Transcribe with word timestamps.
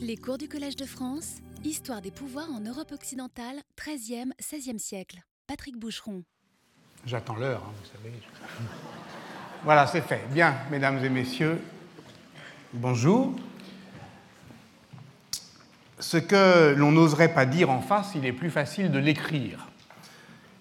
Les 0.00 0.16
cours 0.16 0.38
du 0.38 0.48
Collège 0.48 0.76
de 0.76 0.84
France, 0.84 1.36
Histoire 1.64 2.00
des 2.00 2.10
pouvoirs 2.10 2.48
en 2.52 2.60
Europe 2.60 2.92
occidentale, 2.92 3.56
13e, 3.76 4.30
16e 4.40 4.78
siècle. 4.78 5.18
Patrick 5.46 5.76
Boucheron. 5.78 6.22
J'attends 7.04 7.36
l'heure, 7.36 7.62
hein, 7.66 7.72
vous 7.82 7.90
savez. 7.90 8.14
Voilà, 9.64 9.86
c'est 9.86 10.02
fait. 10.02 10.22
Bien, 10.32 10.54
mesdames 10.70 11.02
et 11.04 11.08
messieurs, 11.08 11.60
bonjour. 12.72 13.34
Ce 15.98 16.18
que 16.18 16.74
l'on 16.76 16.92
n'oserait 16.92 17.32
pas 17.32 17.46
dire 17.46 17.70
en 17.70 17.80
face, 17.80 18.12
il 18.14 18.26
est 18.26 18.32
plus 18.32 18.50
facile 18.50 18.92
de 18.92 18.98
l'écrire. 18.98 19.66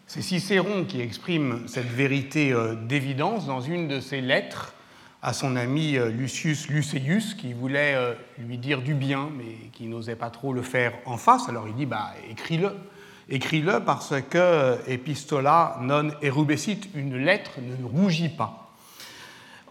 C'est 0.08 0.22
Cicéron 0.22 0.86
qui 0.86 1.02
exprime 1.02 1.68
cette 1.68 1.90
vérité 1.90 2.54
euh, 2.54 2.76
d'évidence 2.76 3.46
dans 3.46 3.62
une 3.62 3.88
de 3.88 4.00
ses 4.00 4.22
lettres 4.22 4.75
à 5.26 5.34
son 5.34 5.56
ami 5.56 5.98
euh, 5.98 6.10
Lucius 6.10 6.70
Luceius, 6.70 7.34
qui 7.34 7.54
voulait 7.54 7.96
euh, 7.96 8.14
lui 8.38 8.60
dire 8.60 8.84
du 8.84 8.94
bien, 8.94 9.30
mais 9.36 9.70
qui 9.74 9.88
n'osait 9.88 10.16
pas 10.16 10.30
trop 10.30 10.54
le 10.54 10.62
faire 10.62 10.94
en 11.08 11.18
face. 11.18 11.50
Alors 11.50 11.68
il 11.68 11.74
dit 11.74 11.88
bah, 11.88 12.12
écris-le. 12.30 12.72
Écris-le 13.28 13.80
parce 13.80 14.14
que 14.30 14.78
epistola 14.88 15.80
non 15.82 16.12
erubescit, 16.22 16.80
une 16.94 17.18
lettre 17.18 17.54
ne 17.60 17.84
rougit 17.84 18.30
pas. 18.30 18.70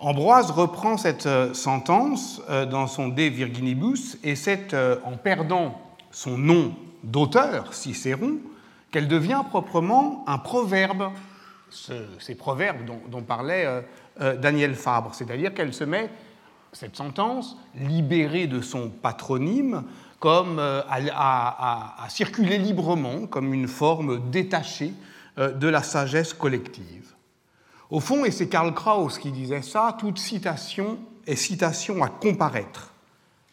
Ambroise 0.01 0.51
reprend 0.51 0.97
cette 0.97 1.29
sentence 1.55 2.43
dans 2.69 2.89
son 2.89 3.07
De 3.07 3.23
Virginibus, 3.23 4.19
et 4.25 4.35
c'est 4.35 4.75
en 5.05 5.17
perdant 5.17 5.81
son 6.11 6.37
nom 6.37 6.75
d'auteur, 7.05 7.75
Cicéron, 7.75 8.39
qu'elle 8.91 9.07
devient 9.07 9.43
proprement 9.49 10.25
un 10.27 10.39
proverbe, 10.39 11.13
ces 12.21 12.35
proverbes 12.35 12.85
dont, 12.85 13.23
parlait 13.23 13.67
euh, 13.67 13.81
euh, 14.21 14.37
Daniel 14.37 14.75
Fabre, 14.75 15.15
c'est-à-dire 15.15 15.55
qu'elle 15.55 15.75
se 15.75 15.85
met, 15.85 16.11
cette 16.73 16.97
sentence, 16.97 17.57
libérée 17.75 18.47
de 18.47 18.61
son 18.61 18.91
patronyme, 18.91 19.85
comme 20.19 20.59
euh, 20.59 20.83
à, 20.89 22.07
circuler 22.09 22.59
librement, 22.59 23.27
comme 23.27 23.53
une 23.53 23.69
forme 23.69 24.31
détachée 24.31 24.93
de 25.37 25.67
la 25.67 25.83
sagesse 25.83 26.33
collective. 26.33 27.13
Au 27.91 27.99
fond, 27.99 28.25
et 28.25 28.31
c'est 28.31 28.49
Karl 28.49 28.73
Kraus 28.73 29.19
qui 29.19 29.33
disait 29.33 29.63
ça, 29.63 29.97
toute 29.99 30.19
citation 30.19 30.99
est 31.27 31.37
citation 31.37 32.03
à 32.05 32.09
comparaître. 32.09 32.93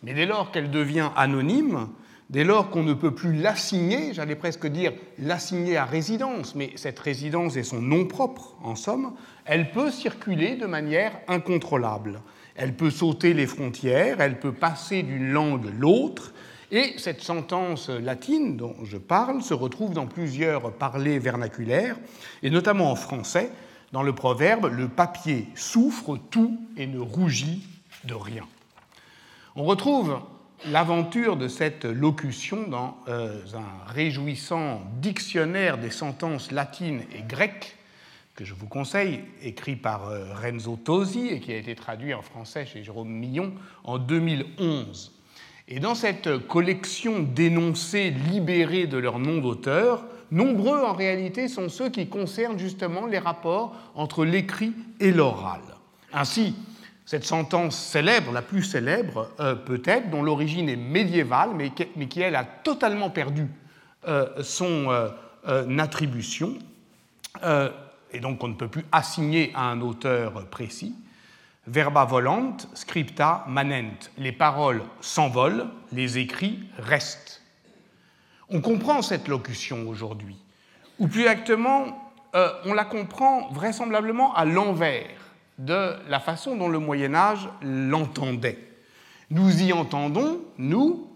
Mais 0.04 0.14
dès 0.14 0.28
lors 0.28 0.52
qu'elle 0.52 0.70
devient 0.70 1.10
anonyme, 1.16 1.88
Dès 2.32 2.46
lors 2.46 2.70
qu'on 2.70 2.84
ne 2.84 2.94
peut 2.94 3.14
plus 3.14 3.34
l'assigner, 3.34 4.14
j'allais 4.14 4.38
presque 4.38 4.66
dire 4.66 4.94
l'assigner 5.20 5.76
à 5.76 5.84
résidence, 5.84 6.56
mais 6.56 6.72
cette 6.76 6.98
résidence 6.98 7.58
est 7.58 7.64
son 7.64 7.82
nom 7.82 8.06
propre, 8.06 8.56
en 8.64 8.78
somme, 8.78 9.12
elle 9.44 9.70
peut 9.72 9.92
circuler 9.92 10.56
de 10.56 10.66
manière 10.66 11.12
incontrôlable. 11.28 12.22
Elle 12.56 12.74
peut 12.74 12.90
sauter 12.90 13.34
les 13.34 13.48
frontières, 13.48 14.22
elle 14.22 14.40
peut 14.40 14.54
passer 14.54 15.04
d'une 15.04 15.30
langue 15.30 15.68
à 15.68 15.72
l'autre, 15.78 16.34
et 16.72 16.94
cette 16.96 17.22
sentence 17.22 17.90
latine 17.90 18.56
dont 18.56 18.76
je 18.86 18.98
parle 18.98 19.42
se 19.42 19.54
retrouve 19.54 19.94
dans 19.94 20.08
plusieurs 20.08 20.72
parlers 20.72 21.20
vernaculaires, 21.20 21.98
et 22.44 22.50
notamment 22.50 22.92
en 22.92 22.96
français, 22.96 23.52
dans 23.92 24.04
le 24.04 24.16
proverbe 24.16 24.72
Le 24.72 24.88
papier 24.88 25.48
souffre 25.54 26.18
tout 26.30 26.58
et 26.78 26.88
ne 26.88 27.00
rougit 27.00 27.68
de 28.06 28.14
rien. 28.14 28.48
On 29.58 29.66
retrouve 29.66 30.18
l'aventure 30.66 31.38
de 31.38 31.48
cette 31.48 31.86
locution 31.86 32.68
dans 32.68 32.98
euh, 33.08 33.40
un 33.54 33.92
réjouissant 33.92 34.82
dictionnaire 35.02 35.78
des 35.78 35.90
sentences 35.90 36.52
latines 36.52 37.02
et 37.16 37.22
grecques 37.22 37.78
que 38.36 38.46
je 38.46 38.54
vous 38.54 38.68
conseille, 38.68 39.22
écrit 39.44 39.76
par 39.76 40.08
euh, 40.08 40.34
Renzo 40.34 40.78
Tosi 40.78 41.28
et 41.28 41.40
qui 41.40 41.52
a 41.52 41.58
été 41.58 41.76
traduit 41.76 42.14
en 42.14 42.22
français 42.22 42.66
chez 42.66 42.84
Jérôme 42.84 43.10
Millon 43.10 43.54
en 43.84 43.98
2011. 43.98 45.12
Et 45.68 45.80
dans 45.80 45.96
cette 45.96 46.48
collection 46.48 47.20
d'énoncés 47.20 48.10
libérés 48.10 48.88
de 48.88 48.98
leur 48.98 49.20
nom 49.20 49.40
d'auteur, 49.40 50.06
nombreux 50.32 50.82
en 50.82 50.94
réalité 50.94 51.48
sont 51.48 51.70
ceux 51.70 51.90
qui 51.90 52.08
concernent 52.08 52.60
justement 52.60 53.06
les 53.06 53.20
rapports 53.20 53.76
entre 53.96 54.26
l'écrit 54.26 54.74
et 55.00 55.12
l'oral. 55.12 55.62
Ainsi, 56.14 56.56
cette 57.06 57.26
sentence 57.26 57.78
célèbre, 57.78 58.32
la 58.32 58.42
plus 58.42 58.64
célèbre 58.64 59.30
euh, 59.40 59.56
peut-être, 59.56 60.10
dont 60.10 60.24
l'origine 60.24 60.70
est 60.70 60.76
médiévale, 60.76 61.50
mais 61.56 61.72
qui, 61.72 62.22
elle, 62.22 62.36
a 62.36 62.44
totalement 62.44 63.10
perdu 63.10 63.48
euh, 64.08 64.28
son 64.44 64.90
euh, 64.90 65.78
attribution, 65.80 66.58
et 68.14 68.20
donc 68.20 68.40
qu'on 68.40 68.50
ne 68.50 68.56
peut 68.56 68.68
plus 68.68 68.86
assigner 68.92 69.52
à 69.56 69.64
un 69.64 69.80
auteur 69.82 70.46
précis. 70.48 70.94
Verba 71.66 72.04
volant, 72.04 72.58
scripta 72.74 73.46
manent. 73.48 73.98
Les 74.18 74.34
paroles 74.34 74.84
s'envolent, 75.00 75.68
les 75.94 76.18
écrits 76.18 76.60
restent. 76.78 77.42
On 78.50 78.60
comprend 78.60 79.02
cette 79.02 79.30
locution 79.30 79.88
aujourd'hui, 79.88 80.36
ou 81.00 81.08
plus 81.08 81.22
exactement, 81.22 82.12
on 82.34 82.74
la 82.74 82.84
comprend 82.84 83.50
vraisemblablement 83.52 84.36
à 84.36 84.44
l'envers 84.44 85.31
de 85.66 85.94
la 86.10 86.20
façon 86.20 86.56
dont 86.56 86.68
le 86.68 86.80
Moyen 86.80 87.14
Âge 87.14 87.48
l'entendait. 87.62 88.58
Nous 89.30 89.62
y 89.62 89.72
entendons, 89.72 90.42
nous, 90.58 91.08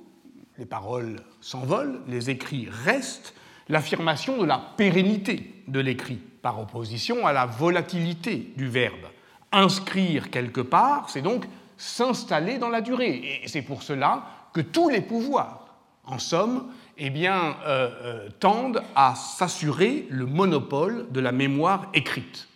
les 0.57 0.65
paroles 0.65 1.21
s'envolent, 1.41 1.99
les 2.07 2.29
écrits 2.29 2.67
restent, 2.69 3.33
l'affirmation 3.69 4.37
de 4.37 4.45
la 4.45 4.61
pérennité 4.77 5.63
de 5.67 5.79
l'écrit, 5.79 6.19
par 6.41 6.59
opposition 6.59 7.25
à 7.25 7.33
la 7.33 7.47
volatilité 7.47 8.53
du 8.55 8.67
verbe. 8.67 9.07
Inscrire 9.51 10.29
quelque 10.29 10.61
part, 10.61 11.09
c'est 11.09 11.23
donc 11.23 11.45
s'installer 11.77 12.59
dans 12.59 12.69
la 12.69 12.81
durée. 12.81 13.41
Et 13.43 13.47
c'est 13.47 13.63
pour 13.63 13.81
cela 13.81 14.25
que 14.53 14.61
tous 14.61 14.89
les 14.89 15.01
pouvoirs, 15.01 15.75
en 16.05 16.19
somme, 16.19 16.67
eh 16.97 17.11
euh, 17.27 17.51
euh, 17.67 18.29
tendent 18.39 18.83
à 18.95 19.15
s'assurer 19.15 20.05
le 20.11 20.27
monopole 20.27 21.07
de 21.11 21.19
la 21.19 21.31
mémoire 21.31 21.89
écrite 21.93 22.47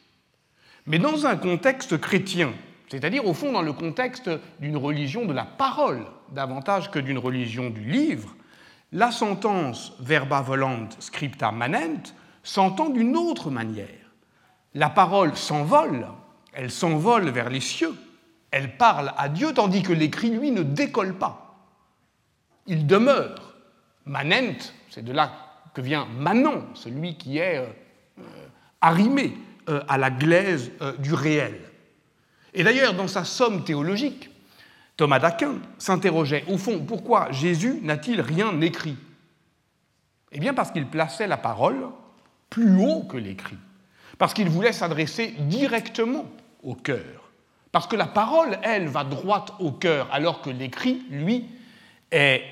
mais 0.86 1.00
dans 1.00 1.26
un 1.26 1.36
contexte 1.36 2.00
chrétien, 2.00 2.54
c'est-à-dire 2.90 3.26
au 3.26 3.34
fond 3.34 3.52
dans 3.52 3.62
le 3.62 3.74
contexte 3.74 4.30
d'une 4.60 4.78
religion 4.78 5.26
de 5.26 5.34
la 5.34 5.46
parole 5.46 6.06
davantage 6.32 6.92
que 6.92 7.00
d'une 7.00 7.18
religion 7.18 7.70
du 7.70 7.84
livre, 7.84 8.36
la 8.92 9.12
sentence 9.12 9.94
verba 10.00 10.42
volant 10.42 10.90
scripta 11.00 11.52
manent 11.52 12.14
s'entend 12.44 12.90
d'une 12.90 13.16
autre 13.16 13.52
manière. 13.52 13.88
La 14.74 14.90
parole 14.90 15.36
s'envole, 15.36 16.08
elle 16.54 16.72
s'envole 16.72 17.30
vers 17.30 17.50
les 17.50 17.60
cieux, 17.60 17.96
elle 18.52 18.78
parle 18.78 19.14
à 19.18 19.30
Dieu, 19.30 19.54
tandis 19.54 19.84
que 19.84 19.94
l'écrit, 19.94 20.32
lui, 20.32 20.52
ne 20.52 20.64
décolle 20.64 21.16
pas. 21.16 21.70
Il 22.66 22.88
demeure. 22.88 23.56
Manent, 24.06 24.74
c'est 24.90 25.06
de 25.06 25.12
là 25.12 25.32
que 25.74 25.82
vient 25.82 26.08
Manon, 26.18 26.66
celui 26.74 27.16
qui 27.16 27.38
est 27.38 27.58
euh, 27.58 27.68
euh, 28.20 28.48
arrimé 28.82 29.38
à 29.88 29.98
la 29.98 30.10
glaise 30.10 30.72
euh, 30.82 30.96
du 30.98 31.14
réel. 31.14 31.60
Et 32.54 32.64
d'ailleurs, 32.64 32.94
dans 32.94 33.08
sa 33.08 33.24
somme 33.24 33.64
théologique, 33.64 34.30
Thomas 34.98 35.20
d'Aquin 35.20 35.56
s'interrogeait, 35.78 36.44
au 36.48 36.58
fond, 36.58 36.80
pourquoi 36.80 37.32
Jésus 37.32 37.80
n'a-t-il 37.84 38.20
rien 38.22 38.60
écrit? 38.62 38.98
Eh 40.32 40.40
bien 40.40 40.54
parce 40.54 40.72
qu'il 40.72 40.88
plaçait 40.88 41.28
la 41.28 41.38
parole 41.38 41.88
plus 42.50 42.76
haut 42.78 43.04
que 43.04 43.18
l'écrit, 43.18 43.58
parce 44.18 44.34
qu'il 44.34 44.50
voulait 44.50 44.74
s'adresser 44.74 45.36
directement 45.40 46.26
au 46.64 46.76
cœur, 46.76 47.30
parce 47.72 47.88
que 47.88 47.96
la 47.96 48.08
parole, 48.08 48.58
elle, 48.64 48.88
va 48.88 49.04
droite 49.04 49.54
au 49.60 49.72
cœur, 49.72 50.10
alors 50.12 50.42
que 50.42 50.50
l'écrit, 50.50 51.04
lui, 51.12 51.46
est 52.12 52.44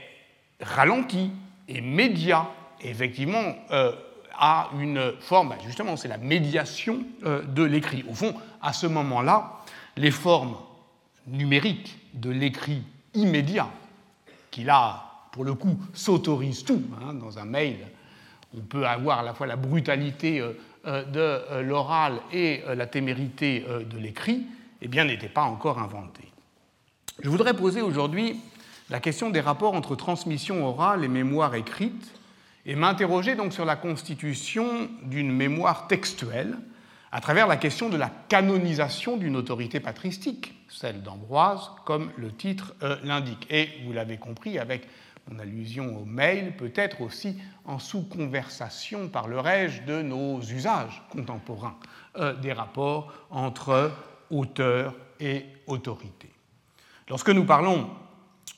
ralenti 0.62 1.32
et 1.68 1.82
média, 1.82 2.48
effectivement 2.82 3.56
euh, 3.72 3.92
à 4.38 4.70
une 4.80 5.14
forme, 5.20 5.50
bah, 5.50 5.58
justement, 5.66 5.98
c'est 5.98 6.08
la 6.08 6.18
médiation 6.18 7.00
euh, 7.26 7.42
de 7.44 7.64
l'écrit. 7.64 8.04
Au 8.10 8.14
fond, 8.14 8.34
à 8.62 8.74
ce 8.74 8.88
moment-là, 8.88 9.60
les 9.96 10.12
formes 10.12 10.56
numériques 11.28 11.98
de 12.14 12.30
l'écrit 12.30 12.84
immédiat, 13.14 13.68
qui 14.52 14.64
là, 14.64 15.04
pour 15.32 15.44
le 15.44 15.54
coup, 15.54 15.78
s'autorise 15.94 16.64
tout, 16.64 16.84
hein, 17.02 17.14
dans 17.14 17.40
un 17.40 17.46
mail, 17.46 17.78
on 18.58 18.62
peut 18.62 18.88
avoir 18.88 19.20
à 19.20 19.24
la 19.24 19.34
fois 19.34 19.48
la 19.48 19.56
brutalité 19.56 20.40
euh, 20.40 20.54
euh, 20.86 21.04
de 21.04 21.62
l'oral 21.62 22.20
et 22.32 22.62
la 22.76 22.86
témérité 22.86 23.66
de 23.90 23.98
l'écrit, 23.98 24.44
eh 24.82 24.88
bien, 24.88 25.06
n'étaient 25.06 25.28
pas 25.28 25.44
encore 25.44 25.80
inventées. 25.80 26.32
Je 27.22 27.30
voudrais 27.30 27.56
poser 27.56 27.82
aujourd'hui 27.82 28.40
la 28.90 29.00
question 29.00 29.30
des 29.30 29.42
rapports 29.42 29.74
entre 29.74 29.96
transmission 29.96 30.66
orale 30.66 31.04
et 31.04 31.08
mémoire 31.08 31.56
écrite, 31.56 32.17
et 32.68 32.76
m'interroger 32.76 33.36
donc 33.36 33.54
sur 33.54 33.66
la 33.66 33.78
constitution 33.78 34.90
d'une 35.04 35.32
mémoire 35.32 35.88
textuelle 35.88 36.58
à 37.14 37.22
travers 37.22 37.48
la 37.48 37.56
question 37.56 37.88
de 37.88 37.96
la 37.96 38.12
canonisation 38.28 39.16
d'une 39.16 39.38
autorité 39.38 39.80
patristique, 39.80 40.54
celle 40.68 41.02
d'Ambroise, 41.02 41.72
comme 41.86 42.12
le 42.18 42.34
titre 42.34 42.76
euh, 42.84 42.98
l'indique. 43.04 43.48
Et 43.50 43.70
vous 43.86 43.94
l'avez 43.94 44.18
compris 44.18 44.60
avec 44.60 44.86
mon 45.32 45.40
allusion 45.40 45.98
au 45.98 46.06
mail, 46.06 46.56
peut-être 46.58 47.02
aussi 47.02 47.38
en 47.64 47.80
sous-conversation, 47.80 49.08
parlerai-je 49.08 49.84
de 49.84 50.02
nos 50.02 50.42
usages 50.42 51.02
contemporains 51.10 51.78
euh, 52.18 52.34
des 52.34 52.52
rapports 52.52 53.14
entre 53.30 53.92
auteur 54.30 54.94
et 55.22 55.46
autorité. 55.68 56.30
Lorsque 57.10 57.30
nous 57.30 57.46
parlons 57.46 57.90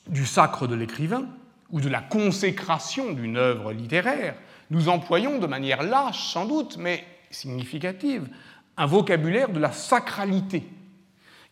du 0.08 0.26
sacre 0.26 0.66
de 0.66 0.74
l'écrivain 0.74 1.26
ou 1.72 1.80
de 1.80 1.88
la 1.88 2.00
consécration 2.00 3.12
d'une 3.12 3.36
œuvre 3.36 3.72
littéraire, 3.72 4.34
nous 4.70 4.88
employons 4.88 5.38
de 5.38 5.46
manière 5.46 5.82
lâche 5.82 6.32
sans 6.32 6.46
doute, 6.46 6.76
mais 6.78 7.04
significative, 7.30 8.28
un 8.76 8.86
vocabulaire 8.86 9.50
de 9.50 9.60
la 9.60 9.72
sacralité. 9.72 10.64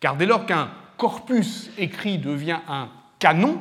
Car 0.01 0.17
dès 0.17 0.27
lors 0.27 0.47
qu'un 0.47 0.71
corpus 0.97 1.71
écrit 1.79 2.19
devient 2.19 2.61
un 2.69 2.91
canon, 3.19 3.61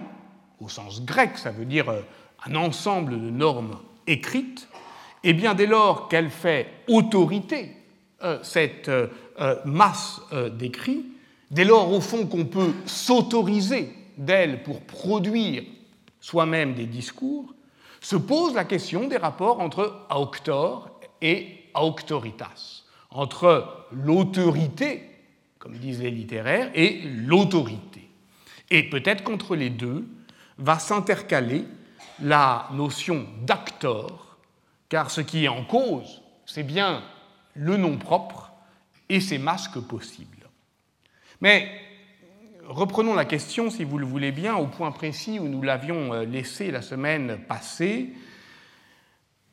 au 0.59 0.69
sens 0.69 1.03
grec, 1.03 1.37
ça 1.37 1.51
veut 1.51 1.65
dire 1.65 1.89
euh, 1.89 2.01
un 2.45 2.55
ensemble 2.55 3.19
de 3.19 3.29
normes 3.29 3.77
écrites, 4.05 4.67
et 5.23 5.29
eh 5.29 5.33
bien 5.33 5.55
dès 5.55 5.65
lors 5.65 6.07
qu'elle 6.07 6.29
fait 6.29 6.67
autorité, 6.87 7.75
euh, 8.23 8.39
cette 8.43 8.89
euh, 8.89 9.07
masse 9.65 10.21
d'écrits, 10.53 11.05
dès 11.51 11.65
lors 11.65 11.91
au 11.91 12.01
fond 12.01 12.25
qu'on 12.25 12.45
peut 12.45 12.73
s'autoriser 12.85 13.91
d'elle 14.17 14.63
pour 14.63 14.81
produire 14.81 15.63
soi-même 16.27 16.73
des 16.73 16.87
discours, 16.87 17.53
se 18.01 18.17
pose 18.17 18.53
la 18.53 18.65
question 18.65 19.07
des 19.07 19.15
rapports 19.15 19.61
entre 19.61 20.05
auctor 20.13 20.99
et 21.21 21.69
auctoritas, 21.73 22.83
entre 23.11 23.85
l'autorité, 23.93 25.03
comme 25.57 25.77
disent 25.77 26.01
les 26.01 26.11
littéraires, 26.11 26.69
et 26.75 27.01
l'autorité. 27.05 28.09
Et 28.69 28.83
peut-être 28.89 29.23
qu'entre 29.23 29.55
les 29.55 29.69
deux 29.69 30.05
va 30.57 30.79
s'intercaler 30.79 31.63
la 32.21 32.67
notion 32.73 33.25
d'actor, 33.43 34.37
car 34.89 35.09
ce 35.09 35.21
qui 35.21 35.45
est 35.45 35.47
en 35.47 35.63
cause, 35.63 36.21
c'est 36.45 36.63
bien 36.63 37.03
le 37.53 37.77
nom 37.77 37.97
propre 37.97 38.51
et 39.07 39.21
ses 39.21 39.37
masques 39.37 39.79
possibles. 39.79 40.49
Mais 41.39 41.71
reprenons 42.67 43.13
la 43.13 43.25
question, 43.25 43.69
si 43.69 43.83
vous 43.83 43.97
le 43.97 44.05
voulez 44.05 44.31
bien, 44.31 44.55
au 44.55 44.67
point 44.67 44.91
précis 44.91 45.39
où 45.39 45.47
nous 45.47 45.61
l'avions 45.61 46.13
euh, 46.13 46.25
laissé 46.25 46.71
la 46.71 46.81
semaine 46.81 47.39
passée. 47.47 48.13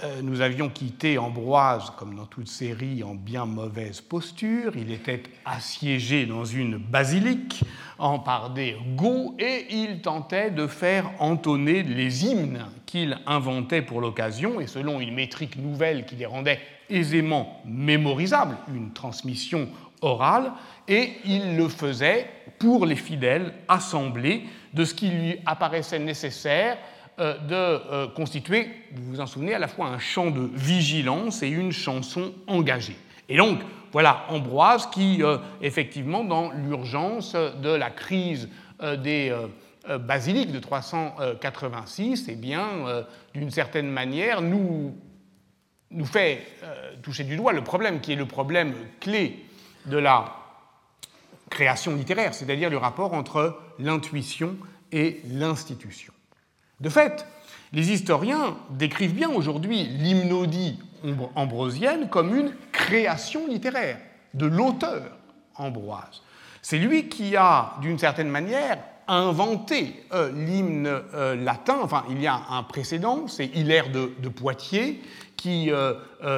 Euh, 0.02 0.22
nous 0.22 0.40
avions 0.40 0.68
quitté 0.68 1.18
Ambroise, 1.18 1.92
comme 1.96 2.16
dans 2.16 2.26
toute 2.26 2.48
série, 2.48 3.04
en 3.04 3.14
bien 3.14 3.46
mauvaise 3.46 4.00
posture. 4.00 4.72
Il 4.76 4.90
était 4.90 5.22
assiégé 5.44 6.26
dans 6.26 6.44
une 6.44 6.76
basilique 6.76 7.62
en 7.98 8.18
par 8.18 8.50
des 8.50 8.76
goths 8.96 9.40
et 9.40 9.66
il 9.70 10.02
tentait 10.02 10.50
de 10.50 10.66
faire 10.66 11.10
entonner 11.20 11.84
les 11.84 12.26
hymnes 12.26 12.64
qu'il 12.86 13.18
inventait 13.26 13.82
pour 13.82 14.00
l'occasion 14.00 14.60
et 14.60 14.66
selon 14.66 15.00
une 15.00 15.14
métrique 15.14 15.56
nouvelle 15.56 16.04
qui 16.04 16.16
les 16.16 16.26
rendait 16.26 16.60
aisément 16.90 17.62
mémorisables, 17.64 18.56
une 18.74 18.92
transmission 18.92 19.68
orale, 20.02 20.52
et 20.88 21.12
il 21.24 21.56
le 21.56 21.68
faisait 21.68 22.28
pour 22.64 22.86
les 22.86 22.96
fidèles 22.96 23.52
assemblés 23.68 24.44
de 24.72 24.86
ce 24.86 24.94
qui 24.94 25.10
lui 25.10 25.36
apparaissait 25.44 25.98
nécessaire 25.98 26.78
euh, 27.20 27.36
de 27.36 27.54
euh, 27.54 28.08
constituer, 28.08 28.70
vous 28.94 29.10
vous 29.10 29.20
en 29.20 29.26
souvenez, 29.26 29.52
à 29.52 29.58
la 29.58 29.68
fois 29.68 29.88
un 29.88 29.98
chant 29.98 30.30
de 30.30 30.48
vigilance 30.54 31.42
et 31.42 31.48
une 31.48 31.72
chanson 31.72 32.32
engagée. 32.46 32.96
Et 33.28 33.36
donc, 33.36 33.58
voilà 33.92 34.24
Ambroise 34.30 34.86
qui, 34.86 35.22
euh, 35.22 35.36
effectivement, 35.60 36.24
dans 36.24 36.52
l'urgence 36.52 37.34
de 37.34 37.68
la 37.68 37.90
crise 37.90 38.48
des 38.98 39.32
basiliques 40.00 40.50
de 40.50 40.58
386, 40.58 42.26
eh 42.28 42.34
bien, 42.34 43.04
d'une 43.34 43.50
certaine 43.50 43.88
manière, 43.88 44.40
nous, 44.42 44.96
nous 45.90 46.04
fait 46.04 46.46
toucher 47.02 47.24
du 47.24 47.36
doigt 47.36 47.52
le 47.52 47.62
problème 47.62 48.00
qui 48.00 48.12
est 48.12 48.16
le 48.16 48.26
problème 48.26 48.74
clé 49.00 49.44
de 49.86 49.96
la 49.96 50.43
création 51.50 51.94
littéraire, 51.94 52.34
c'est-à-dire 52.34 52.70
le 52.70 52.76
rapport 52.76 53.14
entre 53.14 53.58
l'intuition 53.78 54.56
et 54.92 55.20
l'institution. 55.26 56.12
De 56.80 56.88
fait, 56.88 57.26
les 57.72 57.92
historiens 57.92 58.56
décrivent 58.70 59.14
bien 59.14 59.30
aujourd'hui 59.30 59.84
l'hymnodie 59.84 60.78
ambrosienne 61.34 62.08
comme 62.08 62.34
une 62.34 62.54
création 62.72 63.46
littéraire 63.48 63.98
de 64.32 64.46
l'auteur 64.46 65.18
Ambroise. 65.56 66.22
C'est 66.62 66.78
lui 66.78 67.08
qui 67.08 67.36
a, 67.36 67.74
d'une 67.80 67.98
certaine 67.98 68.28
manière, 68.28 68.78
inventé 69.06 70.04
euh, 70.12 70.32
l'hymne 70.32 70.88
euh, 70.88 71.36
latin. 71.36 71.76
Enfin, 71.82 72.04
il 72.10 72.20
y 72.20 72.26
a 72.26 72.40
un 72.50 72.62
précédent, 72.62 73.28
c'est 73.28 73.46
Hilaire 73.46 73.90
de, 73.90 74.28
Poitiers, 74.28 75.02
qui 75.44 75.70
euh, 75.70 75.92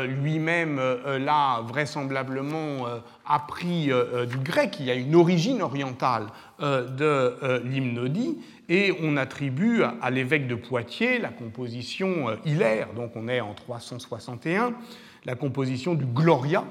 lui-même 0.05 0.81
l'a 1.07 1.61
vraisemblablement 1.65 2.87
appris 3.25 3.93
du 4.29 4.39
grec. 4.39 4.79
Il 4.81 4.87
y 4.87 4.91
a 4.91 4.95
une 4.95 5.15
origine 5.15 5.63
orientale 5.63 6.27
de 6.59 7.63
l'hymnodie, 7.63 8.37
et 8.69 8.93
on 9.01 9.17
attribue 9.17 9.85
à 10.03 10.11
l'évêque 10.11 10.49
de 10.49 10.57
Poitiers 10.57 11.21
la 11.21 11.29
composition 11.29 12.37
Hilaire, 12.45 12.89
donc 12.97 13.13
on 13.15 13.29
est 13.29 13.41
en 13.41 13.55
361, 13.55 14.75
la 15.25 15.37
composition 15.37 15.95
du 15.95 16.05
Gloria, 16.05 16.65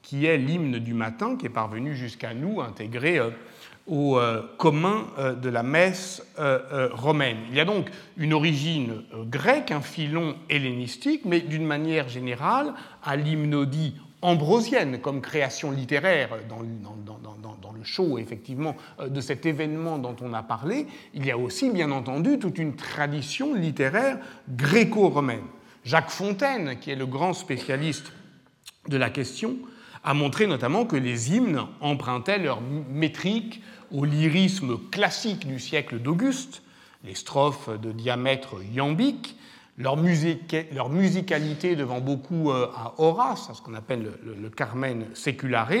qui 0.00 0.24
est 0.24 0.38
l'hymne 0.38 0.78
du 0.78 0.94
matin, 0.94 1.36
qui 1.36 1.44
est 1.44 1.50
parvenu 1.50 1.94
jusqu'à 1.94 2.32
nous, 2.32 2.62
intégré 2.62 3.20
au 3.86 4.18
euh, 4.18 4.42
commun 4.56 5.06
euh, 5.18 5.34
de 5.34 5.48
la 5.48 5.62
messe 5.62 6.22
euh, 6.38 6.88
romaine. 6.92 7.38
Il 7.50 7.56
y 7.56 7.60
a 7.60 7.64
donc 7.64 7.90
une 8.16 8.32
origine 8.32 9.02
grecque, 9.26 9.70
un 9.70 9.82
filon 9.82 10.36
hellénistique, 10.48 11.22
mais 11.24 11.40
d'une 11.40 11.66
manière 11.66 12.08
générale, 12.08 12.72
à 13.02 13.16
l'hymnodie 13.16 13.94
ambrosienne 14.22 15.00
comme 15.00 15.20
création 15.20 15.70
littéraire 15.70 16.30
dans, 16.48 16.60
le 16.60 17.84
show 17.84 18.16
effectivement 18.16 18.76
de 19.06 19.20
cet 19.20 19.44
événement 19.44 19.98
dont 19.98 20.16
on 20.22 20.32
a 20.32 20.42
parlé, 20.42 20.86
il 21.12 21.26
y 21.26 21.30
a 21.30 21.36
aussi 21.36 21.68
bien 21.68 21.90
entendu 21.90 22.38
toute 22.38 22.56
une 22.56 22.76
tradition 22.76 23.52
littéraire 23.52 24.16
gréco-romaine. 24.48 25.42
Jacques 25.84 26.08
Fontaine, 26.08 26.78
qui 26.80 26.90
est 26.90 26.96
le 26.96 27.04
grand 27.04 27.34
spécialiste 27.34 28.12
de 28.88 28.96
la 28.96 29.10
question, 29.10 29.56
a 30.04 30.14
montré 30.14 30.46
notamment 30.46 30.84
que 30.84 30.96
les 30.96 31.34
hymnes 31.34 31.62
empruntaient 31.80 32.38
leur 32.38 32.60
métrique 32.60 33.62
au 33.90 34.04
lyrisme 34.04 34.78
classique 34.90 35.46
du 35.48 35.58
siècle 35.58 35.98
d'Auguste, 35.98 36.62
les 37.04 37.14
strophes 37.14 37.70
de 37.80 37.90
diamètre 37.90 38.56
iambique, 38.74 39.36
leur, 39.76 39.96
musicalité 39.96 41.74
devant 41.74 42.00
beaucoup 42.00 42.50
euh, 42.50 42.68
à 42.76 42.94
Horace, 42.98 43.50
à 43.50 43.54
ce 43.54 43.62
qu'on 43.62 43.74
appelle 43.74 44.12
le, 44.24 44.48
Carmen 44.50 45.06
séculare, 45.14 45.72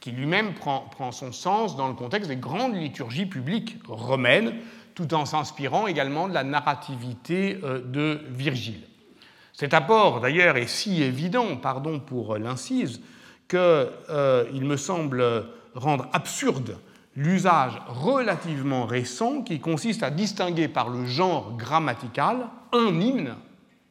qui 0.00 0.12
lui-même 0.12 0.54
prend, 0.54 0.80
prend, 0.90 1.12
son 1.12 1.32
sens 1.32 1.76
dans 1.76 1.88
le 1.88 1.94
contexte 1.94 2.28
des 2.28 2.36
grandes 2.36 2.74
liturgies 2.74 3.26
publiques 3.26 3.76
romaines, 3.86 4.54
tout 4.94 5.12
en 5.14 5.26
s'inspirant 5.26 5.86
également 5.86 6.28
de 6.28 6.34
la 6.34 6.44
narrativité 6.44 7.58
euh, 7.64 7.80
de 7.84 8.20
Virgile. 8.30 8.80
Cet 9.52 9.74
apport, 9.74 10.20
d'ailleurs, 10.20 10.56
est 10.56 10.66
si 10.66 11.02
évident, 11.02 11.56
pardon 11.56 12.00
pour 12.00 12.38
l'incise, 12.38 13.00
qu'il 13.48 13.58
euh, 13.58 14.44
me 14.52 14.76
semble 14.76 15.46
rendre 15.74 16.08
absurde 16.12 16.78
l'usage 17.16 17.80
relativement 17.88 18.86
récent 18.86 19.42
qui 19.42 19.60
consiste 19.60 20.02
à 20.02 20.10
distinguer 20.10 20.68
par 20.68 20.88
le 20.88 21.06
genre 21.06 21.56
grammatical 21.56 22.48
un 22.72 23.00
hymne 23.00 23.34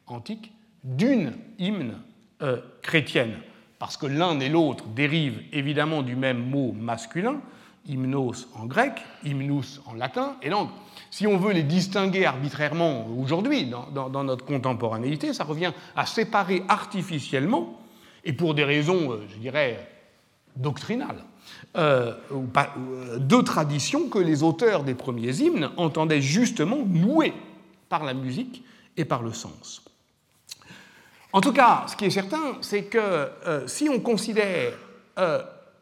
antique 0.06 0.52
d'une 0.82 1.32
hymne 1.58 1.94
euh, 2.42 2.58
chrétienne, 2.82 3.36
parce 3.78 3.96
que 3.96 4.06
l'un 4.06 4.38
et 4.40 4.48
l'autre 4.48 4.84
dérivent 4.88 5.40
évidemment 5.52 6.02
du 6.02 6.16
même 6.16 6.50
mot 6.50 6.72
masculin, 6.72 7.40
hymnos 7.86 8.48
en 8.54 8.66
grec, 8.66 8.92
hymnus 9.24 9.80
en 9.86 9.94
latin, 9.94 10.36
et 10.42 10.50
donc 10.50 10.70
si 11.10 11.26
on 11.26 11.38
veut 11.38 11.52
les 11.52 11.62
distinguer 11.62 12.26
arbitrairement 12.26 13.06
aujourd'hui 13.18 13.66
dans, 13.66 14.08
dans, 14.08 14.24
notre 14.24 14.44
contemporanéité, 14.44 15.32
ça 15.32 15.44
revient 15.44 15.72
à 15.96 16.06
séparer 16.06 16.64
artificiellement, 16.68 17.80
et 18.24 18.32
pour 18.32 18.54
des 18.54 18.64
raisons, 18.64 19.12
euh, 19.12 19.22
je 19.28 19.36
dirais, 19.36 19.88
doctrinales, 20.56 21.24
euh, 21.76 22.14
euh, 22.32 23.18
deux 23.18 23.42
traditions 23.42 24.08
que 24.08 24.18
les 24.18 24.42
auteurs 24.42 24.82
des 24.84 24.94
premiers 24.94 25.40
hymnes 25.40 25.70
entendaient 25.76 26.22
justement 26.22 26.78
nouer 26.86 27.32
par 27.88 28.04
la 28.04 28.14
musique 28.14 28.64
et 28.96 29.04
par 29.04 29.22
le 29.22 29.32
sens. 29.32 29.82
En 31.32 31.40
tout 31.40 31.52
cas, 31.52 31.84
ce 31.88 31.96
qui 31.96 32.04
est 32.04 32.10
certain, 32.10 32.58
c'est 32.60 32.84
que 32.84 33.28
si 33.66 33.88
on 33.88 33.98
considère 33.98 34.72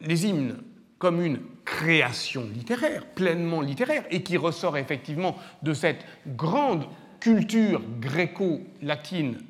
les 0.00 0.26
hymnes 0.26 0.56
comme 0.98 1.22
une 1.22 1.40
création 1.66 2.48
littéraire, 2.54 3.04
pleinement 3.14 3.60
littéraire, 3.60 4.04
et 4.10 4.22
qui 4.22 4.38
ressort 4.38 4.78
effectivement 4.78 5.36
de 5.62 5.74
cette 5.74 6.06
grande 6.26 6.86
culture 7.20 7.82
gréco-latine 8.00 9.40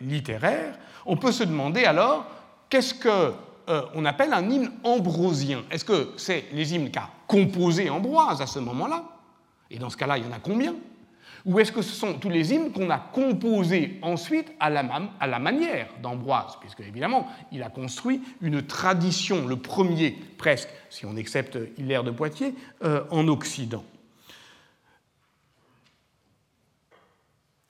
littéraire, 0.00 0.76
on 1.06 1.16
peut 1.16 1.32
se 1.32 1.44
demander 1.44 1.84
alors 1.84 2.26
qu'est-ce 2.68 2.94
que 2.94 3.32
euh, 3.68 3.82
on 3.94 4.04
appelle 4.04 4.32
un 4.32 4.48
hymne 4.48 4.72
ambrosien? 4.84 5.64
Est-ce 5.70 5.84
que 5.84 6.12
c'est 6.16 6.44
les 6.52 6.74
hymnes 6.74 6.90
qu'a 6.90 7.10
composé 7.26 7.90
Ambroise 7.90 8.40
à 8.40 8.46
ce 8.46 8.58
moment-là? 8.58 9.04
Et 9.70 9.78
dans 9.78 9.90
ce 9.90 9.96
cas-là, 9.96 10.18
il 10.18 10.24
y 10.24 10.28
en 10.28 10.32
a 10.32 10.38
combien? 10.38 10.74
Ou 11.44 11.60
est-ce 11.60 11.70
que 11.70 11.82
ce 11.82 11.94
sont 11.94 12.14
tous 12.14 12.28
les 12.28 12.52
hymnes 12.52 12.72
qu'on 12.72 12.90
a 12.90 12.98
composés 12.98 13.98
ensuite 14.02 14.52
à 14.58 14.68
la, 14.68 15.38
manière 15.38 15.88
d'Ambroise? 16.02 16.56
Puisque, 16.60 16.80
évidemment, 16.80 17.28
il 17.52 17.62
a 17.62 17.68
construit 17.68 18.20
une 18.40 18.62
tradition, 18.62 19.46
le 19.46 19.56
premier 19.56 20.16
presque, 20.38 20.68
si 20.90 21.06
on 21.06 21.16
accepte 21.16 21.56
Hilaire 21.78 22.02
de 22.02 22.10
Poitiers, 22.10 22.54
euh, 22.82 23.04
en 23.10 23.28
Occident. 23.28 23.84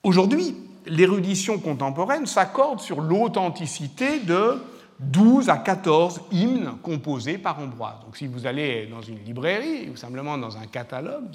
Aujourd'hui, 0.01 0.55
l'érudition 0.87 1.59
contemporaine 1.59 2.25
s'accorde 2.25 2.79
sur 2.79 3.01
l'authenticité 3.01 4.19
de 4.19 4.61
12 4.99 5.49
à 5.49 5.57
14 5.57 6.21
hymnes 6.31 6.71
composés 6.81 7.37
par 7.37 7.59
Ambroise. 7.59 7.99
Donc 8.03 8.17
si 8.17 8.27
vous 8.27 8.47
allez 8.47 8.87
dans 8.87 9.01
une 9.01 9.23
librairie 9.23 9.89
ou 9.89 9.95
simplement 9.95 10.37
dans 10.37 10.57
un 10.57 10.65
catalogue, 10.65 11.25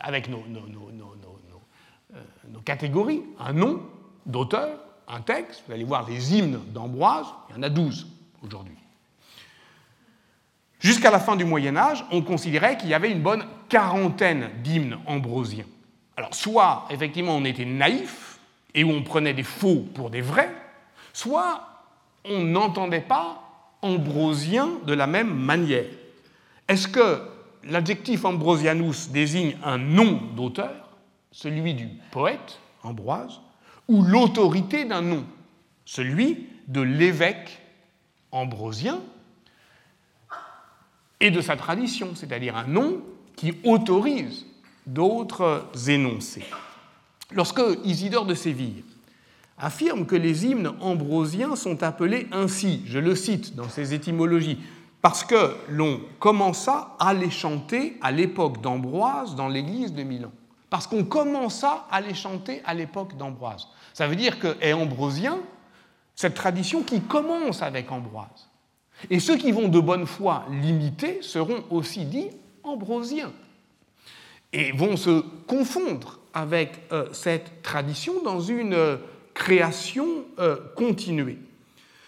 avec 0.00 0.28
nos, 0.28 0.38
euh, 0.38 2.18
nos, 2.50 2.60
catégories, 2.60 3.22
un 3.40 3.52
nom 3.52 3.80
d'auteur, 4.26 4.78
un 5.08 5.20
texte, 5.20 5.64
vous 5.66 5.74
allez 5.74 5.84
voir 5.84 6.08
les 6.08 6.34
hymnes 6.34 6.60
d'Ambroise, 6.72 7.26
il 7.50 7.56
y 7.56 7.58
en 7.58 7.62
a 7.62 7.68
12 7.68 8.06
aujourd'hui. 8.44 8.76
Jusqu'à 10.78 11.10
la 11.10 11.18
fin 11.18 11.34
du 11.34 11.44
Moyen 11.44 11.76
Âge, 11.76 12.04
on 12.12 12.22
considérait 12.22 12.76
qu'il 12.76 12.90
y 12.90 12.94
avait 12.94 13.10
une 13.10 13.22
bonne 13.22 13.44
quarantaine 13.68 14.50
d'hymnes 14.62 14.98
ambrosiens. 15.06 15.64
Alors 16.16 16.34
soit 16.34 16.86
effectivement 16.90 17.36
on 17.36 17.44
était 17.44 17.64
naïf 17.64 18.23
et 18.74 18.84
où 18.84 18.90
on 18.90 19.02
prenait 19.02 19.34
des 19.34 19.42
faux 19.42 19.86
pour 19.94 20.10
des 20.10 20.20
vrais, 20.20 20.52
soit 21.12 21.68
on 22.24 22.42
n'entendait 22.42 23.00
pas 23.00 23.40
ambrosien 23.82 24.70
de 24.86 24.94
la 24.94 25.06
même 25.06 25.32
manière. 25.34 25.84
Est-ce 26.68 26.88
que 26.88 27.20
l'adjectif 27.64 28.24
ambrosianus 28.24 29.10
désigne 29.10 29.56
un 29.62 29.78
nom 29.78 30.20
d'auteur, 30.34 30.88
celui 31.30 31.74
du 31.74 31.88
poète, 32.10 32.60
Ambroise, 32.82 33.40
ou 33.88 34.02
l'autorité 34.02 34.84
d'un 34.84 35.00
nom, 35.00 35.24
celui 35.86 36.48
de 36.68 36.82
l'évêque 36.82 37.62
ambrosien 38.30 39.00
et 41.20 41.30
de 41.30 41.40
sa 41.40 41.56
tradition, 41.56 42.14
c'est-à-dire 42.14 42.56
un 42.56 42.66
nom 42.66 43.00
qui 43.36 43.54
autorise 43.64 44.44
d'autres 44.86 45.66
énoncés? 45.88 46.44
Lorsque 47.34 47.60
Isidore 47.84 48.26
de 48.26 48.34
Séville 48.34 48.84
affirme 49.58 50.06
que 50.06 50.14
les 50.14 50.46
hymnes 50.46 50.72
ambrosiens 50.80 51.56
sont 51.56 51.82
appelés 51.82 52.28
ainsi, 52.30 52.82
je 52.86 52.98
le 52.98 53.16
cite 53.16 53.56
dans 53.56 53.68
ses 53.68 53.92
étymologies, 53.92 54.58
parce 55.02 55.24
que 55.24 55.54
l'on 55.68 56.00
commença 56.18 56.96
à 56.98 57.12
les 57.12 57.30
chanter 57.30 57.98
à 58.00 58.12
l'époque 58.12 58.60
d'Ambroise 58.60 59.34
dans 59.34 59.48
l'église 59.48 59.92
de 59.92 60.02
Milan. 60.02 60.30
Parce 60.70 60.86
qu'on 60.86 61.04
commença 61.04 61.86
à 61.90 62.00
les 62.00 62.14
chanter 62.14 62.62
à 62.64 62.72
l'époque 62.72 63.16
d'Ambroise. 63.16 63.68
Ça 63.92 64.06
veut 64.06 64.16
dire 64.16 64.38
que 64.38 64.56
est 64.60 64.72
ambrosien 64.72 65.38
cette 66.14 66.34
tradition 66.34 66.82
qui 66.82 67.00
commence 67.00 67.62
avec 67.62 67.90
Ambroise. 67.90 68.48
Et 69.10 69.18
ceux 69.18 69.36
qui 69.36 69.52
vont 69.52 69.68
de 69.68 69.80
bonne 69.80 70.06
foi 70.06 70.44
l'imiter 70.50 71.18
seront 71.20 71.64
aussi 71.70 72.04
dits 72.04 72.30
ambrosiens 72.62 73.32
et 74.52 74.72
vont 74.72 74.96
se 74.96 75.20
confondre 75.46 76.20
avec 76.34 76.80
euh, 76.92 77.06
cette 77.12 77.62
tradition 77.62 78.22
dans 78.22 78.40
une 78.40 78.74
euh, 78.74 78.96
création 79.32 80.06
euh, 80.40 80.56
continuée. 80.74 81.38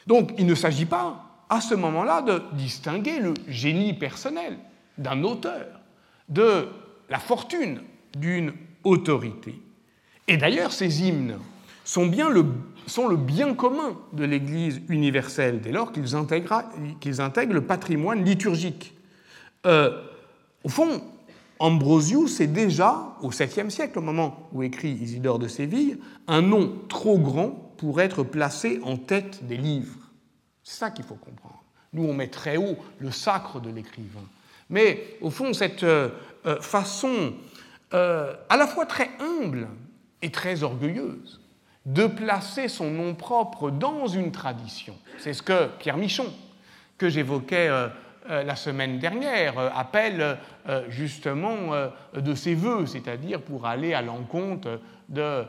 Donc 0.06 0.32
il 0.36 0.46
ne 0.46 0.54
s'agit 0.54 0.84
pas 0.84 1.22
à 1.48 1.60
ce 1.60 1.74
moment-là 1.74 2.22
de 2.22 2.42
distinguer 2.52 3.20
le 3.20 3.34
génie 3.46 3.94
personnel 3.94 4.58
d'un 4.98 5.22
auteur 5.22 5.66
de 6.28 6.66
la 7.08 7.20
fortune 7.20 7.80
d'une 8.16 8.52
autorité. 8.82 9.60
Et 10.26 10.36
d'ailleurs, 10.36 10.72
ces 10.72 11.04
hymnes 11.04 11.38
sont 11.84 12.06
bien 12.06 12.28
le, 12.28 12.44
sont 12.88 13.06
le 13.06 13.16
bien 13.16 13.54
commun 13.54 13.96
de 14.12 14.24
l'Église 14.24 14.80
universelle 14.88 15.60
dès 15.60 15.70
lors 15.70 15.92
qu'ils 15.92 16.16
intègrent, 16.16 16.64
intègrent, 17.20 17.54
le 17.54 17.60
patrimoine 17.60 18.24
liturgique. 18.24 18.92
Au 19.64 20.68
fond, 20.68 21.00
Ambrosius 21.58 22.40
est 22.40 22.46
déjà, 22.48 23.16
au 23.22 23.30
7e 23.30 23.70
siècle, 23.70 23.98
au 23.98 24.02
moment 24.02 24.48
où 24.52 24.62
écrit 24.62 24.90
Isidore 24.90 25.38
de 25.38 25.48
Séville, 25.48 25.98
un 26.26 26.42
nom 26.42 26.72
trop 26.88 27.18
grand 27.18 27.50
pour 27.78 28.00
être 28.00 28.22
placé 28.22 28.80
en 28.82 28.96
tête 28.96 29.46
des 29.46 29.56
livres. 29.56 30.10
C'est 30.62 30.78
ça 30.78 30.90
qu'il 30.90 31.04
faut 31.04 31.14
comprendre. 31.14 31.62
Nous, 31.92 32.04
on 32.04 32.12
met 32.12 32.28
très 32.28 32.56
haut 32.56 32.76
le 32.98 33.10
sacre 33.10 33.60
de 33.60 33.70
l'écrivain. 33.70 34.24
Mais 34.68 35.16
au 35.20 35.30
fond, 35.30 35.52
cette 35.52 35.84
euh, 35.84 36.10
euh, 36.46 36.60
façon 36.60 37.32
euh, 37.94 38.34
à 38.48 38.56
la 38.56 38.66
fois 38.66 38.84
très 38.84 39.10
humble 39.20 39.68
et 40.22 40.30
très 40.30 40.62
orgueilleuse 40.62 41.40
de 41.86 42.06
placer 42.06 42.68
son 42.68 42.90
nom 42.90 43.14
propre 43.14 43.70
dans 43.70 44.08
une 44.08 44.32
tradition, 44.32 44.96
c'est 45.18 45.32
ce 45.32 45.42
que 45.42 45.68
Pierre 45.78 45.96
Michon, 45.96 46.26
que 46.98 47.08
j'évoquais 47.08 47.70
la 48.28 48.56
semaine 48.56 48.98
dernière, 48.98 49.58
euh, 49.58 49.68
appelle 49.74 50.38
euh, 50.68 50.84
justement 50.88 51.70
de 52.14 52.34
ses 52.34 52.54
voeux, 52.54 52.86
c'est-à-dire 52.86 53.40
pour 53.40 53.66
aller 53.66 53.94
à 53.94 54.02
l'encontre 54.02 54.80
de, 55.08 55.44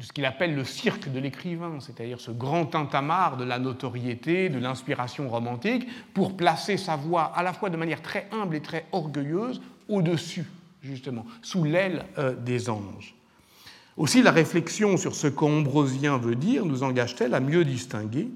ce 0.00 0.12
qu'il 0.12 0.24
appelle 0.24 0.54
le 0.54 0.64
cirque 0.64 1.10
de 1.12 1.20
l'écrivain, 1.20 1.78
c'est-à-dire 1.80 2.20
ce 2.20 2.30
grand 2.30 2.66
tintamarre 2.66 3.36
de 3.36 3.44
la 3.44 3.58
notoriété, 3.58 4.48
de 4.48 4.58
l'inspiration 4.58 5.28
romantique, 5.28 5.86
pour 6.14 6.36
placer 6.36 6.76
sa 6.76 6.96
voix 6.96 7.32
à 7.34 7.42
la 7.42 7.52
fois 7.52 7.70
de 7.70 7.76
manière 7.76 8.02
très 8.02 8.26
humble 8.32 8.56
et 8.56 8.62
très 8.62 8.86
orgueilleuse 8.92 9.60
au-dessus, 9.88 10.46
justement, 10.82 11.26
sous 11.42 11.64
l'aile 11.64 12.06
des 12.38 12.70
anges. 12.70 13.14
Aussi, 13.96 14.22
la 14.22 14.30
réflexion 14.30 14.96
sur 14.96 15.14
ce 15.14 15.26
qu'Ambrosien 15.26 16.16
veut 16.16 16.34
dire 16.34 16.64
nous 16.64 16.82
engage-t-elle 16.82 17.34
à 17.34 17.40
mieux 17.40 17.64
distinguer 17.64 18.30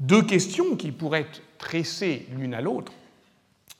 deux 0.00 0.22
questions 0.22 0.76
qui 0.76 0.92
pourraient 0.92 1.22
être 1.22 1.42
tressées 1.58 2.26
l'une 2.36 2.54
à 2.54 2.60
l'autre 2.60 2.92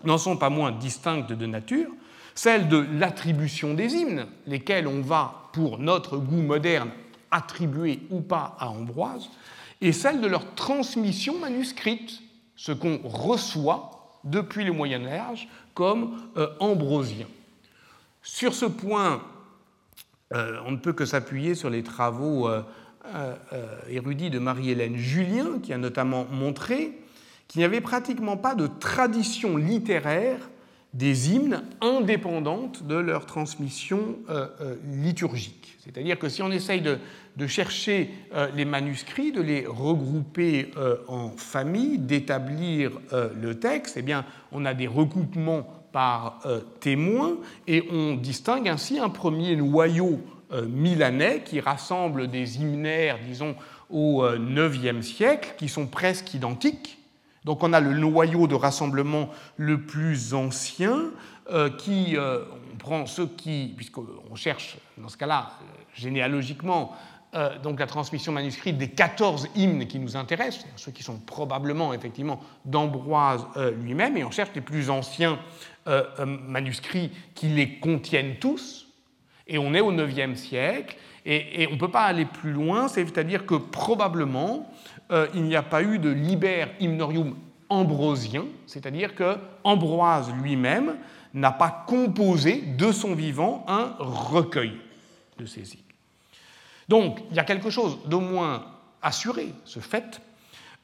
n'en 0.04 0.18
sont 0.18 0.36
pas 0.36 0.50
moins 0.50 0.72
distinctes 0.72 1.32
de 1.32 1.46
nature, 1.46 1.90
celle 2.34 2.68
de 2.68 2.76
l'attribution 2.76 3.74
des 3.74 3.94
hymnes, 3.94 4.26
lesquels 4.46 4.86
on 4.86 5.00
va, 5.00 5.50
pour 5.52 5.78
notre 5.78 6.18
goût 6.18 6.42
moderne, 6.42 6.90
attribuer 7.30 8.00
ou 8.10 8.20
pas 8.20 8.56
à 8.60 8.68
Ambroise, 8.68 9.28
et 9.80 9.92
celle 9.92 10.20
de 10.20 10.26
leur 10.26 10.54
transmission 10.54 11.38
manuscrite, 11.38 12.20
ce 12.56 12.72
qu'on 12.72 13.00
reçoit 13.04 14.20
depuis 14.24 14.64
le 14.64 14.72
Moyen 14.72 15.06
Âge 15.06 15.48
comme 15.74 16.18
euh, 16.36 16.48
ambrosien. 16.58 17.26
Sur 18.22 18.54
ce 18.54 18.66
point, 18.66 19.22
euh, 20.34 20.60
on 20.66 20.72
ne 20.72 20.76
peut 20.76 20.92
que 20.92 21.06
s'appuyer 21.06 21.54
sur 21.54 21.70
les 21.70 21.82
travaux 21.82 22.48
euh, 22.48 22.62
érudit 23.88 24.30
de 24.30 24.38
Marie-Hélène 24.38 24.96
Julien, 24.96 25.58
qui 25.62 25.72
a 25.72 25.78
notamment 25.78 26.26
montré 26.30 26.98
qu'il 27.46 27.60
n'y 27.60 27.64
avait 27.64 27.80
pratiquement 27.80 28.36
pas 28.36 28.54
de 28.54 28.66
tradition 28.66 29.56
littéraire 29.56 30.38
des 30.94 31.32
hymnes 31.32 31.62
indépendantes 31.80 32.86
de 32.86 32.94
leur 32.94 33.26
transmission 33.26 34.16
euh, 34.30 34.46
liturgique. 34.92 35.76
C'est-à-dire 35.84 36.18
que 36.18 36.28
si 36.28 36.42
on 36.42 36.50
essaye 36.50 36.82
de, 36.82 36.98
chercher 37.46 38.10
les 38.54 38.64
manuscrits, 38.64 39.32
de 39.32 39.40
les 39.40 39.64
regrouper 39.64 40.72
en 41.06 41.30
famille, 41.30 41.96
d'établir 41.96 42.90
le 43.12 43.54
texte, 43.54 43.96
eh 43.96 44.02
bien, 44.02 44.26
on 44.50 44.64
a 44.66 44.74
des 44.74 44.88
recoupements 44.88 45.66
par 45.92 46.40
témoins 46.80 47.38
et 47.66 47.84
on 47.90 48.16
distingue 48.16 48.68
ainsi 48.68 48.98
un 48.98 49.08
premier 49.08 49.56
noyau 49.56 50.20
euh, 50.37 50.37
milanais 50.50 51.42
qui 51.44 51.60
rassemble 51.60 52.28
des 52.28 52.58
hymnaires, 52.58 53.18
disons, 53.24 53.54
au 53.90 54.26
IXe 54.26 54.84
euh, 54.84 55.02
siècle, 55.02 55.54
qui 55.58 55.68
sont 55.68 55.86
presque 55.86 56.34
identiques. 56.34 56.98
Donc 57.44 57.62
on 57.62 57.72
a 57.72 57.80
le 57.80 57.92
noyau 57.92 58.46
de 58.46 58.54
rassemblement 58.54 59.30
le 59.56 59.80
plus 59.82 60.34
ancien, 60.34 61.10
euh, 61.50 61.70
qui, 61.70 62.16
on 62.18 62.76
prend 62.76 63.06
ceux 63.06 63.26
qui, 63.26 63.72
puisqu'on 63.76 64.34
cherche 64.34 64.76
dans 64.98 65.08
ce 65.08 65.16
cas-là, 65.16 65.52
généalogiquement, 65.94 66.94
donc 67.62 67.78
la 67.78 67.86
transmission 67.86 68.32
manuscrite 68.32 68.78
des 68.78 68.88
14 68.88 69.48
hymnes 69.54 69.86
qui 69.86 69.98
nous 69.98 70.16
intéressent, 70.16 70.64
ceux 70.76 70.92
qui 70.92 71.02
sont 71.02 71.18
probablement 71.18 71.92
effectivement 71.92 72.40
d'Ambroise 72.64 73.46
lui-même, 73.82 74.16
et 74.16 74.24
on 74.24 74.30
cherche 74.30 74.50
les 74.54 74.62
plus 74.62 74.88
anciens 74.88 75.38
manuscrits 76.24 77.10
qui 77.34 77.48
les 77.48 77.78
contiennent 77.80 78.36
tous, 78.38 78.87
et 79.48 79.58
on 79.58 79.74
est 79.74 79.80
au 79.80 79.92
IXe 79.92 80.38
siècle, 80.38 80.96
et, 81.30 81.66
on 81.68 81.74
ne 81.74 81.78
peut 81.78 81.90
pas 81.90 82.04
aller 82.04 82.24
plus 82.24 82.52
loin, 82.52 82.88
c'est-à-dire 82.88 83.44
que 83.44 83.54
probablement 83.54 84.72
euh, 85.10 85.26
il 85.34 85.42
n'y 85.42 85.56
a 85.56 85.62
pas 85.62 85.82
eu 85.82 85.98
de 85.98 86.08
liber 86.08 86.66
hymnorium 86.80 87.36
ambrosien, 87.68 88.46
c'est-à-dire 88.66 89.14
que 89.14 89.36
Ambroise 89.62 90.32
lui-même 90.42 90.96
n'a 91.34 91.52
pas 91.52 91.84
composé 91.86 92.62
de 92.62 92.92
son 92.92 93.14
vivant 93.14 93.64
un 93.68 93.94
recueil 93.98 94.72
de 95.38 95.44
ces 95.44 95.74
hymnes. 95.74 95.82
Donc 96.88 97.20
il 97.30 97.36
y 97.36 97.40
a 97.40 97.44
quelque 97.44 97.68
chose 97.68 97.98
d'au 98.06 98.20
moins 98.20 98.64
assuré, 99.02 99.52
ce 99.64 99.80
fait, 99.80 100.22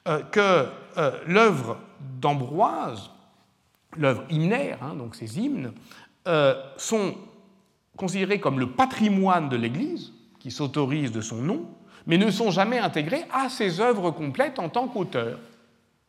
euh, 0.07 0.21
que 0.21 0.67
euh, 0.97 1.11
l'œuvre 1.25 1.77
d'Ambroise, 2.21 3.09
l'œuvre 3.97 4.25
hymnaire, 4.29 4.77
hein, 4.83 4.93
donc 4.93 5.15
ces 5.15 5.39
hymnes, 5.39 5.71
sont 6.77 7.13
considérés 7.95 8.39
comme 8.39 8.59
le 8.59 8.71
patrimoine 8.71 9.49
de 9.49 9.55
l'Église, 9.55 10.11
qui 10.39 10.51
s'autorise 10.51 11.11
de 11.11 11.21
son 11.21 11.37
nom, 11.37 11.65
mais 12.07 12.17
ne 12.17 12.29
sont 12.29 12.51
jamais 12.51 12.77
intégrés 12.77 13.25
à 13.31 13.49
ses 13.49 13.79
œuvres 13.79 14.11
complètes 14.11 14.59
en 14.59 14.69
tant 14.69 14.87
qu'auteur. 14.87 15.39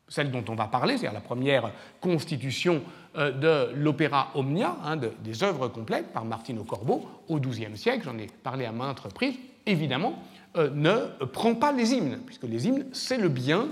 celle 0.09 0.31
dont 0.31 0.45
on 0.49 0.55
va 0.55 0.67
parler, 0.67 0.99
c'est-à-dire 0.99 1.15
la 1.15 1.21
première 1.21 1.73
constitution 2.01 2.81
euh, 3.17 3.33
de 3.33 3.75
l'opéra 3.75 4.31
Omnia, 4.35 4.77
hein, 4.85 4.97
des 4.97 5.43
œuvres 5.43 5.67
complètes 5.67 6.13
par 6.13 6.25
Martino 6.25 6.63
Corbeau 6.63 7.09
au 7.29 7.41
XIIe 7.41 7.77
siècle, 7.77 8.05
j'en 8.05 8.17
ai 8.19 8.29
parlé 8.43 8.67
à 8.67 8.73
maintes 8.73 9.01
reprises, 9.01 9.35
évidemment, 9.65 10.23
euh, 10.57 10.71
ne 10.73 11.25
prend 11.25 11.57
pas 11.57 11.73
les 11.73 11.95
hymnes, 11.95 12.21
puisque 12.25 12.45
les 12.45 12.69
hymnes, 12.69 12.87
c'est 12.93 13.17
le 13.19 13.29
bien, 13.29 13.67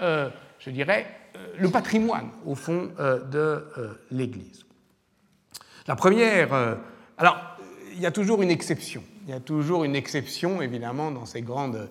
euh, 0.00 0.28
je 0.58 0.70
dirais, 0.70 1.06
le 1.58 1.68
patrimoine, 1.68 2.30
au 2.46 2.54
fond, 2.54 2.88
de 2.98 3.62
l'Église. 4.10 4.64
La 5.86 5.94
première. 5.94 6.78
alors, 7.18 7.55
il 7.96 8.02
y 8.02 8.06
a 8.06 8.12
toujours 8.12 8.42
une 8.42 8.50
exception. 8.50 9.02
Il 9.24 9.30
y 9.30 9.32
a 9.32 9.40
toujours 9.40 9.84
une 9.84 9.96
exception, 9.96 10.62
évidemment, 10.62 11.10
dans 11.10 11.26
ces 11.26 11.42
grandes, 11.42 11.88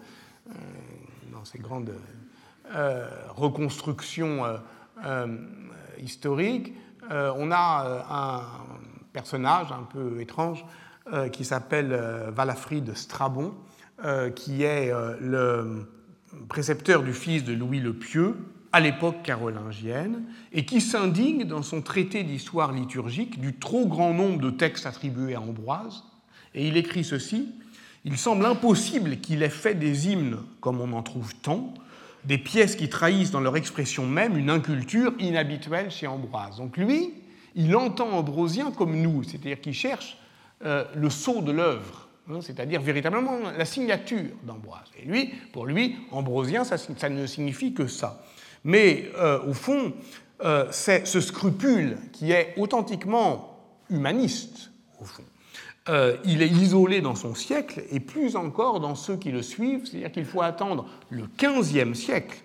dans 1.34 1.44
ces 1.44 1.60
grandes 1.60 1.94
reconstructions 3.36 4.44
historiques. 6.02 6.74
on 7.10 7.52
a 7.52 8.06
un 8.10 8.42
personnage 9.12 9.72
un 9.72 9.84
peu 9.84 10.22
étrange 10.22 10.66
qui 11.34 11.44
s'appelle 11.44 11.94
Valafrid 12.34 12.96
Strabon, 12.96 13.54
euh, 14.04 14.30
qui 14.30 14.64
est 14.64 14.92
euh, 14.92 15.16
le 15.22 15.88
précepteur 16.50 17.02
du 17.02 17.14
fils 17.14 17.46
de 17.46 17.54
Louis 17.54 17.80
le 17.80 17.94
Pieux, 17.94 18.36
à 18.76 18.82
l'époque 18.82 19.24
carolingienne, 19.24 20.24
et 20.52 20.66
qui 20.66 20.82
s'indigne 20.82 21.46
dans 21.46 21.64
son 21.64 21.82
traité 21.82 22.24
d'histoire 22.24 22.74
liturgique 22.74 23.40
du 23.40 23.54
trop 23.56 23.88
grand 23.88 24.14
nombre 24.14 24.42
de 24.42 24.50
textes 24.50 24.86
attribués 24.86 25.34
à 25.34 25.40
Ambroise. 25.40 26.04
Et 26.54 26.68
il 26.68 26.76
écrit 26.76 27.06
ceci 27.06 27.56
Il 28.04 28.18
semble 28.18 28.46
impossible 28.46 29.22
qu'il 29.22 29.44
ait 29.44 29.50
fait 29.50 29.76
des 29.76 30.10
hymnes, 30.10 30.40
comme 30.60 30.82
on 30.82 30.92
en 30.92 31.04
trouve 31.04 31.34
tant, 31.36 31.74
des 32.26 32.38
pièces 32.38 32.76
qui 32.76 32.90
trahissent 32.90 33.32
dans 33.32 33.40
leur 33.40 33.56
expression 33.56 34.06
même 34.06 34.38
une 34.38 34.50
inculture 34.50 35.14
inhabituelle 35.20 35.90
chez 35.90 36.08
Ambroise. 36.08 36.58
Donc 36.58 36.76
lui, 36.76 37.14
il 37.56 37.78
entend 37.78 38.10
Ambrosien 38.10 38.72
comme 38.72 39.02
nous, 39.02 39.24
c'est-à-dire 39.24 39.62
qu'il 39.62 39.74
cherche 39.74 40.18
euh, 40.66 40.84
le 40.96 41.10
sceau 41.10 41.42
de 41.42 41.54
l'œuvre 41.54 42.06
Hein, 42.28 42.40
c'est-à-dire 42.42 42.82
véritablement 42.82 43.38
la 43.56 43.66
signature 43.66 44.32
d'Ambroise. 44.44 44.92
Et 45.00 45.06
lui, 45.06 45.32
pour 45.54 45.68
lui, 45.68 45.96
ambrosien, 46.12 46.64
ça, 46.64 47.10
ne 47.10 47.28
signifie 47.28 47.74
que 47.74 47.86
ça. 47.86 48.24
Mais 48.66 49.12
euh, 49.16 49.40
au 49.48 49.54
fond, 49.54 49.94
euh, 50.44 50.66
c'est 50.72 51.06
ce 51.06 51.22
scrupule 51.22 51.98
qui 52.12 52.32
est 52.32 52.56
authentiquement 52.58 53.60
humaniste, 53.90 54.72
au 55.00 55.06
fond. 55.06 55.24
Euh, 55.88 56.18
il 56.26 56.42
est 56.42 56.50
isolé 56.50 57.00
dans 57.00 57.14
son 57.14 57.36
siècle 57.36 57.84
et 57.92 58.00
plus 58.00 58.36
encore 58.36 58.80
dans 58.80 58.96
ceux 58.96 59.18
qui 59.18 59.32
le 59.32 59.44
suivent, 59.44 59.86
c'est-à-dire 59.86 60.12
qu'il 60.12 60.26
faut 60.26 60.42
attendre 60.42 60.88
le 61.12 61.28
XVe 61.38 61.94
siècle 61.94 62.42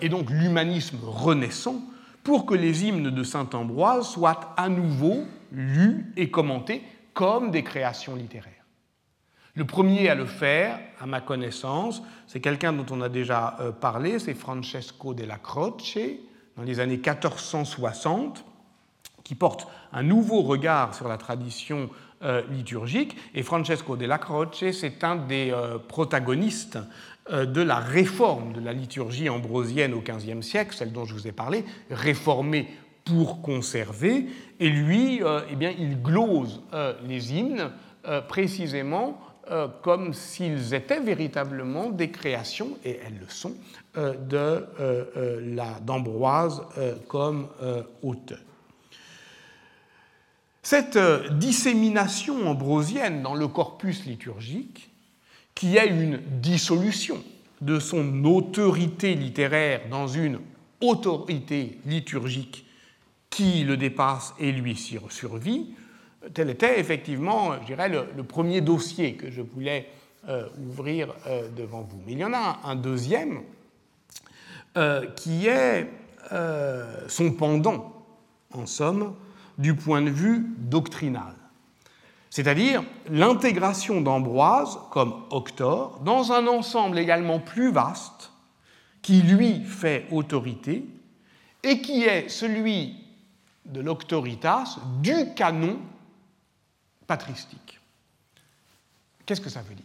et 0.00 0.08
donc 0.08 0.28
l'humanisme 0.30 0.98
renaissant 1.04 1.80
pour 2.24 2.44
que 2.44 2.54
les 2.54 2.84
hymnes 2.84 3.10
de 3.10 3.22
saint 3.22 3.48
Ambroise 3.52 4.08
soient 4.08 4.52
à 4.56 4.68
nouveau 4.68 5.22
lus 5.52 6.12
et 6.16 6.28
commentés 6.28 6.82
comme 7.14 7.52
des 7.52 7.62
créations 7.62 8.16
littéraires. 8.16 8.59
Le 9.60 9.66
premier 9.66 10.08
à 10.08 10.14
le 10.14 10.24
faire, 10.24 10.80
à 10.98 11.04
ma 11.04 11.20
connaissance, 11.20 12.02
c'est 12.26 12.40
quelqu'un 12.40 12.72
dont 12.72 12.86
on 12.90 13.02
a 13.02 13.10
déjà 13.10 13.58
euh, 13.60 13.72
parlé, 13.72 14.18
c'est 14.18 14.32
Francesco 14.32 15.12
della 15.12 15.36
Croce, 15.36 15.98
dans 16.56 16.62
les 16.62 16.80
années 16.80 16.96
1460, 16.96 18.42
qui 19.22 19.34
porte 19.34 19.68
un 19.92 20.02
nouveau 20.02 20.40
regard 20.40 20.94
sur 20.94 21.08
la 21.08 21.18
tradition 21.18 21.90
euh, 22.22 22.40
liturgique. 22.50 23.14
Et 23.34 23.42
Francesco 23.42 23.98
della 23.98 24.16
Croce, 24.16 24.72
c'est 24.72 25.04
un 25.04 25.16
des 25.16 25.50
euh, 25.52 25.76
protagonistes 25.76 26.78
de 27.30 27.60
la 27.60 27.80
réforme 27.80 28.54
de 28.54 28.60
la 28.60 28.72
liturgie 28.72 29.28
ambrosienne 29.28 29.92
au 29.92 30.00
XVe 30.00 30.40
siècle, 30.40 30.74
celle 30.74 30.90
dont 30.90 31.04
je 31.04 31.12
vous 31.12 31.28
ai 31.28 31.32
parlé, 31.32 31.66
réformée 31.90 32.66
pour 33.04 33.42
conserver. 33.42 34.26
Et 34.58 34.70
lui, 34.70 35.20
eh 35.50 35.54
bien, 35.54 35.70
il 35.78 36.02
glose 36.02 36.62
les 37.06 37.34
hymnes 37.34 37.70
précisément 38.26 39.20
euh, 39.50 39.66
comme 39.82 40.14
s'ils 40.14 40.74
étaient 40.74 41.00
véritablement 41.00 41.90
des 41.90 42.10
créations, 42.10 42.78
et 42.84 43.00
elles 43.04 43.18
le 43.18 43.28
sont, 43.28 43.54
euh, 43.96 44.14
euh, 44.32 45.78
d'Ambroise 45.80 46.62
comme 47.08 47.48
auteur. 48.00 48.38
Cette 50.62 50.98
dissémination 51.32 52.48
ambrosienne 52.48 53.22
dans 53.22 53.34
le 53.34 53.48
corpus 53.48 54.04
liturgique, 54.06 54.88
qui 55.56 55.76
est 55.76 55.88
une 55.88 56.20
dissolution 56.40 57.20
de 57.60 57.80
son 57.80 58.24
autorité 58.24 59.16
littéraire 59.16 59.80
dans 59.90 60.06
une 60.06 60.38
autorité 60.80 61.80
liturgique 61.86 62.66
qui 63.30 63.64
le 63.64 63.76
dépasse 63.76 64.32
et 64.38 64.52
lui 64.52 64.76
survit, 64.76 65.74
tel 66.34 66.50
était 66.50 66.78
effectivement, 66.78 67.54
je 67.60 67.66
dirais, 67.66 67.88
le, 67.88 68.22
premier 68.22 68.60
dossier 68.60 69.14
que 69.14 69.30
je 69.30 69.42
voulais 69.42 69.88
euh, 70.28 70.48
ouvrir 70.68 71.14
euh, 71.26 71.48
devant 71.48 71.82
vous. 71.82 72.00
Mais 72.06 72.12
il 72.12 72.18
y 72.18 72.24
en 72.24 72.32
a 72.32 72.60
un, 72.64 72.76
deuxième 72.76 73.42
euh, 74.76 75.06
qui 75.16 75.46
est 75.46 75.88
son 77.08 77.32
pendant, 77.32 78.04
en 78.52 78.66
somme, 78.66 79.14
du 79.58 79.74
point 79.74 80.00
de 80.00 80.10
vue 80.10 80.46
doctrinal. 80.58 81.34
C'est-à-dire 82.28 82.84
l'intégration 83.08 84.00
d'Ambroise 84.00 84.78
comme 84.92 85.24
octor 85.30 85.98
dans 86.04 86.30
un 86.32 86.46
ensemble 86.46 86.98
également 86.98 87.40
plus 87.40 87.72
vaste 87.72 88.30
qui 89.02 89.22
lui 89.22 89.64
fait 89.64 90.06
autorité 90.12 90.84
et 91.64 91.80
qui 91.80 92.04
est 92.04 92.28
celui 92.28 92.94
de 93.64 93.80
l'octoritas 93.80 94.78
du 95.02 95.34
canon 95.34 95.78
patristique. 97.10 97.80
Qu'est-ce 99.26 99.40
que 99.40 99.50
ça 99.50 99.62
veut 99.62 99.74
dire? 99.74 99.84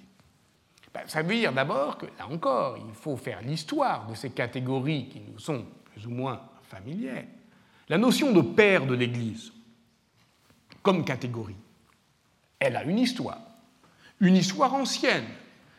Ben, 0.94 1.02
Ça 1.08 1.24
veut 1.24 1.34
dire 1.34 1.52
d'abord 1.52 1.98
que, 1.98 2.06
là 2.20 2.28
encore, 2.30 2.78
il 2.78 2.94
faut 2.94 3.18
faire 3.18 3.42
l'histoire 3.42 4.06
de 4.06 4.14
ces 4.14 4.30
catégories 4.30 5.10
qui 5.10 5.22
nous 5.22 5.40
sont 5.40 5.66
plus 5.86 6.06
ou 6.06 6.12
moins 6.12 6.40
familières. 6.70 7.26
La 7.90 7.98
notion 7.98 8.32
de 8.32 8.42
père 8.42 8.86
de 8.86 8.94
l'Église, 8.94 9.52
comme 10.84 11.04
catégorie, 11.04 11.56
elle 12.60 12.76
a 12.76 12.84
une 12.84 13.00
histoire, 13.00 13.42
une 14.20 14.36
histoire 14.36 14.76
ancienne. 14.76 15.26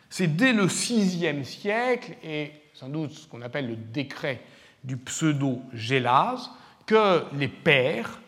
C'est 0.09 0.27
dès 0.27 0.51
le 0.51 0.65
VIe 0.65 1.45
siècle, 1.45 2.17
et 2.23 2.51
sans 2.73 2.89
doute 2.89 3.11
ce 3.11 3.25
qu'on 3.25 3.41
appelle 3.41 3.69
le 3.69 3.77
décret 3.77 4.41
du 4.83 4.97
pseudo-Gélase, 4.97 6.49
que 6.85 7.23
les 7.37 7.47
pères 7.47 8.19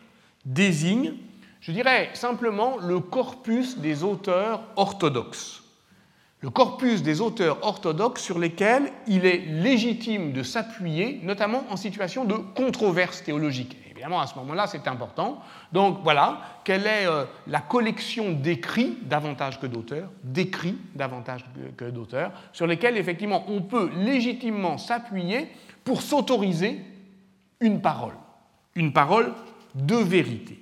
désignent 0.46 1.16
je 1.60 1.72
dirais 1.72 2.10
simplement 2.14 2.76
le 2.78 3.00
corpus 3.00 3.78
des 3.78 4.02
auteurs 4.02 4.62
orthodoxes. 4.76 5.62
Le 6.40 6.48
corpus 6.48 7.02
des 7.02 7.20
auteurs 7.20 7.58
orthodoxes 7.62 8.22
sur 8.22 8.38
lesquels 8.38 8.90
il 9.06 9.26
est 9.26 9.44
légitime 9.46 10.32
de 10.32 10.42
s'appuyer, 10.42 11.20
notamment 11.22 11.64
en 11.68 11.76
situation 11.76 12.24
de 12.24 12.34
controverse 12.34 13.22
théologique. 13.22 13.76
Évidemment, 13.90 14.22
à 14.22 14.26
ce 14.26 14.34
moment-là, 14.36 14.66
c'est 14.66 14.88
important. 14.88 15.42
Donc 15.72 15.98
voilà, 16.02 16.40
quelle 16.64 16.86
est 16.86 17.06
euh, 17.06 17.26
la 17.46 17.60
collection 17.60 18.32
d'écrits, 18.32 18.96
davantage 19.02 19.60
que 19.60 19.66
d'auteurs, 19.66 20.08
d'écrits 20.24 20.78
davantage 20.94 21.44
que 21.76 21.84
d'auteurs, 21.90 22.32
sur 22.54 22.66
lesquels 22.66 22.96
effectivement 22.96 23.44
on 23.48 23.60
peut 23.60 23.90
légitimement 23.94 24.78
s'appuyer 24.78 25.48
pour 25.84 26.00
s'autoriser 26.00 26.80
une 27.60 27.82
parole, 27.82 28.14
une 28.74 28.94
parole 28.94 29.34
de 29.74 29.96
vérité. 29.96 30.59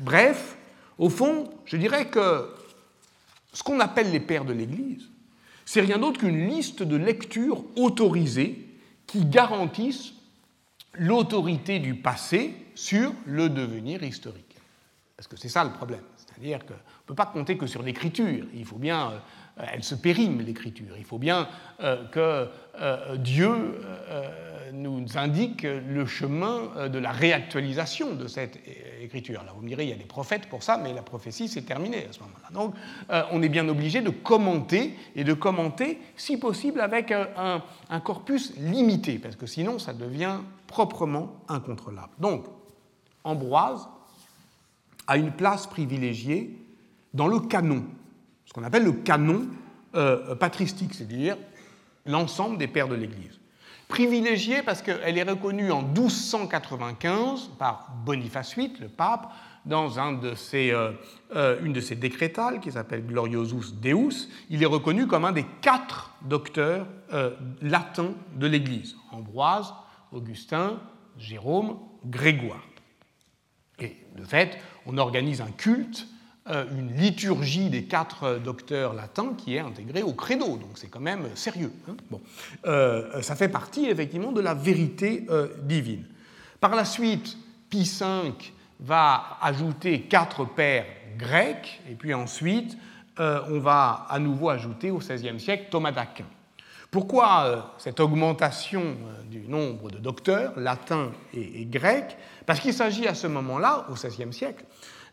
Bref, 0.00 0.56
au 0.98 1.08
fond, 1.08 1.50
je 1.64 1.76
dirais 1.76 2.08
que 2.08 2.48
ce 3.52 3.62
qu'on 3.62 3.80
appelle 3.80 4.10
les 4.10 4.20
pères 4.20 4.44
de 4.44 4.52
l'Église, 4.52 5.08
c'est 5.64 5.80
rien 5.80 5.98
d'autre 5.98 6.20
qu'une 6.20 6.48
liste 6.48 6.82
de 6.82 6.96
lectures 6.96 7.64
autorisées 7.76 8.66
qui 9.06 9.24
garantissent 9.24 10.12
l'autorité 10.94 11.78
du 11.78 11.94
passé 11.94 12.54
sur 12.74 13.12
le 13.26 13.48
devenir 13.48 14.02
historique. 14.02 14.56
Parce 15.16 15.28
que 15.28 15.36
c'est 15.36 15.48
ça 15.48 15.64
le 15.64 15.72
problème. 15.72 16.02
C'est-à-dire 16.16 16.64
qu'on 16.66 16.74
ne 16.74 17.06
peut 17.06 17.14
pas 17.14 17.26
compter 17.26 17.56
que 17.56 17.66
sur 17.66 17.82
l'écriture. 17.82 18.44
Il 18.54 18.64
faut 18.64 18.76
bien, 18.76 19.12
euh, 19.58 19.64
elle 19.72 19.82
se 19.82 19.94
périme, 19.94 20.42
l'écriture. 20.42 20.94
Il 20.98 21.04
faut 21.04 21.18
bien 21.18 21.48
euh, 21.80 22.04
que 22.08 22.48
euh, 22.80 23.16
Dieu 23.16 23.80
nous 24.72 25.06
indique 25.16 25.62
le 25.62 26.04
chemin 26.06 26.88
de 26.88 26.98
la 26.98 27.12
réactualisation 27.12 28.14
de 28.14 28.26
cette 28.26 28.58
vous 29.54 29.62
me 29.62 29.68
direz, 29.68 29.84
il 29.84 29.90
y 29.90 29.92
a 29.92 29.96
des 29.96 30.04
prophètes 30.04 30.48
pour 30.48 30.62
ça, 30.62 30.78
mais 30.78 30.92
la 30.92 31.02
prophétie, 31.02 31.48
c'est 31.48 31.62
terminé 31.62 32.06
à 32.06 32.12
ce 32.12 32.20
moment-là. 32.20 32.50
Donc 32.52 32.74
on 33.32 33.42
est 33.42 33.48
bien 33.48 33.68
obligé 33.68 34.00
de 34.02 34.10
commenter, 34.10 34.94
et 35.14 35.24
de 35.24 35.34
commenter, 35.34 35.98
si 36.16 36.36
possible, 36.36 36.80
avec 36.80 37.12
un, 37.12 37.62
un 37.90 38.00
corpus 38.00 38.54
limité, 38.56 39.18
parce 39.18 39.36
que 39.36 39.46
sinon 39.46 39.78
ça 39.78 39.92
devient 39.92 40.38
proprement 40.66 41.32
incontrôlable. 41.48 42.12
Donc, 42.18 42.46
Ambroise 43.24 43.88
a 45.06 45.16
une 45.16 45.32
place 45.32 45.66
privilégiée 45.66 46.56
dans 47.14 47.26
le 47.26 47.40
canon, 47.40 47.84
ce 48.44 48.52
qu'on 48.52 48.62
appelle 48.62 48.84
le 48.84 48.92
canon 48.92 49.46
euh, 49.94 50.34
patristique, 50.34 50.94
c'est-à-dire 50.94 51.36
l'ensemble 52.04 52.58
des 52.58 52.68
pères 52.68 52.88
de 52.88 52.94
l'Église. 52.94 53.40
Privilégiée 53.88 54.62
parce 54.62 54.82
qu'elle 54.82 55.16
est 55.16 55.22
reconnue 55.22 55.70
en 55.70 55.82
1295 55.82 57.50
par 57.58 57.90
Boniface 58.04 58.56
VIII, 58.56 58.72
le 58.80 58.88
pape, 58.88 59.32
dans 59.64 59.98
un 59.98 60.12
de 60.12 60.34
euh, 60.54 60.92
euh, 61.34 61.58
une 61.62 61.72
de 61.72 61.80
ses 61.80 61.96
décrétales 61.96 62.60
qui 62.60 62.72
s'appelle 62.72 63.04
Gloriosus 63.04 63.74
Deus. 63.80 64.28
Il 64.48 64.62
est 64.62 64.66
reconnu 64.66 65.06
comme 65.06 65.24
un 65.24 65.32
des 65.32 65.46
quatre 65.60 66.12
docteurs 66.22 66.86
euh, 67.12 67.36
latins 67.60 68.14
de 68.34 68.46
l'Église 68.46 68.96
Ambroise, 69.12 69.72
Augustin, 70.12 70.80
Jérôme, 71.18 71.78
Grégoire. 72.04 72.64
Et 73.78 73.96
de 74.16 74.24
fait, 74.24 74.58
on 74.86 74.98
organise 74.98 75.40
un 75.40 75.50
culte 75.50 76.06
une 76.48 76.94
liturgie 76.96 77.70
des 77.70 77.84
quatre 77.84 78.24
euh, 78.24 78.38
docteurs 78.38 78.94
latins 78.94 79.34
qui 79.36 79.56
est 79.56 79.60
intégrée 79.60 80.02
au 80.02 80.12
credo, 80.12 80.56
donc 80.56 80.70
c'est 80.76 80.88
quand 80.88 81.00
même 81.00 81.28
sérieux. 81.34 81.72
Hein. 81.88 81.96
bon. 82.10 82.20
Euh, 82.66 83.20
ça 83.22 83.34
fait 83.36 83.48
partie 83.48 83.86
effectivement 83.86 84.32
de 84.32 84.40
la 84.40 84.54
vérité 84.54 85.26
divine. 85.62 86.04
Par 86.60 86.74
la 86.74 86.84
suite, 86.84 87.36
Pie 87.68 87.90
V 88.00 88.32
va 88.80 89.38
ajouter 89.42 90.02
quatre 90.02 90.44
pères 90.44 90.86
grecs, 91.18 91.80
et 91.90 91.94
puis 91.94 92.14
ensuite, 92.14 92.76
on 93.18 93.58
va 93.58 94.06
à 94.08 94.18
nouveau 94.18 94.50
ajouter 94.50 94.90
au 94.90 94.98
XVIe 94.98 95.40
siècle 95.40 95.66
Thomas 95.70 95.92
d'Aquin. 95.92 96.26
Pourquoi 96.90 97.74
cette 97.78 98.00
augmentation 98.00 98.96
du 99.30 99.40
nombre 99.48 99.90
de 99.90 99.98
docteurs 99.98 100.52
latins 100.58 101.10
et 101.34 101.64
grecs? 101.64 102.16
Parce 102.44 102.60
qu'il 102.60 102.74
s'agit 102.74 103.06
à 103.08 103.14
ce 103.14 103.26
moment-là, 103.26 103.86
au 103.90 103.94
XVIe 103.94 104.32
siècle, 104.32 104.64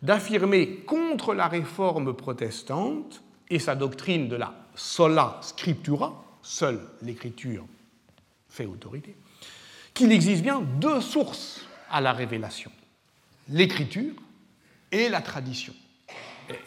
d'affirmer 0.04 0.82
contre 0.86 1.34
la 1.34 1.48
réforme 1.48 2.14
protestante 2.14 3.24
et 3.50 3.58
sa 3.58 3.74
doctrine 3.74 4.28
de 4.28 4.36
la 4.36 4.54
sola 4.76 5.40
scriptura, 5.42 6.24
seule 6.42 6.82
l'écriture 7.02 7.66
fait 8.50 8.66
autorité, 8.66 9.16
qu'il 9.94 10.12
existe 10.12 10.44
bien 10.44 10.62
deux 10.62 11.02
sources 11.02 11.66
à 11.90 12.02
la 12.02 12.12
révélation, 12.12 12.72
l'écriture 13.48 14.14
et 14.92 15.10
la 15.10 15.22
tradition. 15.22 15.74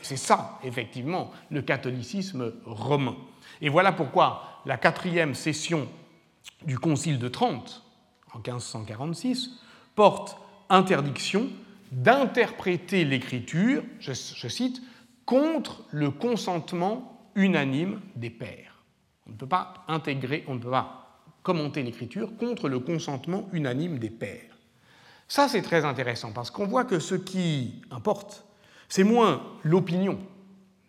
C'est 0.00 0.16
ça, 0.16 0.58
effectivement, 0.64 1.30
le 1.50 1.60
catholicisme 1.60 2.54
romain. 2.64 3.16
Et 3.60 3.68
voilà 3.68 3.92
pourquoi 3.92 4.62
la 4.64 4.78
quatrième 4.78 5.34
session 5.34 5.88
du 6.64 6.78
Concile 6.78 7.18
de 7.18 7.28
Trente, 7.28 7.84
en 8.32 8.38
1546, 8.38 9.50
porte 9.94 10.38
interdiction 10.70 11.50
d'interpréter 11.92 13.04
l'écriture, 13.04 13.82
je, 13.98 14.12
cite, 14.12 14.82
contre 15.24 15.84
le 15.90 16.10
consentement 16.10 17.30
unanime 17.34 18.00
des 18.14 18.30
pères. 18.30 18.82
On 19.26 19.32
ne 19.32 19.36
peut 19.36 19.46
pas 19.46 19.84
intégrer, 19.88 20.44
on 20.46 20.54
ne 20.54 20.60
peut 20.60 20.70
pas 20.70 21.20
commenter 21.42 21.82
l'écriture 21.82 22.36
contre 22.36 22.68
le 22.68 22.80
consentement 22.80 23.48
unanime 23.52 23.98
des 23.98 24.10
pères. 24.10 24.58
Ça, 25.28 25.48
c'est 25.48 25.62
très 25.62 25.84
intéressant 25.84 26.32
parce 26.32 26.50
qu'on 26.50 26.66
voit 26.66 26.84
que 26.84 26.98
ce 26.98 27.14
qui 27.14 27.82
importe, 27.90 28.44
c'est 28.88 29.04
moins 29.04 29.42
l'opinion 29.64 30.18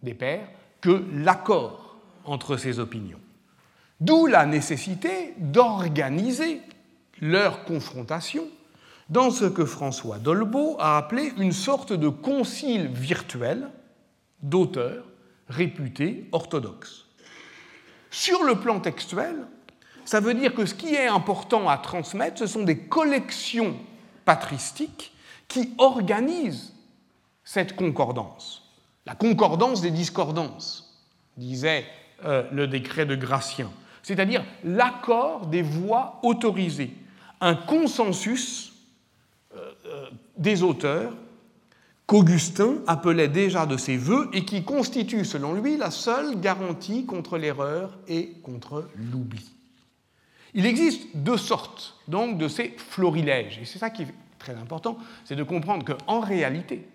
des 0.04 0.14
pères 0.14 0.48
que 0.82 1.06
l'accord 1.14 1.98
entre 2.24 2.58
ces 2.58 2.80
opinions. 2.80 3.20
D'où 4.00 4.28
la 4.28 4.46
nécessité 4.46 5.34
d'organiser 5.38 6.62
leur 7.20 7.64
confrontation 7.64 8.44
dans 9.10 9.32
ce 9.32 9.46
que 9.46 9.66
François 9.66 10.18
Dolbeau 10.18 10.76
a 10.80 10.98
appelé 10.98 11.34
une 11.38 11.52
sorte 11.52 11.94
de 11.94 12.10
concile 12.10 12.88
virtuel 12.88 13.70
d'auteurs 14.42 15.06
réputés 15.48 16.28
orthodoxes. 16.32 17.06
Sur 18.12 18.44
le 18.44 18.56
plan 18.56 18.80
textuel, 18.80 19.36
ça 20.06 20.20
veut 20.20 20.34
dire 20.34 20.54
que 20.54 20.66
ce 20.66 20.74
qui 20.74 20.94
est 20.96 21.08
important 21.08 21.70
à 21.70 21.78
transmettre, 21.78 22.40
ce 22.40 22.48
sont 22.48 22.64
des 22.64 22.78
collections 22.78 23.76
patristiques 24.26 25.14
qui 25.48 25.74
organisent 25.78 26.74
cette 27.44 27.76
concordance. 27.76 28.64
La 29.06 29.16
concordance 29.16 29.82
des 29.82 29.92
discordances, 29.92 30.84
disait 31.38 31.86
euh, 32.26 32.44
le 32.52 32.68
décret 32.68 33.06
de 33.06 33.16
Gratien, 33.16 33.70
c'est-à-dire 34.02 34.44
l'accord 34.64 35.46
des 35.48 35.62
voix 35.62 36.20
autorisées, 36.24 36.94
un 37.40 37.56
consensus 37.56 38.74
des 40.38 40.64
auteurs 40.64 41.14
qu'Augustin 42.08 42.76
appelait 42.88 43.28
déjà 43.28 43.66
de 43.66 43.76
ses 43.76 43.98
voeux 43.98 44.30
et 44.34 44.46
qui 44.46 44.64
constitue, 44.64 45.26
selon 45.26 45.54
lui, 45.54 45.78
la 45.78 45.92
seule 45.92 46.40
garantie 46.40 47.06
contre 47.06 47.38
l'erreur 47.38 47.98
et 48.08 48.32
contre 48.44 48.88
l'oubli. 48.96 49.46
Il 50.54 50.66
existe 50.66 51.10
deux 51.16 51.38
sortes 51.38 51.96
donc 52.08 52.38
de 52.38 52.48
ces 52.48 52.74
florilèges, 52.78 53.60
et 53.62 53.66
c'est 53.66 53.78
ça 53.78 53.90
qui 53.90 54.04
est 54.04 54.14
très 54.40 54.56
important, 54.56 54.98
c'est 55.26 55.36
de 55.36 55.44
comprendre 55.44 55.86
qu'en 55.86 56.22
réalité, 56.22 56.88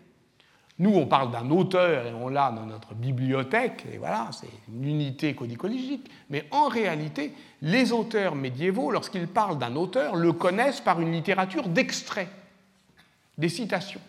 nous 0.78 0.94
on 0.94 1.06
parle 1.06 1.30
d'un 1.30 1.50
auteur 1.50 2.06
et 2.06 2.14
on 2.14 2.28
l'a 2.28 2.50
dans 2.50 2.64
notre 2.64 2.94
bibliothèque, 2.94 3.84
et 3.92 3.98
voilà, 3.98 4.30
c'est 4.32 4.48
une 4.72 4.84
unité 4.84 5.34
codicologique, 5.34 6.10
mais 6.30 6.46
en 6.50 6.68
réalité, 6.68 7.34
les 7.60 7.92
auteurs 7.92 8.34
médiévaux, 8.34 8.90
lorsqu'ils 8.90 9.28
parlent 9.28 9.58
d'un 9.58 9.76
auteur, 9.76 10.16
le 10.16 10.32
connaissent 10.32 10.80
par 10.80 11.02
une 11.02 11.12
littérature 11.12 11.68
d'extrait 11.68 12.28
des 13.38 13.48
citations, 13.48 14.00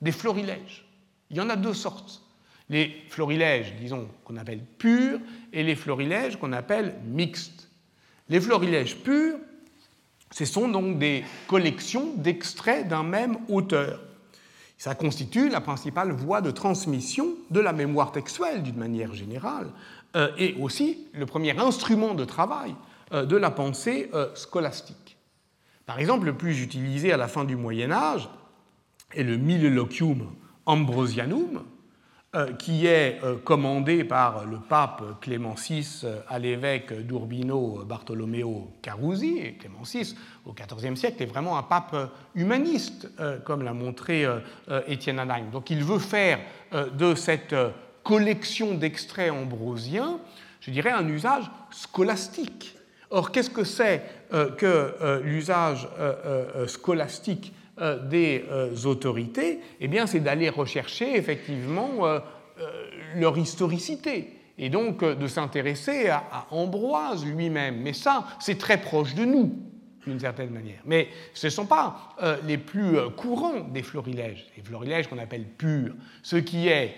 des 0.00 0.12
florilèges. 0.12 0.84
Il 1.30 1.36
y 1.36 1.40
en 1.40 1.50
a 1.50 1.56
deux 1.56 1.74
sortes. 1.74 2.22
Les 2.70 3.04
florilèges, 3.08 3.74
disons, 3.80 4.08
qu'on 4.24 4.36
appelle 4.36 4.60
purs, 4.78 5.20
et 5.52 5.62
les 5.62 5.74
florilèges 5.74 6.36
qu'on 6.38 6.52
appelle 6.52 6.94
mixtes. 7.06 7.68
Les 8.28 8.40
florilèges 8.40 8.96
purs, 8.96 9.38
ce 10.30 10.44
sont 10.44 10.68
donc 10.68 10.98
des 10.98 11.24
collections 11.46 12.12
d'extraits 12.16 12.86
d'un 12.86 13.02
même 13.02 13.38
auteur. 13.48 14.00
Ça 14.76 14.94
constitue 14.94 15.48
la 15.48 15.60
principale 15.60 16.12
voie 16.12 16.40
de 16.40 16.50
transmission 16.50 17.34
de 17.50 17.60
la 17.60 17.72
mémoire 17.72 18.12
textuelle 18.12 18.62
d'une 18.62 18.76
manière 18.76 19.14
générale, 19.14 19.70
euh, 20.16 20.30
et 20.38 20.54
aussi 20.60 21.06
le 21.12 21.26
premier 21.26 21.58
instrument 21.58 22.14
de 22.14 22.24
travail 22.24 22.74
euh, 23.12 23.24
de 23.24 23.36
la 23.36 23.50
pensée 23.50 24.10
euh, 24.14 24.28
scolastique. 24.34 25.16
Par 25.86 25.98
exemple, 25.98 26.26
le 26.26 26.34
plus 26.34 26.62
utilisé 26.62 27.12
à 27.12 27.16
la 27.16 27.28
fin 27.28 27.44
du 27.44 27.56
Moyen 27.56 27.90
Âge, 27.90 28.28
et 29.14 29.22
le 29.22 29.36
Milleloquium 29.36 30.30
Ambrosianum, 30.66 31.64
euh, 32.34 32.52
qui 32.52 32.86
est 32.86 33.20
euh, 33.24 33.36
commandé 33.42 34.04
par 34.04 34.44
le 34.44 34.58
pape 34.58 35.02
Clément 35.22 35.54
VI 35.54 36.02
euh, 36.04 36.20
à 36.28 36.38
l'évêque 36.38 36.92
d'Urbino 36.92 37.82
Bartolomeo 37.86 38.70
Carusi. 38.82 39.54
Clément 39.58 39.80
VI, 39.82 40.14
au 40.44 40.52
XIVe 40.52 40.94
siècle, 40.94 41.22
est 41.22 41.26
vraiment 41.26 41.56
un 41.56 41.62
pape 41.62 41.96
humaniste, 42.34 43.08
comme 43.44 43.62
l'a 43.62 43.72
montré 43.72 44.26
Étienne 44.86 45.18
Anaïm. 45.18 45.50
Donc 45.50 45.70
il 45.70 45.82
veut 45.82 45.98
faire 45.98 46.38
de 46.72 47.14
cette 47.14 47.54
collection 48.02 48.74
d'extraits 48.74 49.32
ambrosiens, 49.32 50.18
je 50.60 50.70
dirais, 50.70 50.90
un 50.90 51.08
usage 51.08 51.50
scolastique. 51.70 52.76
Or, 53.10 53.32
qu'est-ce 53.32 53.50
que 53.50 53.64
c'est 53.64 54.02
que 54.30 55.20
l'usage 55.22 55.88
scolastique 56.66 57.52
des 58.08 58.44
euh, 58.50 58.74
autorités, 58.84 59.60
eh 59.80 59.88
bien, 59.88 60.06
c'est 60.06 60.20
d'aller 60.20 60.48
rechercher 60.48 61.16
effectivement 61.16 62.06
euh, 62.06 62.20
leur 63.16 63.36
historicité 63.38 64.34
et 64.58 64.68
donc 64.70 65.04
de 65.04 65.26
s'intéresser 65.26 66.08
à, 66.08 66.46
Ambroise 66.50 67.24
lui-même. 67.24 67.80
Mais 67.82 67.92
ça, 67.92 68.26
c'est 68.40 68.58
très 68.58 68.80
proche 68.80 69.14
de 69.14 69.24
nous, 69.24 69.56
d'une 70.04 70.18
certaine 70.18 70.50
manière. 70.50 70.80
Mais 70.84 71.08
ce 71.32 71.46
ne 71.46 71.50
sont 71.50 71.66
pas 71.66 72.16
les 72.44 72.58
plus 72.58 72.96
courants 73.16 73.60
des 73.60 73.84
florilèges, 73.84 74.48
les 74.56 74.64
florilèges 74.64 75.06
qu'on 75.06 75.18
appelle 75.18 75.44
purs. 75.44 75.94
Ce 76.24 76.34
qui 76.34 76.66
est 76.66 76.96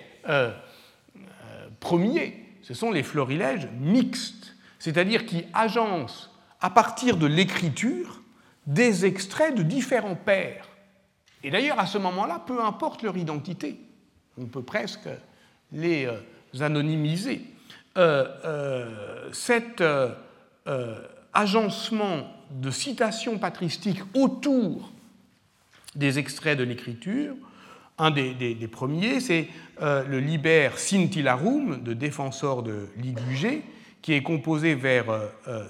premier, 1.81 2.47
ce 2.63 2.73
sont 2.73 2.91
les 2.91 3.03
florilèges 3.03 3.69
mixtes, 3.79 4.57
c'est-à-dire 4.79 5.27
qui 5.27 5.45
agencent 5.53 6.31
à 6.63 6.71
partir 6.71 7.19
de 7.19 7.27
l'écriture 7.27 8.23
des 8.67 9.05
extraits 9.05 9.55
de 9.55 9.63
différents 9.63 10.17
pères. 10.17 10.70
Et 11.43 11.51
d'ailleurs, 11.51 11.79
à 11.79 11.87
ce 11.87 11.99
moment-là, 11.99 12.43
peu 12.47 12.63
importe 12.63 13.03
leur 13.03 13.17
identité, 13.17 13.81
on 14.39 14.47
peut 14.47 14.63
presque 14.63 15.09
les 15.73 16.07
euh, 16.07 16.19
anonymiser. 16.61 17.43
Euh, 17.99 18.27
euh, 18.45 19.29
cet 19.33 19.83
agencement 21.33 22.33
de 22.51 22.71
citations 22.71 23.39
patristiques 23.39 24.03
autour 24.15 24.93
des 25.97 26.19
extraits 26.19 26.57
de 26.57 26.65
l'écriture, 26.65 27.35
un 27.99 28.11
des, 28.11 28.69
premiers, 28.71 29.21
c'est 29.21 29.49
le 29.81 30.21
Liber 30.21 30.71
Scintillarum 30.77 31.83
de 31.83 31.93
Défenseur 31.93 32.63
de 32.63 32.89
Ligugé, 32.97 33.63
qui 34.01 34.13
est 34.13 34.23
composé 34.23 34.75
vers 34.75 35.07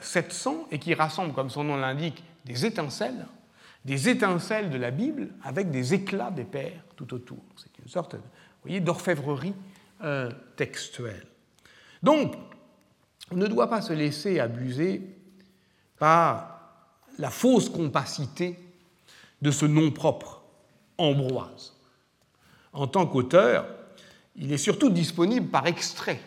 700 0.02 0.68
et 0.70 0.78
qui 0.78 0.94
rassemble, 0.94 1.32
comme 1.32 1.50
son 1.50 1.64
nom 1.64 1.76
l'indique, 1.76 2.22
des 2.44 2.66
étincelles 2.66 3.26
des 3.84 4.08
étincelles 4.08 4.70
de 4.70 4.76
la 4.76 4.90
Bible 4.90 5.28
avec 5.42 5.70
des 5.70 5.94
éclats 5.94 6.30
des 6.30 6.44
pères 6.44 6.84
tout 6.96 7.14
autour. 7.14 7.38
C'est 7.56 7.78
une 7.82 7.88
sorte 7.88 8.16
d'orfèvrerie 8.66 9.54
euh, 10.02 10.30
textuelle. 10.56 11.26
Donc, 12.02 12.34
on 13.30 13.36
ne 13.36 13.46
doit 13.46 13.70
pas 13.70 13.80
se 13.80 13.92
laisser 13.92 14.40
abuser 14.40 15.02
par 15.98 16.60
la 17.18 17.30
fausse 17.30 17.68
compacité 17.68 18.58
de 19.42 19.50
ce 19.50 19.66
nom 19.66 19.90
propre, 19.90 20.42
Ambroise. 20.98 21.74
En 22.74 22.86
tant 22.86 23.06
qu'auteur, 23.06 23.66
il 24.36 24.52
est 24.52 24.58
surtout 24.58 24.90
disponible 24.90 25.48
par 25.48 25.66
extrait. 25.66 26.20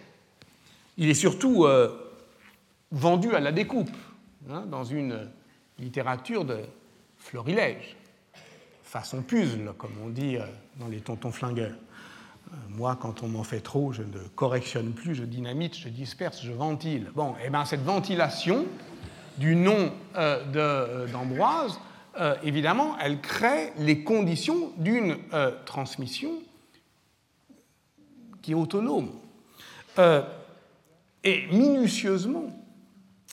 Il 0.98 1.10
est 1.10 1.14
surtout 1.14 1.66
euh, 1.66 2.12
vendu 2.92 3.34
à 3.36 3.40
la 3.40 3.52
découpe, 3.52 3.96
hein, 4.50 4.66
dans 4.66 4.84
une 4.84 5.30
littérature 5.78 6.44
de 6.46 6.60
florilège, 7.24 7.96
façon 8.84 9.22
puzzle, 9.22 9.74
comme 9.78 9.94
on 10.04 10.10
dit 10.10 10.36
euh, 10.38 10.46
dans 10.78 10.88
les 10.88 11.00
tontons 11.00 11.32
flingueurs. 11.32 11.72
Euh, 11.72 12.56
moi, 12.70 12.98
quand 13.00 13.24
on 13.24 13.30
m'en 13.30 13.44
fait 13.44 13.62
trop, 13.62 13.94
je 13.94 14.04
ne 14.04 14.20
correctionne 14.36 14.92
plus, 14.92 15.16
je 15.16 15.24
dynamite, 15.24 15.76
je 15.78 15.90
disperse, 15.90 16.44
je 16.44 16.52
ventile. 16.52 17.10
Bon, 17.16 17.32
et 17.32 17.46
eh 17.46 17.50
bien 17.50 17.66
cette 17.66 17.84
ventilation 17.84 18.66
du 19.38 19.56
nom 19.56 19.92
d'Ambroise, 21.12 21.80
évidemment, 22.44 22.96
elle 23.00 23.20
crée 23.20 23.74
les 23.80 24.04
conditions 24.04 24.72
d'une 24.78 25.18
transmission 25.66 26.34
qui 28.44 28.52
est 28.52 28.56
autonome. 28.56 29.10
et 31.24 31.48
minutieusement, 31.52 32.52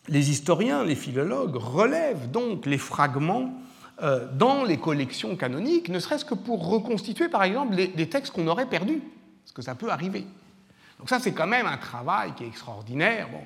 les 0.09 0.31
historiens, 0.31 0.85
les 0.85 0.95
philologues 0.95 1.57
relèvent 1.57 2.31
donc 2.31 2.65
les 2.65 2.79
fragments 2.79 3.53
euh, 3.53 3.60
dans 4.33 4.65
les 4.65 4.79
collections 4.79 5.37
canoniques, 5.37 5.89
ne 5.89 5.99
serait-ce 5.99 6.25
que 6.25 6.35
pour 6.35 6.69
reconstituer, 6.69 7.29
par 7.29 7.43
exemple, 7.43 7.75
des 7.75 8.09
textes 8.09 8.33
qu'on 8.33 8.47
aurait 8.47 8.67
perdus, 8.67 9.03
parce 9.43 9.53
que 9.53 9.63
ça 9.63 9.75
peut 9.75 9.91
arriver. 9.91 10.25
Donc 11.01 11.09
ça, 11.09 11.19
c'est 11.19 11.33
quand 11.33 11.47
même 11.47 11.67
un 11.67 11.79
travail 11.79 12.35
qui 12.35 12.45
est 12.45 12.47
extraordinaire. 12.47 13.29
Bon, 13.33 13.41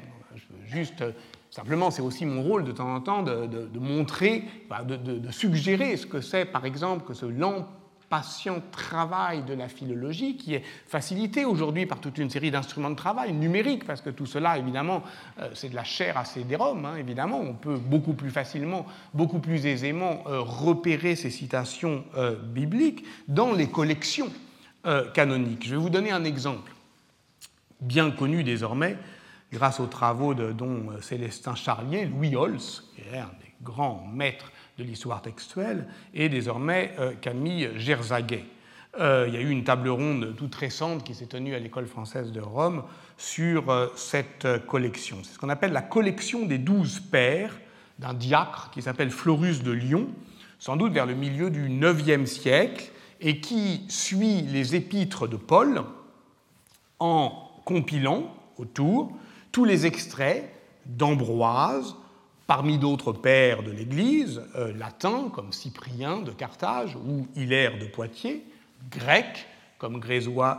juste, 0.66 1.02
euh, 1.02 1.12
simplement, 1.50 1.92
c'est 1.92 2.02
aussi 2.02 2.26
mon 2.26 2.42
rôle 2.42 2.64
de 2.64 2.72
temps 2.72 2.92
en 2.92 3.00
temps 3.00 3.22
de, 3.22 3.78
montrer, 3.78 4.44
de, 4.84 4.96
de, 4.96 5.30
suggérer 5.30 5.96
ce 5.96 6.04
que 6.04 6.20
c'est, 6.20 6.46
par 6.46 6.66
exemple, 6.66 7.06
que 7.06 7.14
ce 7.14 7.26
lent 7.26 7.68
patient 8.14 8.62
travail 8.70 9.42
de 9.42 9.54
la 9.54 9.66
philologie 9.68 10.36
qui 10.36 10.54
est 10.54 10.62
facilité 10.86 11.44
aujourd'hui 11.44 11.84
par 11.84 11.98
toute 11.98 12.16
une 12.18 12.30
série 12.30 12.52
d'instruments 12.52 12.90
de 12.90 12.94
travail 12.94 13.32
numériques, 13.32 13.84
parce 13.84 14.00
que 14.00 14.10
tout 14.10 14.26
cela, 14.26 14.56
évidemment, 14.56 15.02
euh, 15.40 15.50
c'est 15.52 15.68
de 15.68 15.74
la 15.74 15.82
chair 15.82 16.16
à 16.16 16.24
CD-ROM, 16.24 16.84
hein, 16.84 16.94
évidemment. 16.96 17.40
On 17.40 17.54
peut 17.54 17.76
beaucoup 17.76 18.12
plus 18.12 18.30
facilement, 18.30 18.86
beaucoup 19.14 19.40
plus 19.40 19.66
aisément 19.66 20.22
euh, 20.28 20.38
repérer 20.38 21.16
ces 21.16 21.30
citations 21.30 22.04
euh, 22.16 22.36
bibliques 22.36 23.04
dans 23.26 23.52
les 23.52 23.68
collections 23.68 24.30
canoniques. 25.14 25.64
Je 25.64 25.70
vais 25.70 25.80
vous 25.80 25.88
donner 25.88 26.10
un 26.10 26.24
exemple, 26.24 26.70
bien 27.80 28.10
connu 28.10 28.44
désormais, 28.44 28.98
grâce 29.50 29.80
aux 29.80 29.86
travaux 29.86 30.34
de 30.34 30.52
dont 30.52 30.90
Célestin 31.00 31.54
Charlier, 31.54 32.04
Louis 32.04 32.36
Holz, 32.36 32.84
qui 32.94 33.00
est 33.00 33.18
un 33.18 33.30
des 33.64 33.72
grands 33.72 34.06
maîtres 34.12 34.52
de 34.78 34.84
l'histoire 34.84 35.22
textuelle, 35.22 35.86
et 36.12 36.28
désormais 36.28 36.94
euh, 36.98 37.12
Camille 37.20 37.70
Gerzaguet. 37.76 38.44
Euh, 39.00 39.24
il 39.26 39.34
y 39.34 39.36
a 39.36 39.40
eu 39.40 39.50
une 39.50 39.64
table 39.64 39.88
ronde 39.88 40.34
toute 40.36 40.54
récente 40.54 41.02
qui 41.02 41.14
s'est 41.14 41.26
tenue 41.26 41.54
à 41.54 41.58
l'École 41.58 41.86
française 41.86 42.30
de 42.30 42.40
Rome 42.40 42.84
sur 43.16 43.70
euh, 43.70 43.88
cette 43.96 44.46
collection. 44.66 45.18
C'est 45.22 45.34
ce 45.34 45.38
qu'on 45.38 45.48
appelle 45.48 45.72
la 45.72 45.82
collection 45.82 46.46
des 46.46 46.58
douze 46.58 47.00
pères 47.00 47.58
d'un 47.98 48.14
diacre 48.14 48.70
qui 48.72 48.82
s'appelle 48.82 49.10
Florus 49.10 49.62
de 49.62 49.72
Lyon, 49.72 50.08
sans 50.58 50.76
doute 50.76 50.92
vers 50.92 51.06
le 51.06 51.14
milieu 51.14 51.50
du 51.50 51.68
IXe 51.68 52.30
siècle, 52.30 52.90
et 53.20 53.40
qui 53.40 53.84
suit 53.88 54.42
les 54.42 54.74
épîtres 54.74 55.26
de 55.26 55.36
Paul 55.36 55.82
en 56.98 57.50
compilant 57.64 58.34
autour 58.58 59.12
tous 59.50 59.64
les 59.64 59.86
extraits 59.86 60.52
d'Ambroise, 60.86 61.96
parmi 62.46 62.78
d'autres 62.78 63.12
pères 63.12 63.62
de 63.62 63.70
l'Église, 63.70 64.42
euh, 64.56 64.72
latins 64.76 65.30
comme 65.32 65.52
Cyprien 65.52 66.20
de 66.20 66.30
Carthage 66.30 66.96
ou 66.96 67.26
Hilaire 67.36 67.78
de 67.78 67.86
Poitiers, 67.86 68.44
grecs 68.90 69.46
comme, 69.78 70.00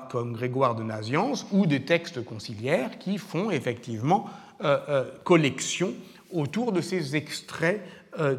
comme 0.09 0.33
Grégoire 0.33 0.75
de 0.75 0.83
Naziance, 0.83 1.45
ou 1.51 1.65
des 1.65 1.83
textes 1.83 2.23
conciliaires 2.23 2.97
qui 2.99 3.17
font 3.17 3.51
effectivement 3.51 4.29
euh, 4.63 4.79
euh, 4.89 5.11
collection 5.23 5.93
autour 6.31 6.71
de 6.71 6.81
ces 6.81 7.15
extraits 7.15 7.81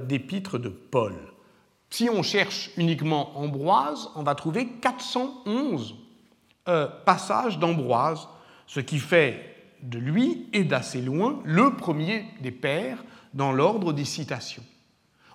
d'épîtres 0.08 0.56
de 0.56 0.70
Paul. 0.70 1.14
Si 1.90 2.08
on 2.08 2.22
cherche 2.22 2.70
uniquement 2.78 3.38
Ambroise, 3.38 4.08
on 4.16 4.22
va 4.22 4.34
trouver 4.34 4.68
411 4.80 5.96
passages 7.04 7.58
d'Ambroise, 7.58 8.26
ce 8.66 8.80
qui 8.80 8.98
fait 8.98 9.54
de 9.82 9.98
lui, 9.98 10.48
et 10.54 10.64
d'assez 10.64 11.02
loin, 11.02 11.40
le 11.44 11.74
premier 11.74 12.24
des 12.40 12.50
pères 12.50 13.04
dans 13.34 13.52
l'ordre 13.52 13.92
des 13.92 14.04
citations. 14.04 14.62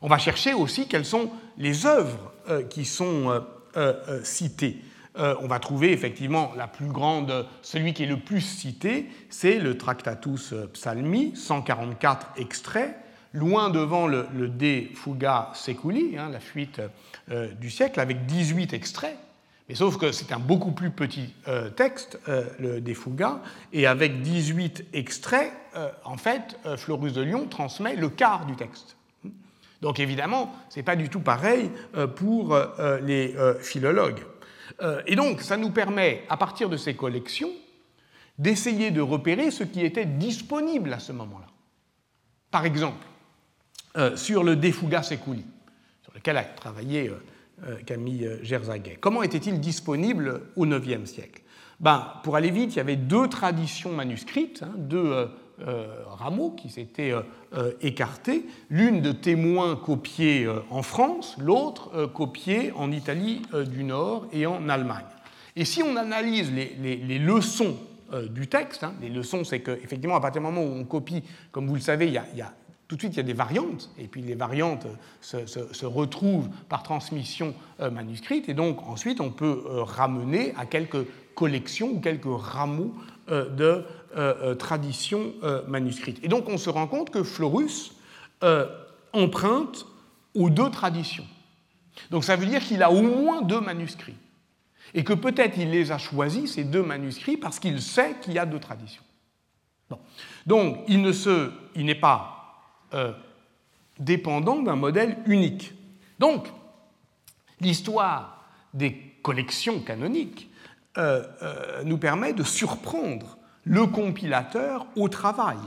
On 0.01 0.07
va 0.07 0.17
chercher 0.17 0.53
aussi 0.53 0.87
quelles 0.87 1.05
sont 1.05 1.29
les 1.57 1.85
œuvres 1.85 2.31
euh, 2.49 2.63
qui 2.63 2.85
sont 2.85 3.29
euh, 3.29 3.39
euh, 3.77 4.23
citées. 4.23 4.81
on 5.15 5.47
va 5.47 5.59
trouver 5.59 5.91
effectivement 5.91 6.53
la 6.57 6.67
plus 6.67 6.87
grande, 6.87 7.45
celui 7.61 7.93
qui 7.93 8.03
est 8.03 8.07
le 8.07 8.19
plus 8.19 8.41
cité, 8.41 9.07
c'est 9.29 9.59
le 9.59 9.77
Tractatus 9.77 10.53
Psalmi, 10.73 11.33
144 11.35 12.27
extraits, 12.37 12.95
loin 13.33 13.69
devant 13.69 14.07
le, 14.07 14.27
De 14.33 14.83
Fuga 14.95 15.51
Seculi, 15.53 16.17
hein, 16.17 16.29
la 16.29 16.39
fuite 16.39 16.81
du 17.59 17.69
siècle, 17.69 17.99
avec 17.99 18.25
18 18.25 18.73
extraits. 18.73 19.17
Mais 19.69 19.75
sauf 19.75 19.97
que 19.97 20.11
c'est 20.11 20.31
un 20.31 20.39
beaucoup 20.39 20.71
plus 20.71 20.91
petit 20.91 21.33
texte, 21.75 22.19
le 22.59 22.81
De 22.81 22.93
Fuga, 22.93 23.41
et 23.71 23.87
avec 23.87 24.21
18 24.21 24.85
extraits, 24.93 25.53
euh, 25.75 25.89
en 26.03 26.17
fait, 26.17 26.59
euh, 26.65 26.75
Florus 26.75 27.13
de 27.13 27.21
Lyon 27.21 27.47
transmet 27.47 27.95
le 27.95 28.09
quart 28.09 28.45
du 28.45 28.55
texte. 28.55 28.97
Donc 29.81 29.99
évidemment, 29.99 30.53
ce 30.69 30.77
n'est 30.77 30.83
pas 30.83 30.97
du 30.97 31.09
tout 31.09 31.21
pareil 31.21 31.71
euh, 31.95 32.07
pour 32.07 32.57
les 33.01 33.35
philologues. 33.61 34.23
Et 35.05 35.15
donc, 35.15 35.41
ça 35.41 35.57
nous 35.57 35.69
permet, 35.69 36.23
à 36.29 36.37
partir 36.37 36.67
de 36.69 36.77
ces 36.77 36.95
collections, 36.95 37.51
d'essayer 38.39 38.89
de 38.89 39.01
repérer 39.01 39.51
ce 39.51 39.63
qui 39.63 39.81
était 39.81 40.05
disponible 40.05 40.91
à 40.93 40.99
ce 40.99 41.11
moment-là. 41.11 41.45
Par 42.49 42.65
exemple, 42.65 43.05
sur 44.15 44.43
le 44.43 44.55
De 44.55 44.71
Fuga 44.71 45.03
sur 45.03 45.19
lequel 46.15 46.37
a 46.37 46.43
travaillé 46.43 47.11
Camille 47.85 48.39
Gerzaguet. 48.41 48.97
Comment 48.99 49.23
était-il 49.23 49.59
disponible 49.59 50.41
au 50.55 50.65
IXe 50.65 51.09
siècle? 51.09 51.41
Ben, 51.79 52.13
Pour 52.23 52.35
aller 52.35 52.51
vite, 52.51 52.73
il 52.73 52.77
y 52.77 52.79
avait 52.79 52.95
deux 52.95 53.27
traditions 53.27 53.91
manuscrites, 53.91 54.63
hein, 54.63 54.73
deux 54.77 55.27
euh, 55.67 55.85
rameaux 56.07 56.51
qui 56.51 56.69
s'étaient 56.69 57.11
euh, 57.11 57.21
euh, 57.53 57.73
écartés, 57.81 58.45
l'une 58.71 59.01
de 59.01 59.11
témoins 59.11 59.75
copiés 59.75 60.47
en 60.71 60.81
France, 60.81 61.35
l'autre 61.39 62.07
copiée 62.07 62.71
en 62.75 62.91
Italie 62.91 63.43
du 63.67 63.83
Nord 63.83 64.25
et 64.33 64.47
en 64.47 64.69
Allemagne. 64.69 65.05
Et 65.55 65.65
si 65.65 65.83
on 65.83 65.97
analyse 65.97 66.51
les, 66.51 67.19
leçons 67.19 67.75
du 68.29 68.47
texte, 68.47 68.83
hein, 68.83 68.93
les 69.01 69.09
leçons, 69.09 69.43
c'est 69.43 69.59
qu'effectivement, 69.59 70.15
à 70.15 70.21
partir 70.21 70.41
du 70.41 70.47
moment 70.47 70.63
où 70.63 70.79
on 70.79 70.83
copie, 70.83 71.23
comme 71.51 71.67
vous 71.67 71.75
le 71.75 71.81
savez, 71.81 72.07
il 72.07 72.13
y 72.13 72.17
a, 72.17 72.53
tout 72.91 73.07
de 73.07 73.13
suite, 73.13 73.13
il 73.13 73.17
y 73.17 73.21
a 73.21 73.23
des 73.23 73.33
variantes, 73.33 73.89
et 73.97 74.07
puis 74.07 74.21
les 74.21 74.35
variantes 74.35 74.85
se, 75.21 75.85
retrouvent 75.85 76.49
par 76.67 76.83
transmission 76.83 77.53
manuscrite, 77.79 78.49
et 78.49 78.53
donc 78.53 78.85
ensuite 78.85 79.21
on 79.21 79.31
peut 79.31 79.63
ramener 79.81 80.53
à 80.57 80.65
quelques 80.65 81.05
collections 81.35 81.91
ou 81.91 81.99
quelques 82.01 82.25
rameaux 82.25 82.93
de 83.29 83.85
euh, 84.17 84.33
euh, 84.43 84.55
tradition 84.55 85.33
euh, 85.43 85.61
manuscrite. 85.69 86.19
Et 86.21 86.27
donc 86.27 86.49
on 86.49 86.57
se 86.57 86.69
rend 86.69 86.85
compte 86.85 87.11
que 87.11 87.23
Florus 87.23 87.93
emprunte 89.13 89.85
aux 90.33 90.49
deux 90.49 90.69
traditions. 90.69 91.25
Donc 92.09 92.25
ça 92.25 92.35
veut 92.35 92.45
dire 92.45 92.61
qu'il 92.61 92.83
a 92.83 92.91
au 92.91 93.01
moins 93.01 93.41
deux 93.41 93.61
manuscrits. 93.61 94.17
Et 94.93 95.05
que 95.05 95.13
peut-être 95.13 95.57
il 95.57 95.69
les 95.69 95.93
a 95.93 95.97
choisis, 95.97 96.55
ces 96.55 96.65
deux 96.65 96.83
manuscrits, 96.83 97.37
parce 97.37 97.57
qu'il 97.57 97.81
sait 97.81 98.17
qu'il 98.21 98.33
y 98.33 98.39
a 98.39 98.45
deux 98.45 98.59
traditions. 98.59 99.03
Donc 100.45 100.79
il 100.89 101.01
ne 101.01 101.13
se, 101.13 101.51
pas 102.91 103.15
dépendant 103.99 104.61
d'un 104.61 104.75
modèle 104.75 105.17
unique. 105.25 105.73
Donc 106.19 106.47
l'histoire 107.59 108.43
des 108.73 108.93
collections 109.21 109.79
canoniques 109.79 110.49
nous 111.83 111.97
permet 111.97 112.33
de 112.33 112.43
surprendre 112.43 113.37
le 113.63 113.87
compilateur 113.87 114.85
au 114.95 115.09
travail. 115.09 115.57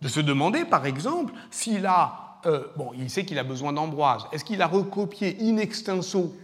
De 0.00 0.08
se 0.08 0.20
demander, 0.20 0.64
par 0.64 0.86
exemple, 0.86 1.32
s'il 1.50 1.86
a. 1.86 2.38
Euh, 2.46 2.64
bon, 2.76 2.92
il 2.96 3.10
sait 3.10 3.24
qu'il 3.24 3.38
a 3.38 3.44
besoin 3.44 3.72
d'Ambroise. 3.72 4.24
Est-ce 4.32 4.44
qu'il 4.44 4.62
a 4.62 4.66
recopié 4.66 5.36
in 5.42 5.58
extenso 5.58 6.34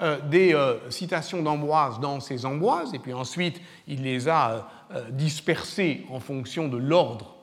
euh, 0.00 0.18
des 0.22 0.54
euh, 0.54 0.90
citations 0.90 1.42
d'Ambroise 1.42 2.00
dans 2.00 2.20
ses 2.20 2.46
Ambroises, 2.46 2.94
et 2.94 2.98
puis 2.98 3.12
ensuite 3.12 3.60
il 3.86 4.02
les 4.02 4.28
a 4.28 4.66
dispersées 5.10 6.04
en 6.10 6.18
fonction 6.18 6.66
de 6.66 6.76
l'ordre 6.76 7.36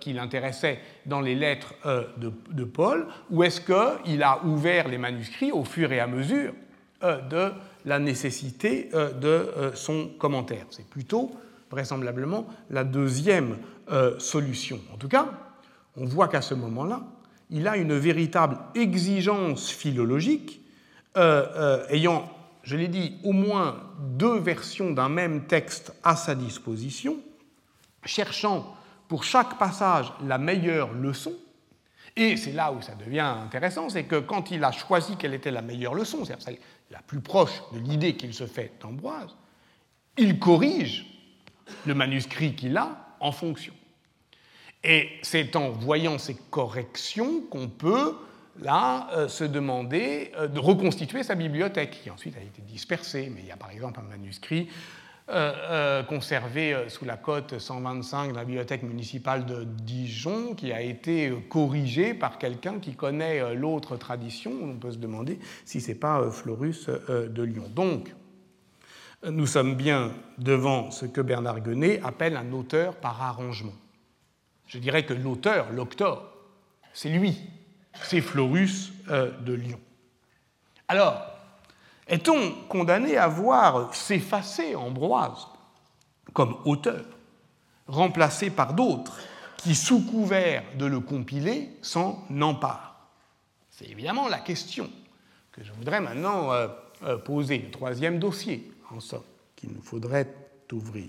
qui 0.00 0.12
l'intéressait 0.12 0.80
dans 1.06 1.20
les 1.20 1.34
lettres 1.34 1.74
de, 2.18 2.32
de, 2.50 2.64
Paul, 2.64 3.06
ou 3.30 3.44
est-ce 3.44 3.60
qu'il 3.60 4.22
a 4.22 4.44
ouvert 4.44 4.88
les 4.88 4.98
manuscrits 4.98 5.52
au 5.52 5.64
fur 5.64 5.92
et 5.92 6.00
à 6.00 6.08
mesure 6.08 6.52
de 7.02 7.52
la 7.84 7.98
nécessité 8.00 8.90
de 9.20 9.70
son 9.74 10.08
commentaire? 10.18 10.66
C'est 10.70 10.88
plutôt 10.88 11.30
vraisemblablement 11.70 12.46
la 12.70 12.84
deuxième 12.84 13.58
euh, 13.90 14.18
solution. 14.18 14.80
En 14.92 14.96
tout 14.96 15.08
cas, 15.08 15.30
on 15.96 16.04
voit 16.04 16.28
qu'à 16.28 16.42
ce 16.42 16.54
moment-là, 16.54 17.02
il 17.50 17.66
a 17.66 17.76
une 17.76 17.94
véritable 17.94 18.58
exigence 18.74 19.70
philologique, 19.70 20.60
euh, 21.16 21.46
euh, 21.56 21.86
ayant, 21.88 22.30
je 22.62 22.76
l'ai 22.76 22.88
dit, 22.88 23.16
au 23.24 23.32
moins 23.32 23.80
deux 23.98 24.38
versions 24.38 24.92
d'un 24.92 25.08
même 25.08 25.46
texte 25.46 25.92
à 26.02 26.16
sa 26.16 26.34
disposition, 26.34 27.16
cherchant 28.04 28.76
pour 29.10 29.24
chaque 29.24 29.58
passage 29.58 30.12
la 30.24 30.38
meilleure 30.38 30.92
leçon. 30.92 31.32
Et 32.14 32.36
c'est 32.36 32.52
là 32.52 32.70
où 32.70 32.80
ça 32.80 32.94
devient 32.94 33.18
intéressant, 33.18 33.88
c'est 33.88 34.04
que 34.04 34.20
quand 34.20 34.52
il 34.52 34.62
a 34.62 34.70
choisi 34.70 35.16
quelle 35.16 35.34
était 35.34 35.50
la 35.50 35.62
meilleure 35.62 35.94
leçon, 35.94 36.24
c'est-à-dire 36.24 36.60
la 36.92 37.00
plus 37.00 37.20
proche 37.20 37.60
de 37.72 37.80
l'idée 37.80 38.14
qu'il 38.14 38.32
se 38.32 38.46
fait 38.46 38.70
d'Ambroise, 38.80 39.34
il 40.16 40.38
corrige 40.38 41.06
le 41.86 41.94
manuscrit 41.94 42.54
qu'il 42.54 42.76
a 42.76 43.16
en 43.18 43.32
fonction. 43.32 43.74
Et 44.84 45.08
c'est 45.22 45.56
en 45.56 45.70
voyant 45.70 46.18
ces 46.18 46.36
corrections 46.48 47.40
qu'on 47.50 47.68
peut, 47.68 48.16
là, 48.60 49.08
euh, 49.14 49.26
se 49.26 49.42
demander 49.42 50.30
euh, 50.36 50.46
de 50.46 50.60
reconstituer 50.60 51.24
sa 51.24 51.34
bibliothèque, 51.34 52.00
qui 52.04 52.10
ensuite 52.10 52.36
a 52.36 52.42
été 52.42 52.62
dispersée. 52.62 53.28
Mais 53.34 53.40
il 53.40 53.48
y 53.48 53.52
a 53.52 53.56
par 53.56 53.72
exemple 53.72 53.98
un 53.98 54.08
manuscrit 54.08 54.68
euh, 55.32 56.02
conservé 56.02 56.76
sous 56.88 57.04
la 57.04 57.16
cote 57.16 57.58
125 57.58 58.30
de 58.30 58.36
la 58.36 58.44
bibliothèque 58.44 58.82
municipale 58.82 59.46
de 59.46 59.64
Dijon, 59.64 60.54
qui 60.54 60.72
a 60.72 60.80
été 60.80 61.32
corrigé 61.48 62.14
par 62.14 62.38
quelqu'un 62.38 62.78
qui 62.78 62.94
connaît 62.94 63.54
l'autre 63.54 63.96
tradition. 63.96 64.52
On 64.62 64.76
peut 64.76 64.92
se 64.92 64.98
demander 64.98 65.38
si 65.64 65.80
ce 65.80 65.88
n'est 65.88 65.98
pas 65.98 66.30
Florus 66.30 66.88
de 66.88 67.42
Lyon. 67.42 67.64
Donc, 67.74 68.12
nous 69.22 69.46
sommes 69.46 69.74
bien 69.74 70.12
devant 70.38 70.90
ce 70.90 71.06
que 71.06 71.20
Bernard 71.20 71.60
Guenet 71.60 72.00
appelle 72.02 72.36
un 72.36 72.52
auteur 72.52 72.96
par 72.96 73.22
arrangement. 73.22 73.74
Je 74.66 74.78
dirais 74.78 75.04
que 75.04 75.12
l'auteur, 75.12 75.72
l'octor, 75.72 76.32
c'est 76.92 77.08
lui, 77.08 77.36
c'est 78.02 78.20
Florus 78.20 78.92
euh, 79.10 79.30
de 79.40 79.52
Lyon. 79.52 79.80
Alors, 80.88 81.29
est-on 82.10 82.52
condamné 82.68 83.16
à 83.16 83.28
voir 83.28 83.94
s'effacer 83.94 84.74
Ambroise 84.74 85.46
comme 86.32 86.56
auteur, 86.64 87.04
remplacé 87.86 88.50
par 88.50 88.74
d'autres 88.74 89.18
qui, 89.56 89.74
sous 89.74 90.04
couvert 90.04 90.64
de 90.76 90.86
le 90.86 91.00
compiler, 91.00 91.70
s'en 91.82 92.24
emparent? 92.42 92.96
C'est 93.70 93.88
évidemment 93.88 94.28
la 94.28 94.40
question 94.40 94.90
que 95.52 95.62
je 95.62 95.72
voudrais 95.72 96.00
maintenant 96.00 96.52
euh, 96.52 96.68
euh, 97.04 97.16
poser, 97.16 97.58
le 97.58 97.70
troisième 97.70 98.18
dossier, 98.18 98.70
en 98.90 99.00
somme, 99.00 99.22
qu'il 99.56 99.70
nous 99.70 99.82
faudrait 99.82 100.34
ouvrir. 100.72 101.08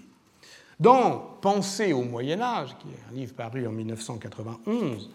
Dans 0.80 1.38
Pensée 1.42 1.94
au 1.94 2.04
Moyen 2.04 2.42
Âge, 2.42 2.76
qui 2.80 2.88
est 2.88 3.12
un 3.12 3.16
livre 3.16 3.34
paru 3.34 3.68
en 3.68 3.72
1991, 3.72 5.10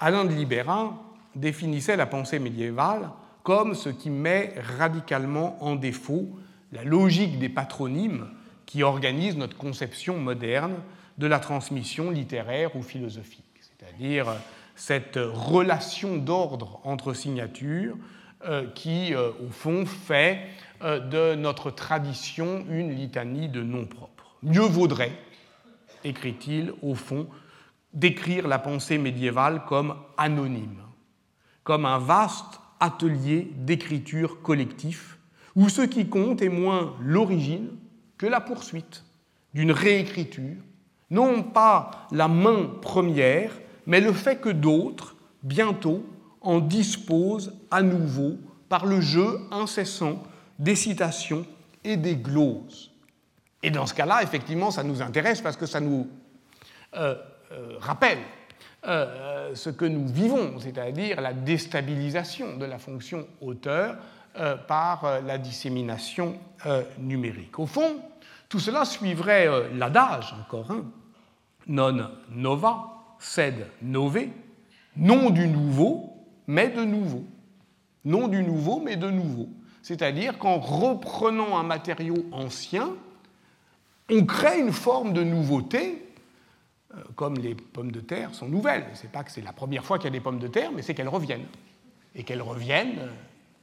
Alain 0.00 0.24
de 0.24 0.32
Libéra 0.32 0.94
définissait 1.34 1.96
la 1.96 2.06
pensée 2.06 2.38
médiévale 2.38 3.10
comme 3.42 3.74
ce 3.74 3.88
qui 3.88 4.10
met 4.10 4.54
radicalement 4.78 5.62
en 5.64 5.76
défaut 5.76 6.28
la 6.72 6.84
logique 6.84 7.38
des 7.38 7.48
patronymes 7.48 8.28
qui 8.66 8.82
organisent 8.82 9.36
notre 9.36 9.56
conception 9.56 10.18
moderne 10.18 10.76
de 11.16 11.26
la 11.26 11.38
transmission 11.38 12.10
littéraire 12.10 12.76
ou 12.76 12.82
philosophique, 12.82 13.60
c'est-à-dire 13.60 14.26
cette 14.76 15.18
relation 15.18 16.16
d'ordre 16.16 16.80
entre 16.84 17.12
signatures 17.12 17.96
euh, 18.46 18.66
qui, 18.74 19.14
euh, 19.14 19.30
au 19.44 19.50
fond, 19.50 19.84
fait 19.84 20.46
euh, 20.82 21.00
de 21.00 21.34
notre 21.34 21.72
tradition 21.72 22.64
une 22.70 22.94
litanie 22.94 23.48
de 23.48 23.62
noms 23.62 23.86
propres. 23.86 24.36
Mieux 24.44 24.60
vaudrait, 24.60 25.10
écrit-il, 26.04 26.72
au 26.82 26.94
fond, 26.94 27.26
décrire 27.92 28.46
la 28.46 28.60
pensée 28.60 28.96
médiévale 28.96 29.64
comme 29.64 29.96
anonyme, 30.16 30.82
comme 31.64 31.84
un 31.84 31.98
vaste 31.98 32.60
atelier 32.80 33.50
d'écriture 33.56 34.42
collectif, 34.42 35.18
où 35.56 35.68
ce 35.68 35.82
qui 35.82 36.08
compte 36.08 36.42
est 36.42 36.48
moins 36.48 36.94
l'origine 37.00 37.70
que 38.16 38.26
la 38.26 38.40
poursuite 38.40 39.04
d'une 39.54 39.72
réécriture, 39.72 40.56
non 41.10 41.42
pas 41.42 42.06
la 42.12 42.28
main 42.28 42.70
première, 42.82 43.52
mais 43.86 44.00
le 44.00 44.12
fait 44.12 44.40
que 44.40 44.50
d'autres, 44.50 45.16
bientôt, 45.42 46.04
en 46.40 46.60
disposent 46.60 47.54
à 47.70 47.82
nouveau 47.82 48.36
par 48.68 48.86
le 48.86 49.00
jeu 49.00 49.40
incessant 49.50 50.22
des 50.58 50.74
citations 50.74 51.46
et 51.84 51.96
des 51.96 52.16
gloses. 52.16 52.90
Et 53.62 53.70
dans 53.70 53.86
ce 53.86 53.94
cas-là, 53.94 54.22
effectivement, 54.22 54.70
ça 54.70 54.82
nous 54.82 55.02
intéresse 55.02 55.40
parce 55.40 55.56
que 55.56 55.66
ça 55.66 55.80
nous 55.80 56.08
euh, 56.94 57.14
euh, 57.52 57.76
rappelle 57.80 58.18
euh, 58.86 59.54
ce 59.54 59.70
que 59.70 59.84
nous 59.84 60.06
vivons, 60.06 60.58
c'est-à-dire 60.60 61.20
la 61.20 61.32
déstabilisation 61.32 62.56
de 62.56 62.64
la 62.64 62.78
fonction 62.78 63.26
auteur 63.40 63.96
par 64.68 65.20
la 65.26 65.36
dissémination 65.36 66.36
numérique. 67.00 67.58
Au 67.58 67.66
fond, 67.66 67.96
tout 68.48 68.60
cela 68.60 68.84
suivrait 68.84 69.48
l'adage, 69.74 70.32
encore 70.40 70.70
un, 70.70 70.84
non 71.66 72.08
nova, 72.30 72.84
sed 73.18 73.66
nové, 73.82 74.30
non 74.96 75.30
du 75.30 75.48
nouveau, 75.48 76.18
mais 76.46 76.68
de 76.68 76.84
nouveau. 76.84 77.24
Non 78.04 78.28
du 78.28 78.42
nouveau, 78.42 78.80
mais 78.80 78.96
de 78.96 79.10
nouveau. 79.10 79.48
C'est-à-dire 79.82 80.38
qu'en 80.38 80.58
reprenant 80.58 81.58
un 81.58 81.62
matériau 81.62 82.26
ancien, 82.32 82.90
on 84.10 84.24
crée 84.24 84.60
une 84.60 84.72
forme 84.72 85.12
de 85.12 85.22
nouveauté, 85.22 85.80
euh, 85.88 86.07
comme 87.16 87.34
les 87.36 87.54
pommes 87.54 87.92
de 87.92 88.00
terre 88.00 88.34
sont 88.34 88.48
nouvelles. 88.48 88.86
Ce 88.94 89.02
n'est 89.02 89.08
pas 89.08 89.24
que 89.24 89.30
c'est 89.30 89.42
la 89.42 89.52
première 89.52 89.84
fois 89.84 89.98
qu'il 89.98 90.06
y 90.06 90.08
a 90.08 90.12
des 90.12 90.20
pommes 90.20 90.38
de 90.38 90.48
terre, 90.48 90.70
mais 90.74 90.82
c'est 90.82 90.94
qu'elles 90.94 91.08
reviennent. 91.08 91.46
Et 92.14 92.22
qu'elles 92.22 92.42
reviennent 92.42 92.98
euh, 92.98 93.10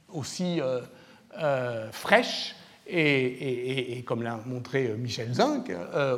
aussi 0.08 0.60
euh, 0.60 1.90
fraîches 1.92 2.54
et, 2.86 4.04
comme 4.06 4.22
l'a 4.22 4.38
montré 4.46 4.94
Michel 4.96 5.34
Zinc, 5.34 5.72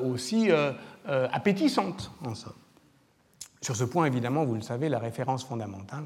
aussi 0.05 0.51
appétissantes, 1.07 2.11
en 2.23 2.35
somme. 2.35 2.53
Sur 3.63 3.75
ce 3.75 3.85
point, 3.85 4.05
évidemment, 4.05 4.45
vous 4.45 4.55
le 4.55 4.61
savez, 4.61 4.91
la 4.91 4.99
référence 4.99 5.45
fondamentale 5.45 6.05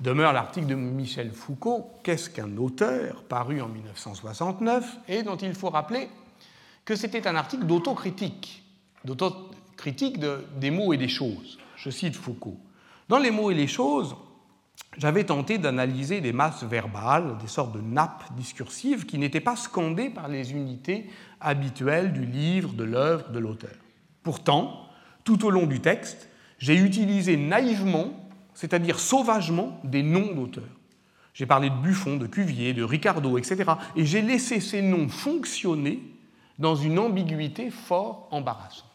demeure 0.00 0.32
l'article 0.32 0.66
de 0.66 0.74
Michel 0.74 1.30
Foucault, 1.30 1.90
Qu'est-ce 2.02 2.30
qu'un 2.30 2.56
auteur, 2.56 3.22
paru 3.24 3.60
en 3.60 3.68
1969, 3.68 4.98
et 5.08 5.22
dont 5.22 5.36
il 5.36 5.54
faut 5.54 5.68
rappeler 5.68 6.08
que 6.84 6.96
c'était 6.96 7.26
un 7.28 7.36
article 7.36 7.66
d'autocritique, 7.66 8.64
d'autocritique 9.04 9.49
de, 9.88 10.44
des 10.58 10.70
mots 10.70 10.92
et 10.92 10.96
des 10.96 11.08
choses. 11.08 11.58
Je 11.76 11.90
cite 11.90 12.16
Foucault. 12.16 12.58
Dans 13.08 13.18
les 13.18 13.30
mots 13.30 13.50
et 13.50 13.54
les 13.54 13.66
choses, 13.66 14.14
j'avais 14.98 15.24
tenté 15.24 15.58
d'analyser 15.58 16.20
des 16.20 16.32
masses 16.32 16.64
verbales, 16.64 17.38
des 17.38 17.48
sortes 17.48 17.72
de 17.72 17.80
nappes 17.80 18.24
discursives 18.36 19.06
qui 19.06 19.18
n'étaient 19.18 19.40
pas 19.40 19.56
scandées 19.56 20.10
par 20.10 20.28
les 20.28 20.52
unités 20.52 21.08
habituelles 21.40 22.12
du 22.12 22.26
livre, 22.26 22.72
de 22.72 22.84
l'œuvre, 22.84 23.30
de 23.30 23.38
l'auteur. 23.38 23.74
Pourtant, 24.22 24.86
tout 25.24 25.44
au 25.44 25.50
long 25.50 25.66
du 25.66 25.80
texte, 25.80 26.28
j'ai 26.58 26.76
utilisé 26.76 27.36
naïvement, 27.36 28.12
c'est-à-dire 28.54 29.00
sauvagement, 29.00 29.80
des 29.84 30.02
noms 30.02 30.34
d'auteurs. 30.34 30.64
J'ai 31.32 31.46
parlé 31.46 31.70
de 31.70 31.76
Buffon, 31.76 32.16
de 32.16 32.26
Cuvier, 32.26 32.74
de 32.74 32.82
Ricardo, 32.82 33.38
etc. 33.38 33.72
Et 33.96 34.04
j'ai 34.04 34.20
laissé 34.20 34.60
ces 34.60 34.82
noms 34.82 35.08
fonctionner 35.08 36.02
dans 36.58 36.74
une 36.74 36.98
ambiguïté 36.98 37.70
fort 37.70 38.28
embarrassante. 38.30 38.89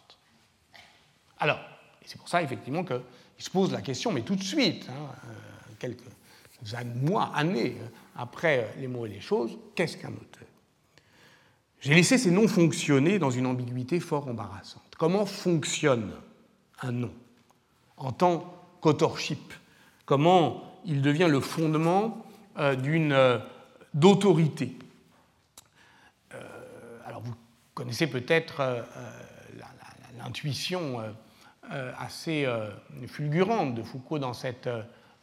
Alors, 1.45 1.59
c'est 2.03 2.17
pour 2.17 2.27
ça 2.27 2.41
effectivement 2.41 2.83
qu'il 2.83 3.03
se 3.37 3.51
pose 3.51 3.71
la 3.71 3.83
question, 3.83 4.11
mais 4.11 4.23
tout 4.23 4.35
de 4.35 4.41
suite, 4.41 4.89
hein, 4.89 5.11
euh, 5.27 5.73
quelques 5.77 6.01
mois, 6.95 7.31
années 7.35 7.77
euh, 7.79 7.87
après 8.15 8.63
euh, 8.63 8.79
les 8.81 8.87
mots 8.87 9.05
et 9.05 9.09
les 9.09 9.21
choses, 9.21 9.55
qu'est-ce 9.75 9.95
qu'un 9.95 10.09
auteur? 10.09 10.47
J'ai 11.81 11.93
laissé 11.93 12.17
ces 12.17 12.31
noms 12.31 12.47
fonctionner 12.47 13.19
dans 13.19 13.29
une 13.29 13.45
ambiguïté 13.45 13.99
fort 13.99 14.27
embarrassante. 14.27 14.81
Comment 14.97 15.27
fonctionne 15.27 16.13
un 16.81 16.91
nom 16.91 17.13
en 17.97 18.11
tant 18.11 18.51
qu'authorship? 18.81 19.53
Comment 20.07 20.81
il 20.83 21.03
devient 21.03 21.27
le 21.29 21.41
fondement 21.41 22.25
d'une 22.81 23.39
d'autorité? 23.93 24.75
Connaissez 27.75 28.07
peut-être 28.07 28.61
euh, 28.61 28.81
euh, 28.95 29.11
l'intuition 30.17 31.03
assez 31.99 32.47
fulgurante 33.07 33.75
de 33.75 33.83
Foucault 33.83 34.19
dans 34.19 34.33
cet 34.33 34.69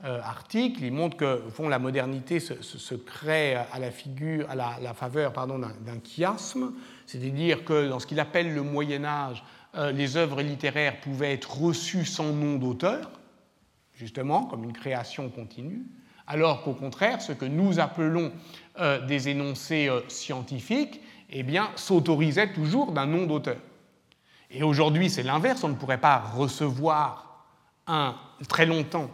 article. 0.02 0.82
Il 0.82 0.92
montre 0.92 1.16
que 1.16 1.42
fond, 1.50 1.68
la 1.68 1.78
modernité 1.78 2.40
se, 2.40 2.94
crée 2.94 3.54
à 3.54 3.78
la, 3.78 3.90
figure, 3.90 4.48
à 4.50 4.54
la, 4.54 4.94
faveur 4.94 5.32
d'un 5.32 6.00
chiasme, 6.04 6.72
c'est-à-dire 7.06 7.64
que 7.64 7.88
dans 7.88 7.98
ce 7.98 8.06
qu'il 8.06 8.20
appelle 8.20 8.54
le 8.54 8.62
Moyen 8.62 9.04
Âge, 9.04 9.44
les 9.92 10.16
œuvres 10.16 10.42
littéraires 10.42 11.00
pouvaient 11.00 11.32
être 11.32 11.58
reçues 11.58 12.04
sans 12.04 12.32
nom 12.32 12.56
d'auteur, 12.56 13.10
justement, 13.94 14.44
comme 14.44 14.64
une 14.64 14.72
création 14.72 15.28
continue, 15.28 15.84
alors 16.26 16.62
qu'au 16.62 16.74
contraire, 16.74 17.22
ce 17.22 17.32
que 17.32 17.44
nous 17.44 17.78
appelons 17.78 18.32
des 19.06 19.28
énoncés 19.28 19.88
scientifiques 20.08 21.00
eh 21.32 21.42
bien, 21.42 21.70
s'autorisait 21.76 22.52
toujours 22.52 22.92
d'un 22.92 23.06
nom 23.06 23.26
d'auteur. 23.26 23.56
Et 24.52 24.62
aujourd'hui, 24.62 25.08
c'est 25.10 25.22
l'inverse, 25.22 25.64
on 25.64 25.70
ne 25.70 25.74
pourrait 25.74 25.98
pas 25.98 26.18
recevoir 26.18 27.46
un, 27.86 28.14
très 28.48 28.66
longtemps 28.66 29.10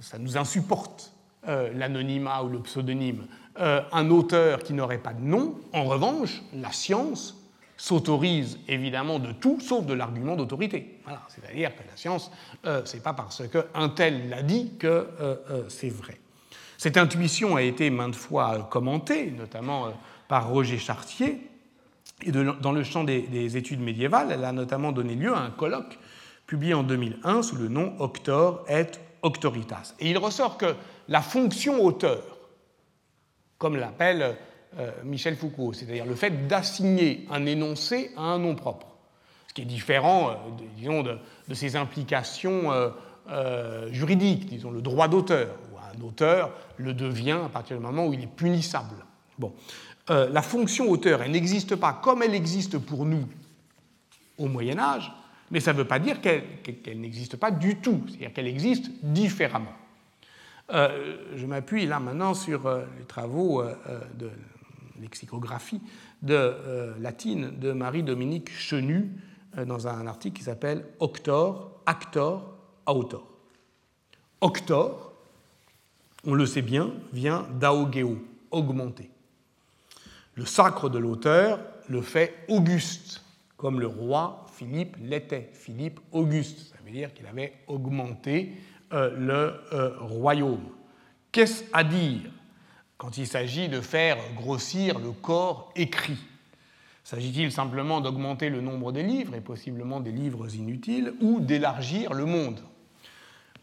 ça 0.00 0.18
nous 0.18 0.36
insupporte 0.36 1.12
l'anonymat 1.46 2.42
ou 2.42 2.48
le 2.48 2.58
pseudonyme, 2.60 3.26
un 3.56 4.10
auteur 4.10 4.62
qui 4.62 4.74
n'aurait 4.74 4.98
pas 4.98 5.12
de 5.12 5.22
nom. 5.22 5.54
En 5.72 5.84
revanche, 5.84 6.42
la 6.52 6.72
science 6.72 7.36
s'autorise 7.76 8.58
évidemment 8.68 9.18
de 9.18 9.32
tout 9.32 9.60
sauf 9.60 9.84
de 9.84 9.92
l'argument 9.94 10.34
d'autorité. 10.34 10.98
C'est-à-dire 11.28 11.74
que 11.76 11.82
la 11.88 11.96
science, 11.96 12.30
euh, 12.64 12.84
ce 12.84 12.96
n'est 12.96 13.02
pas 13.02 13.12
parce 13.12 13.42
qu'un 13.48 13.88
tel 13.90 14.30
l'a 14.30 14.42
dit 14.42 14.72
que 14.78 14.86
euh, 14.86 15.36
euh, 15.50 15.62
c'est 15.68 15.90
vrai. 15.90 16.18
Cette 16.78 16.96
intuition 16.96 17.56
a 17.56 17.62
été 17.62 17.90
maintes 17.90 18.16
fois 18.16 18.68
commentée, 18.70 19.30
notamment 19.30 19.88
par 20.28 20.48
Roger 20.48 20.78
Chartier, 20.78 21.48
et 22.22 22.32
dans 22.32 22.72
le 22.72 22.82
champ 22.82 23.04
des, 23.04 23.56
études 23.56 23.80
médiévales, 23.80 24.28
elle 24.32 24.44
a 24.44 24.52
notamment 24.52 24.92
donné 24.92 25.14
lieu 25.14 25.34
à 25.34 25.40
un 25.40 25.50
colloque 25.50 25.98
publié 26.46 26.74
en 26.74 26.82
2001 26.82 27.42
sous 27.42 27.56
le 27.56 27.68
nom 27.68 27.94
Octor 27.98 28.64
et 28.68 28.86
Octoritas. 29.22 29.94
Et 30.00 30.10
il 30.10 30.18
ressort 30.18 30.56
que 30.56 30.74
la 31.08 31.20
fonction 31.20 31.84
auteur, 31.84 32.22
comme 33.58 33.76
l'appelle 33.76 34.36
euh, 34.78 34.90
Michel 35.04 35.36
Foucault, 35.36 35.72
c'est-à-dire 35.72 36.06
le 36.06 36.14
fait 36.14 36.46
d'assigner 36.46 37.26
un 37.30 37.44
énoncé 37.44 38.12
à 38.16 38.22
un 38.22 38.38
nom 38.38 38.54
propre, 38.54 38.86
ce 39.48 39.54
qui 39.54 39.62
est 39.62 39.66
différent, 39.66 40.30
euh, 40.30 40.34
disons, 40.76 41.02
de, 41.02 41.18
ses 41.54 41.76
implications 41.76 42.72
euh, 43.30 43.92
juridiques, 43.92 44.46
disons 44.46 44.70
le 44.70 44.82
droit 44.82 45.08
d'auteur, 45.08 45.54
où 45.72 45.76
un 45.78 46.06
auteur 46.06 46.52
le 46.76 46.94
devient 46.94 47.40
à 47.44 47.48
partir 47.48 47.76
du 47.76 47.82
moment 47.82 48.06
où 48.06 48.14
il 48.14 48.22
est 48.22 48.34
punissable. 48.34 49.04
Bon. 49.38 49.52
La 50.08 50.42
fonction 50.42 50.88
auteur, 50.88 51.22
elle 51.22 51.32
n'existe 51.32 51.76
pas 51.76 51.92
comme 51.92 52.22
elle 52.22 52.34
existe 52.34 52.78
pour 52.78 53.04
nous 53.04 53.26
au 54.38 54.46
Moyen 54.46 54.78
Âge, 54.78 55.12
mais 55.50 55.60
ça 55.60 55.72
ne 55.72 55.78
veut 55.78 55.84
pas 55.86 55.98
dire 55.98 56.20
qu'elle 56.20 57.00
n'existe 57.00 57.36
pas 57.36 57.50
du 57.50 57.76
tout, 57.76 58.02
c'est-à-dire 58.06 58.32
qu'elle 58.32 58.46
existe 58.46 58.90
différemment. 59.02 59.74
je 60.70 61.46
m'appuie 61.46 61.86
là 61.86 61.98
maintenant 61.98 62.34
sur 62.34 62.68
les 62.68 63.04
travaux 63.06 63.64
de 64.18 64.30
lexicographie 65.00 65.80
euh, 66.30 66.94
latine 67.00 67.58
de 67.58 67.72
Marie-Dominique 67.72 68.50
Chenu 68.50 69.10
euh, 69.58 69.64
dans 69.64 69.86
un 69.86 70.06
article 70.06 70.38
qui 70.38 70.44
s'appelle 70.44 70.84
Octor, 70.98 71.82
Actor, 71.86 72.56
Autor. 72.86 73.26
Octor, 74.40 75.12
on 76.24 76.34
le 76.34 76.46
sait 76.46 76.62
bien, 76.62 76.92
vient 77.12 77.46
d'aogeo, 77.60 78.18
augmenter. 78.50 79.10
Le 80.36 80.44
sacre 80.44 80.90
de 80.90 80.98
l'auteur 80.98 81.58
le 81.88 82.02
fait 82.02 82.34
Auguste, 82.48 83.24
comme 83.56 83.80
le 83.80 83.86
roi 83.86 84.44
Philippe 84.52 84.96
l'était, 85.02 85.50
Philippe 85.54 85.98
Auguste. 86.12 86.72
Ça 86.72 86.76
veut 86.84 86.90
dire 86.90 87.14
qu'il 87.14 87.26
avait 87.26 87.54
augmenté 87.66 88.52
euh, 88.92 89.10
le 89.16 89.96
royaume. 89.98 90.68
Qu'est-ce 91.32 91.64
à 91.72 91.84
dire 91.84 92.30
quand 92.98 93.16
il 93.16 93.26
s'agit 93.26 93.68
de 93.68 93.80
faire 93.80 94.18
grossir 94.36 94.98
le 94.98 95.12
corps 95.12 95.72
écrit? 95.74 96.18
S'agit-il 97.02 97.50
simplement 97.50 98.00
d'augmenter 98.00 98.50
le 98.50 98.60
nombre 98.60 98.92
des 98.92 99.02
livres, 99.02 99.34
et 99.34 99.40
possiblement 99.40 100.00
des 100.00 100.12
livres 100.12 100.54
inutiles, 100.54 101.14
ou 101.20 101.40
d'élargir 101.40 102.12
le 102.12 102.26
monde? 102.26 102.60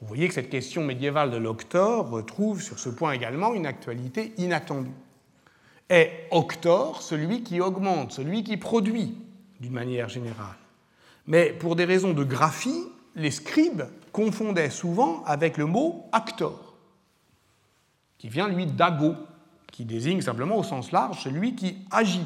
Vous 0.02 0.08
voyez 0.08 0.28
que 0.28 0.34
cette 0.34 0.50
question 0.50 0.84
médiévale 0.84 1.30
de 1.30 1.38
l'octor 1.38 2.10
retrouve 2.10 2.62
sur 2.62 2.80
ce 2.80 2.90
point 2.90 3.12
également 3.12 3.54
une 3.54 3.66
actualité 3.66 4.34
inattendue. 4.38 4.92
Est 5.90 6.28
octor 6.32 7.02
celui 7.02 7.44
qui 7.44 7.62
augmente, 7.62 8.12
celui 8.12 8.44
qui 8.44 8.58
produit, 8.58 9.16
d'une 9.60 9.74
manière 9.74 10.10
générale 10.10 10.56
Mais 11.28 11.52
pour 11.52 11.76
des 11.76 11.86
raisons 11.86 12.14
de 12.14 12.24
graphie, 12.24 12.86
les 13.16 13.32
scribes 13.32 13.84
confondaient 14.12 14.70
souvent 14.70 15.24
avec 15.26 15.58
le 15.58 15.66
mot 15.66 16.08
actor 16.12 16.74
qui 18.24 18.30
vient 18.30 18.48
lui 18.48 18.66
d'ago, 18.66 19.16
qui 19.70 19.84
désigne 19.84 20.22
simplement 20.22 20.56
au 20.56 20.64
sens 20.64 20.94
large 20.94 21.22
celui 21.22 21.56
qui 21.56 21.76
agit, 21.92 22.26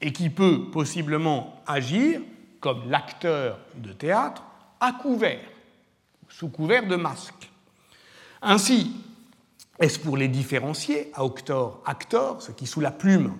et 0.00 0.10
qui 0.10 0.30
peut 0.30 0.70
possiblement 0.72 1.60
agir 1.66 2.22
comme 2.60 2.88
l'acteur 2.90 3.58
de 3.76 3.92
théâtre 3.92 4.42
à 4.80 4.92
couvert, 4.92 5.44
sous 6.30 6.48
couvert 6.48 6.86
de 6.86 6.96
masque. 6.96 7.50
Ainsi, 8.40 8.92
est-ce 9.78 9.98
pour 9.98 10.16
les 10.16 10.28
différencier, 10.28 11.12
auctor, 11.18 11.82
actor, 11.86 12.42
ce 12.42 12.50
qui 12.50 12.66
sous 12.66 12.80
la 12.80 12.90
plume 12.90 13.36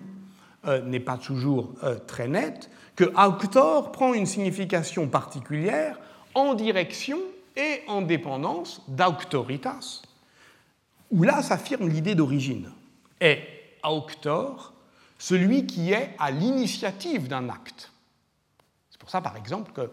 euh, 0.67 0.83
n'est 0.83 1.01
pas 1.01 1.19
toujours 1.19 1.73
euh, 1.83 1.97
très 2.07 2.29
net, 2.29 2.71
que 2.97 3.05
auctor 3.17 3.93
prend 3.93 4.15
une 4.15 4.27
signification 4.27 5.09
particulière 5.09 5.99
en 6.35 6.55
direction 6.55 7.19
et 7.57 7.83
en 7.89 8.03
dépendance 8.03 8.83
d'auctoritas, 8.89 10.03
où 11.11 11.23
là 11.23 11.43
s'affirme 11.43 11.89
l'idée 11.89 12.15
d'origine. 12.15 12.71
Est 13.21 13.43
auctor 13.85 14.75
celui 15.19 15.67
qui 15.67 15.93
est 15.93 16.15
à 16.19 16.31
l'initiative 16.31 17.27
d'un 17.27 17.49
acte. 17.49 17.91
C'est 18.91 19.01
pour 19.01 19.11
ça, 19.11 19.21
par 19.21 19.37
exemple, 19.37 19.73
que 19.73 19.81
euh, 19.81 19.89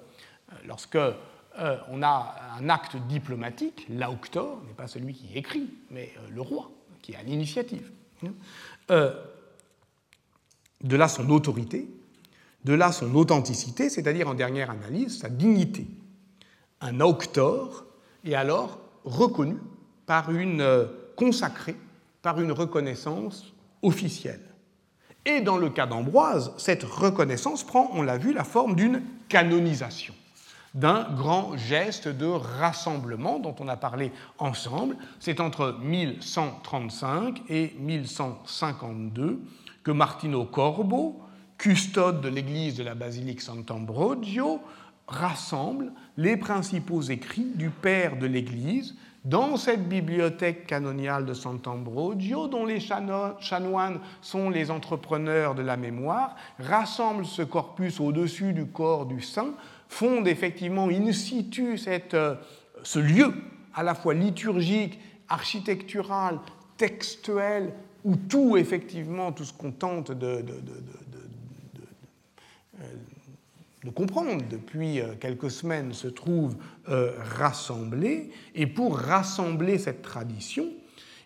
lorsque 0.67 0.97
euh, 1.59 1.77
on 1.89 2.03
a 2.03 2.35
un 2.59 2.69
acte 2.69 2.95
diplomatique, 3.07 3.87
l'auctor 3.89 4.61
n'est 4.67 4.73
pas 4.73 4.87
celui 4.87 5.13
qui 5.13 5.37
écrit, 5.37 5.69
mais 5.91 6.11
euh, 6.17 6.29
le 6.33 6.41
roi, 6.41 6.71
qui 7.01 7.13
est 7.13 7.17
à 7.17 7.23
l'initiative. 7.23 7.91
de 8.89 10.95
là 10.95 11.07
son 11.07 11.29
autorité, 11.29 11.89
de 12.63 12.73
là 12.73 12.91
son 12.91 13.13
authenticité, 13.15 13.89
c'est-à-dire 13.89 14.27
en 14.27 14.33
dernière 14.33 14.69
analyse 14.69 15.19
sa 15.19 15.29
dignité. 15.29 15.87
Un 16.81 16.99
auctor 16.99 17.85
est 18.23 18.35
alors 18.35 18.79
reconnu 19.03 19.57
par 20.05 20.31
une 20.31 20.87
consacré 21.15 21.75
par 22.25 22.41
une 22.41 22.51
reconnaissance 22.51 23.53
officielle. 23.83 24.41
Et 25.27 25.41
dans 25.41 25.57
le 25.57 25.69
cas 25.69 25.85
d'Ambroise, 25.85 26.53
cette 26.57 26.83
reconnaissance 26.83 27.63
prend, 27.63 27.91
on 27.93 28.01
l'a 28.01 28.17
vu, 28.17 28.33
la 28.33 28.43
forme 28.43 28.75
d'une 28.75 29.03
canonisation, 29.29 30.15
d'un 30.75 31.03
grand 31.15 31.57
geste 31.57 32.07
de 32.07 32.25
rassemblement 32.25 33.39
dont 33.39 33.55
on 33.59 33.67
a 33.67 33.77
parlé 33.77 34.11
ensemble. 34.37 34.97
C'est 35.19 35.39
entre 35.39 35.77
1135 35.81 37.41
et 37.49 37.73
1152 37.79 39.41
que 39.83 39.91
Martino 39.91 40.45
Corbo, 40.45 41.21
custode 41.57 42.21
de 42.21 42.27
l'église 42.27 42.75
de 42.75 42.83
la 42.83 42.93
basilique 42.93 43.41
Sant'Ambrogio, 43.41 44.59
rassemble 45.07 45.91
les 46.17 46.35
principaux 46.35 47.01
écrits 47.01 47.51
du 47.55 47.69
père 47.69 48.17
de 48.17 48.25
l'église, 48.25 48.95
dans 49.25 49.57
cette 49.57 49.89
bibliothèque 49.89 50.67
canoniale 50.67 51.25
de 51.25 51.33
Sant'Ambrogio, 51.33 52.47
dont 52.47 52.65
les 52.65 52.79
chanoines 52.79 53.99
sont 54.21 54.51
les 54.51 54.69
entrepreneurs 54.69 55.55
de 55.55 55.63
la 55.63 55.77
mémoire, 55.77 56.35
rassemble 56.59 57.25
ce 57.25 57.41
corpus 57.41 57.99
au-dessus 57.99 58.53
du 58.53 58.67
corps 58.67 59.07
du 59.07 59.21
saint, 59.21 59.55
fonde 59.95 60.27
effectivement 60.27 60.89
in 60.89 61.11
situ 61.13 61.79
euh, 62.13 62.35
ce 62.83 62.99
lieu 62.99 63.33
à 63.73 63.81
la 63.81 63.95
fois 63.95 64.13
liturgique, 64.13 64.99
architectural, 65.29 66.39
textuel, 66.77 67.73
où 68.03 68.15
tout, 68.15 68.57
effectivement, 68.57 69.31
tout 69.31 69.45
ce 69.45 69.53
qu'on 69.53 69.71
tente 69.71 70.11
de, 70.11 70.43
de 73.85 73.89
comprendre 73.89 74.43
depuis 74.49 74.99
euh, 74.99 75.13
quelques 75.19 75.51
semaines 75.51 75.93
se 75.93 76.07
trouve 76.07 76.55
euh, 76.89 77.13
rassemblé. 77.37 78.31
Et 78.53 78.67
pour 78.67 78.97
rassembler 78.97 79.77
cette 79.77 80.01
tradition, 80.01 80.65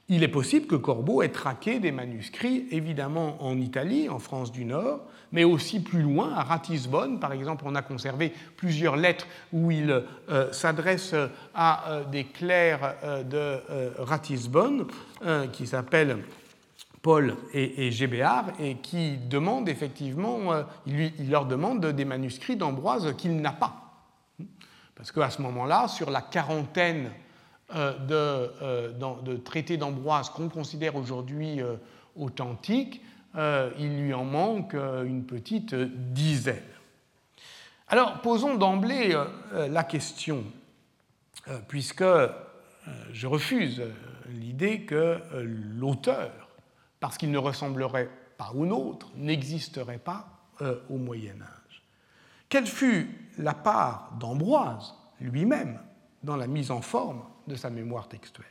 il 0.10 0.24
est 0.24 0.28
possible 0.28 0.68
que 0.68 0.76
Corbeau 0.76 1.22
ait 1.22 1.30
traqué 1.30 1.80
des 1.80 1.92
manuscrits, 1.92 2.68
évidemment 2.72 3.44
en 3.44 3.58
Italie, 3.60 4.10
en 4.10 4.20
France 4.20 4.52
du 4.52 4.66
Nord, 4.66 5.02
mais 5.32 5.44
aussi 5.44 5.80
plus 5.80 6.02
loin, 6.02 6.34
à 6.34 6.44
Ratisbonne. 6.44 7.20
Par 7.20 7.34
exemple, 7.34 7.64
on 7.68 7.76
a 7.76 7.82
conservé 7.82 8.34
plusieurs 8.58 8.96
lettres 8.96 9.28
où 9.54 9.72
il 9.72 10.04
euh, 10.30 10.52
s'adresse 10.52 11.16
à 11.54 12.02
des 12.12 12.26
clercs 12.26 12.96
de 13.30 13.60
Ratisbonne, 14.00 14.88
qui 15.52 15.68
s'appellent 15.68 16.18
Paul 17.02 17.38
et, 17.54 17.92
Gébéard, 17.92 18.48
et 18.60 18.76
qui 18.76 19.18
demandent 19.18 19.70
effectivement, 19.70 20.52
euh, 20.52 20.64
il, 20.86 21.30
leur 21.30 21.46
demande 21.46 21.86
des 21.86 22.06
manuscrits 22.06 22.58
d'Ambroise 22.58 23.16
qu'il 23.18 23.38
n'a 23.38 23.54
pas. 23.54 24.06
Parce 24.96 25.12
qu'à 25.12 25.30
ce 25.30 25.42
moment-là, 25.42 25.88
sur 25.88 26.10
la 26.10 26.22
quarantaine 26.22 27.12
euh, 27.74 28.92
de, 28.92 29.24
de, 29.24 29.38
traités 29.38 29.78
d'Ambroise 29.78 30.30
qu'on 30.30 30.50
considère 30.50 30.96
aujourd'hui 30.98 31.62
euh, 31.62 31.76
authentiques, 32.18 33.02
il 33.36 34.02
lui 34.02 34.14
en 34.14 34.26
manque 34.26 34.74
une 34.74 35.26
petite 35.26 35.76
dizaine. 35.76 36.64
Alors, 37.88 38.22
posons 38.22 38.56
d'emblée 38.56 39.16
la 39.54 39.84
question, 39.84 40.44
puisque 41.68 42.04
je 43.12 43.28
refuse 43.28 43.84
l'idée 44.30 44.82
que 44.82 45.22
l'auteur 45.78 46.50
parce 47.00 47.18
qu'il 47.18 47.32
ne 47.32 47.38
ressemblerait 47.38 48.10
pas 48.38 48.52
au 48.54 48.66
nôtre, 48.66 49.10
n'existerait 49.16 50.00
pas 50.00 50.28
euh, 50.62 50.80
au 50.90 50.98
Moyen 50.98 51.42
Âge. 51.42 51.84
Quelle 52.48 52.68
fut 52.68 53.30
la 53.38 53.54
part 53.54 54.12
d'Ambroise 54.20 54.96
lui-même 55.20 55.80
dans 56.24 56.36
la 56.36 56.48
mise 56.48 56.72
en 56.72 56.82
forme 56.82 57.24
de 57.48 57.56
sa 57.56 57.70
mémoire 57.70 58.08
textuelle? 58.08 58.46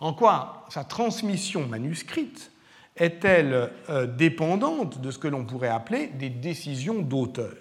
En 0.00 0.14
quoi 0.14 0.66
sa 0.68 0.84
transmission 0.84 1.66
manuscrite 1.66 2.52
est-elle 2.98 3.70
euh, 3.88 4.06
dépendante 4.06 5.00
de 5.00 5.10
ce 5.10 5.18
que 5.18 5.28
l'on 5.28 5.44
pourrait 5.44 5.68
appeler 5.68 6.08
des 6.08 6.30
décisions 6.30 7.00
d'auteur? 7.00 7.54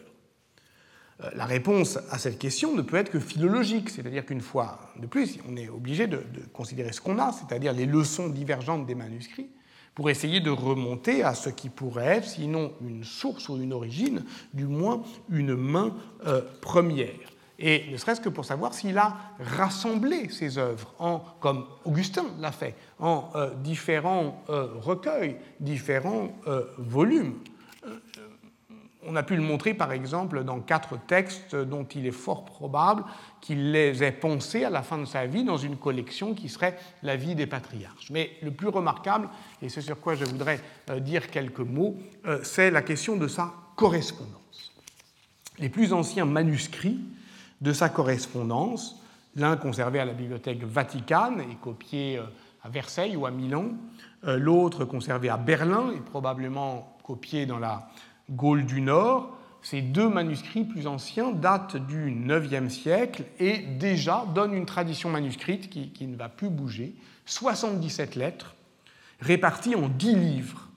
Euh, 1.24 1.30
La 1.36 1.46
réponse 1.46 1.98
à 2.12 2.18
cette 2.18 2.40
question 2.40 2.76
ne 2.76 2.82
peut 2.82 2.98
être 2.98 3.12
que 3.12 3.20
philologique, 3.20 3.90
c'est-à-dire 3.90 4.26
qu'une 4.26 4.42
fois 4.42 4.80
de 4.98 5.08
plus, 5.08 5.38
on 5.50 5.56
est 5.56 5.70
obligé 5.70 6.08
de, 6.08 6.24
considérer 6.54 6.92
ce 6.92 7.02
qu'on 7.02 7.20
a, 7.20 7.32
c'est-à-dire 7.32 7.74
les 7.74 7.86
leçons 7.86 8.30
divergentes 8.30 8.86
des 8.86 8.96
manuscrits, 8.96 9.50
pour 9.96 10.10
essayer 10.12 10.40
de 10.42 10.52
remonter 10.52 11.24
à 11.24 11.34
ce 11.34 11.50
qui 11.50 11.70
pourrait 11.70 12.18
être, 12.18 12.28
sinon 12.28 12.74
une 12.82 13.04
source 13.04 13.50
ou 13.50 13.58
une 13.58 13.74
origine, 13.74 14.24
du 14.54 14.66
moins 14.66 15.04
une 15.30 15.56
main 15.56 15.96
euh, 16.28 16.42
première 16.62 17.37
et 17.60 17.86
ne 17.92 17.98
serait-ce 17.98 18.22
que 18.22 18.30
pour 18.30 18.46
savoir 18.46 18.74
s'il 18.74 18.98
a 18.98 19.18
rassemblé 19.40 20.30
ses 20.30 20.58
œuvres, 20.58 20.94
en, 21.00 21.20
comme 21.40 21.66
Augustin 21.86 22.26
l'a 22.40 22.52
fait, 22.52 22.76
en 23.00 23.30
euh, 23.36 23.54
différents 23.56 24.44
euh, 24.50 24.68
recueils, 24.76 25.38
différents 25.60 26.30
euh, 26.48 26.66
volumes. 26.78 27.36
On 29.10 29.16
a 29.16 29.24
pu 29.24 29.38
le 29.38 29.42
montrer 29.42 29.74
par 29.74 29.94
exemple 29.94 30.44
dans 30.44 30.60
quatre 30.60 31.00
textes 31.08 31.56
dont 31.56 31.86
il 31.86 32.06
est 32.06 32.12
fort 32.12 32.44
probable 32.44 33.06
qu'il 33.40 33.72
les 33.72 34.04
ait 34.04 34.12
pensés 34.12 34.66
à 34.66 34.70
la 34.70 34.84
fin 34.84 34.98
de 34.98 35.06
sa 35.06 35.26
vie 35.26 35.46
dans 35.46 35.58
une 35.58 35.78
collection 35.78 36.34
qui 36.34 36.50
serait 36.50 36.78
la 37.04 37.16
vie 37.16 37.34
des 37.34 37.48
patriarches. 37.48 38.10
Mais 38.12 38.32
le 38.42 38.52
plus 38.52 38.68
remarquable, 38.68 39.30
et 39.62 39.70
c'est 39.70 39.82
sur 39.82 39.98
quoi 40.02 40.16
je 40.16 40.26
voudrais 40.26 40.60
dire 41.00 41.32
quelques 41.32 41.60
mots, 41.60 41.96
c'est 42.44 42.70
la 42.70 42.82
question 42.82 43.16
de 43.16 43.30
sa 43.30 43.54
correspondance. 43.78 44.74
Les 45.58 45.70
plus 45.70 45.94
anciens 45.94 46.26
manuscrits 46.26 47.00
de 47.62 47.74
sa 47.74 47.90
correspondance, 47.90 49.02
l'un 49.36 49.58
conservé 49.58 50.00
à 50.00 50.06
la 50.06 50.14
Bibliothèque 50.14 50.64
Vaticane 50.64 51.42
et 51.42 51.56
copié 51.62 52.18
euh, 52.18 52.24
à 52.64 52.70
Versailles 52.70 53.16
ou 53.16 53.26
à 53.26 53.32
Milan, 53.32 53.70
euh, 54.26 54.38
l'autre 54.38 54.86
conservé 54.86 55.30
à 55.30 55.38
Berlin 55.38 55.92
et 55.96 56.00
probablement 56.00 56.98
copié 57.04 57.46
dans 57.46 57.60
la 57.60 57.90
Gaule 58.30 58.66
du 58.66 58.82
Nord. 58.82 59.38
Ces 59.62 59.82
deux 59.82 60.10
manuscrits 60.10 60.64
plus 60.64 60.88
anciens 60.88 61.32
datent 61.32 61.78
du 61.78 62.12
IXe 62.12 62.74
siècle 62.74 63.24
et 63.40 63.58
déjà 63.58 64.26
donnent 64.34 64.54
une 64.54 64.66
tradition 64.66 65.10
manuscrite 65.10 65.70
qui, 65.70 65.90
qui, 65.90 66.08
ne 66.08 66.16
va 66.16 66.30
plus 66.30 66.50
bouger, 66.50 66.96
77 67.26 68.16
lettres 68.16 68.56
réparties 69.20 69.76
en 69.76 69.90
10 69.90 70.16
livres, 70.16 70.70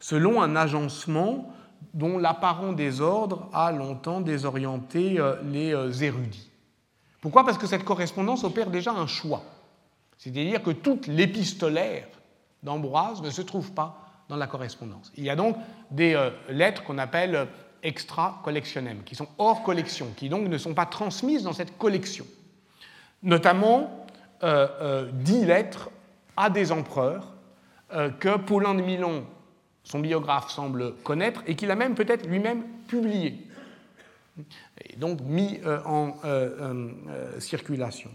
selon 0.00 0.42
un 0.42 0.56
agencement 0.56 1.54
dont 1.92 2.18
l'apparent 2.18 2.72
désordre 2.72 3.48
a 3.52 3.72
longtemps 3.72 4.20
désorienté 4.20 5.18
euh, 5.18 5.36
les 5.42 5.74
euh, 5.74 5.92
érudits. 5.92 6.50
Pourquoi? 7.20 7.44
Parce 7.44 7.58
que 7.58 7.66
cette 7.66 7.84
correspondance 7.84 8.44
opère 8.44 8.70
déjà 8.70 8.92
un 8.92 9.06
choix. 9.06 9.42
C'est-à-dire 10.18 10.62
que 10.62 10.70
toute 10.70 11.06
l'épistolaire 11.06 12.06
d'Ambroise 12.62 13.22
ne 13.22 13.30
se 13.30 13.42
trouve 13.42 13.72
pas 13.72 13.98
dans 14.28 14.36
la 14.36 14.46
correspondance. 14.46 15.12
Il 15.16 15.24
y 15.24 15.30
a 15.30 15.36
donc 15.36 15.56
des 15.90 16.14
euh, 16.14 16.30
lettres 16.48 16.84
qu'on 16.84 16.98
appelle 16.98 17.48
extra 17.82 18.40
collectionem, 18.42 19.02
qui 19.04 19.14
sont 19.14 19.28
hors 19.36 19.62
collection, 19.62 20.08
qui 20.16 20.28
donc 20.28 20.48
ne 20.48 20.58
sont 20.58 20.74
pas 20.74 20.86
transmises 20.86 21.42
dans 21.42 21.52
cette 21.52 21.76
collection. 21.76 22.24
Notamment 23.22 24.06
dix 25.12 25.46
lettres 25.46 25.90
à 26.36 26.50
des 26.50 26.72
empereurs 26.72 27.32
que 27.90 28.36
Paulin 28.36 28.74
de 28.74 28.82
Milan 28.82 29.22
son 29.84 30.00
biographe 30.00 30.50
semble 30.50 30.94
connaître 31.04 31.42
et 31.46 31.54
qu'il 31.54 31.70
a 31.70 31.76
même 31.76 31.94
peut-être 31.94 32.26
lui-même 32.26 32.64
publié, 32.88 33.46
et 34.82 34.96
donc 34.96 35.20
mis 35.20 35.60
euh, 35.64 35.80
en 35.84 36.16
euh, 36.24 36.90
euh, 37.08 37.40
circulation. 37.40 38.10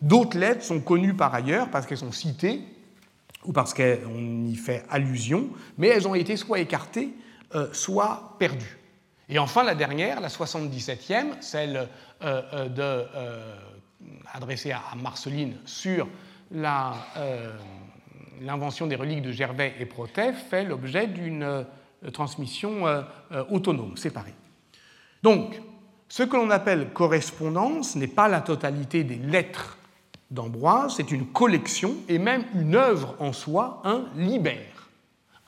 D'autres 0.00 0.38
lettres 0.38 0.64
sont 0.64 0.80
connues 0.80 1.14
par 1.14 1.34
ailleurs 1.34 1.70
parce 1.70 1.86
qu'elles 1.86 1.98
sont 1.98 2.12
citées 2.12 2.60
ou 3.44 3.52
parce 3.52 3.74
qu'on 3.74 4.46
y 4.46 4.56
fait 4.56 4.84
allusion, 4.90 5.50
mais 5.78 5.88
elles 5.88 6.08
ont 6.08 6.14
été 6.14 6.36
soit 6.36 6.60
écartées, 6.60 7.10
soit 7.72 8.36
perdues. 8.38 8.78
Et 9.28 9.40
enfin, 9.40 9.64
la 9.64 9.74
dernière, 9.74 10.20
la 10.20 10.28
77e, 10.28 11.40
celle 11.40 11.88
adressée 14.32 14.70
à 14.70 14.94
Marceline 14.96 15.56
sur 15.64 16.08
la 16.52 16.94
l'invention 18.44 18.86
des 18.86 18.96
reliques 18.96 19.22
de 19.22 19.32
Gervais 19.32 19.74
et 19.78 19.86
Protet 19.86 20.32
fait 20.32 20.64
l'objet 20.64 21.06
d'une 21.06 21.42
euh, 21.42 21.64
transmission 22.12 22.86
euh, 22.86 23.02
euh, 23.32 23.44
autonome, 23.50 23.96
séparée. 23.96 24.34
Donc, 25.22 25.60
ce 26.08 26.22
que 26.22 26.36
l'on 26.36 26.50
appelle 26.50 26.90
correspondance 26.92 27.96
n'est 27.96 28.06
pas 28.06 28.28
la 28.28 28.40
totalité 28.40 29.04
des 29.04 29.16
lettres 29.16 29.78
d'Ambroise, 30.30 30.94
c'est 30.96 31.10
une 31.10 31.26
collection 31.26 31.94
et 32.08 32.18
même 32.18 32.44
une 32.54 32.74
œuvre 32.74 33.14
en 33.18 33.32
soi, 33.32 33.82
un 33.84 34.04
libère, 34.16 34.88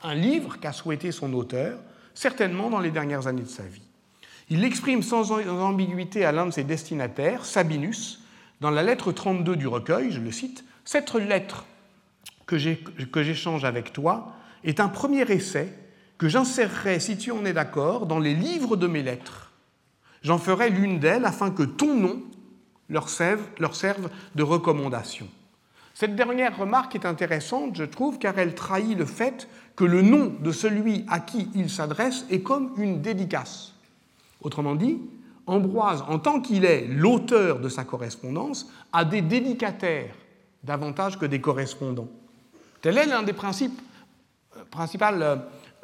un 0.03 0.15
livre 0.15 0.59
qu'a 0.59 0.71
souhaité 0.71 1.11
son 1.11 1.33
auteur, 1.33 1.79
certainement 2.13 2.69
dans 2.69 2.79
les 2.79 2.91
dernières 2.91 3.27
années 3.27 3.41
de 3.41 3.47
sa 3.47 3.63
vie. 3.63 3.81
Il 4.49 4.61
l'exprime 4.61 5.01
sans 5.01 5.31
ambiguïté 5.31 6.23
à 6.23 6.31
l'un 6.31 6.45
de 6.45 6.51
ses 6.51 6.63
destinataires, 6.63 7.45
Sabinus, 7.45 8.23
dans 8.61 8.69
la 8.69 8.83
lettre 8.83 9.11
32 9.11 9.55
du 9.55 9.67
recueil, 9.67 10.11
je 10.11 10.21
le 10.21 10.31
cite, 10.31 10.63
Cette 10.85 11.13
lettre 11.15 11.65
que 12.45 13.23
j'échange 13.23 13.65
avec 13.65 13.93
toi 13.93 14.33
est 14.63 14.79
un 14.79 14.87
premier 14.87 15.23
essai 15.31 15.71
que 16.17 16.27
j'insérerai, 16.27 16.99
si 16.99 17.17
tu 17.17 17.31
en 17.31 17.45
es 17.45 17.53
d'accord, 17.53 18.05
dans 18.05 18.19
les 18.19 18.33
livres 18.33 18.75
de 18.75 18.87
mes 18.87 19.03
lettres. 19.03 19.51
J'en 20.21 20.37
ferai 20.37 20.69
l'une 20.69 20.99
d'elles 20.99 21.25
afin 21.25 21.51
que 21.51 21.63
ton 21.63 21.95
nom 21.95 22.21
leur 22.89 23.09
serve, 23.09 24.09
de 24.35 24.43
recommandation. 24.43 25.27
Cette 25.93 26.15
dernière 26.15 26.57
remarque 26.57 26.95
est 26.95 27.05
intéressante, 27.05 27.75
je 27.75 27.83
trouve, 27.83 28.19
car 28.19 28.37
elle 28.37 28.53
trahit 28.53 28.97
le 28.97 29.05
fait 29.05 29.47
que 29.75 29.85
le 29.85 30.01
nom 30.01 30.33
de 30.39 30.51
celui 30.51 31.05
à 31.09 31.19
qui 31.19 31.49
il 31.55 31.69
s'adresse 31.69 32.25
est 32.29 32.41
comme 32.41 32.73
une 32.77 33.01
dédicace. 33.01 33.73
Autrement 34.41 34.75
dit, 34.75 34.99
Ambroise, 35.47 36.03
en 36.07 36.17
tant 36.17 36.41
qu'il 36.41 36.65
est 36.65 36.87
l'auteur 36.87 37.59
de 37.59 37.69
sa 37.69 37.83
correspondance, 37.83 38.71
a 38.91 39.05
des 39.05 39.21
dédicataires 39.21 40.15
davantage 40.63 41.19
que 41.19 41.25
des 41.25 41.39
correspondants. 41.39 42.09
Tel 42.85 42.99
est 42.99 43.07
l'un 43.07 43.23
des 43.23 43.33
principes 43.33 43.81
euh, 44.55 44.61
euh, 45.09 45.37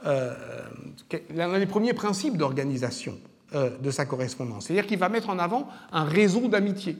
euh, 0.05 0.35
l'un 1.33 1.57
des 1.57 1.65
premiers 1.65 1.95
principes 1.95 2.37
d'organisation 2.37 3.17
de 3.53 3.89
sa 3.89 4.05
correspondance. 4.05 4.65
C'est-à-dire 4.67 4.85
qu'il 4.85 4.99
va 4.99 5.09
mettre 5.09 5.31
en 5.31 5.39
avant 5.39 5.67
un 5.91 6.03
réseau 6.03 6.47
d'amitié. 6.47 6.95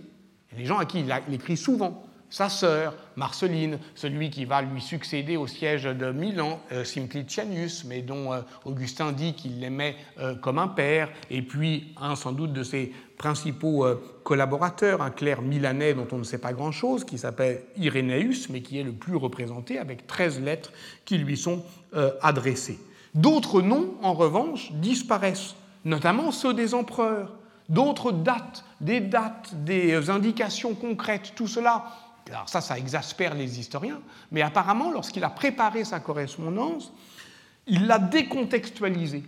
Les 0.57 0.65
gens 0.65 0.79
à 0.79 0.85
qui 0.85 1.01
il 1.01 1.33
écrit 1.35 1.55
souvent, 1.55 2.03
sa 2.31 2.47
sœur, 2.47 2.95
Marceline, 3.17 3.77
celui 3.93 4.29
qui 4.29 4.45
va 4.45 4.61
lui 4.61 4.81
succéder 4.81 5.35
au 5.35 5.47
siège 5.47 5.83
de 5.83 6.11
Milan, 6.11 6.61
euh, 6.71 6.85
Simplicianus, 6.85 7.83
mais 7.85 8.01
dont 8.01 8.31
euh, 8.31 8.39
Augustin 8.63 9.11
dit 9.11 9.33
qu'il 9.33 9.59
l'aimait 9.59 9.97
euh, 10.17 10.33
comme 10.35 10.57
un 10.57 10.69
père, 10.69 11.09
et 11.29 11.41
puis 11.41 11.93
un 12.01 12.15
sans 12.15 12.31
doute 12.31 12.53
de 12.53 12.63
ses 12.63 12.93
principaux 13.17 13.85
collaborateurs, 14.23 15.03
un 15.03 15.11
clerc 15.11 15.43
milanais 15.43 15.93
dont 15.93 16.07
on 16.11 16.17
ne 16.17 16.23
sait 16.23 16.39
pas 16.39 16.53
grand-chose, 16.53 17.03
qui 17.03 17.19
s'appelle 17.19 17.61
Irénéus, 17.77 18.49
mais 18.49 18.61
qui 18.61 18.79
est 18.79 18.83
le 18.83 18.93
plus 18.93 19.15
représenté, 19.15 19.77
avec 19.77 20.07
13 20.07 20.41
lettres 20.41 20.71
qui 21.05 21.19
lui 21.19 21.37
sont 21.37 21.63
adressées. 22.23 22.79
D'autres 23.13 23.61
noms, 23.61 23.93
en 24.01 24.13
revanche, 24.13 24.71
disparaissent, 24.71 25.53
notamment 25.85 26.31
ceux 26.31 26.55
des 26.55 26.73
empereurs. 26.73 27.31
D'autres 27.69 28.11
dates, 28.11 28.65
des 28.81 29.01
dates, 29.01 29.53
des 29.63 30.09
indications 30.09 30.73
concrètes, 30.73 31.33
tout 31.35 31.47
cela 31.47 31.85
alors 32.33 32.49
ça, 32.49 32.61
ça 32.61 32.77
exaspère 32.77 33.33
les 33.33 33.59
historiens, 33.59 34.01
mais 34.31 34.41
apparemment, 34.41 34.91
lorsqu'il 34.91 35.23
a 35.23 35.29
préparé 35.29 35.83
sa 35.83 35.99
correspondance, 35.99 36.91
il 37.67 37.87
l'a 37.87 37.99
décontextualisée, 37.99 39.23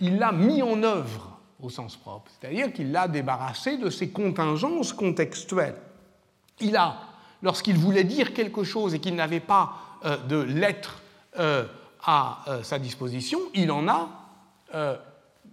il 0.00 0.18
l'a 0.18 0.32
mis 0.32 0.62
en 0.62 0.82
œuvre 0.82 1.38
au 1.60 1.70
sens 1.70 1.96
propre, 1.96 2.30
c'est-à-dire 2.30 2.72
qu'il 2.72 2.92
l'a 2.92 3.08
débarrassé 3.08 3.78
de 3.78 3.90
ses 3.90 4.10
contingences 4.10 4.92
contextuelles. 4.92 5.76
Il 6.60 6.76
a, 6.76 7.00
lorsqu'il 7.42 7.76
voulait 7.76 8.04
dire 8.04 8.34
quelque 8.34 8.64
chose 8.64 8.94
et 8.94 9.00
qu'il 9.00 9.14
n'avait 9.14 9.40
pas 9.40 9.98
euh, 10.04 10.16
de 10.16 10.36
lettres 10.36 11.02
euh, 11.38 11.64
à 12.02 12.44
euh, 12.48 12.62
sa 12.62 12.78
disposition, 12.78 13.38
il 13.54 13.70
en 13.70 13.88
a 13.88 14.20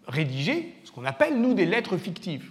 rédigé 0.07 0.75
ce 0.83 0.91
qu'on 0.91 1.05
appelle, 1.05 1.39
nous, 1.39 1.53
des 1.53 1.67
lettres 1.67 1.95
fictives. 1.97 2.49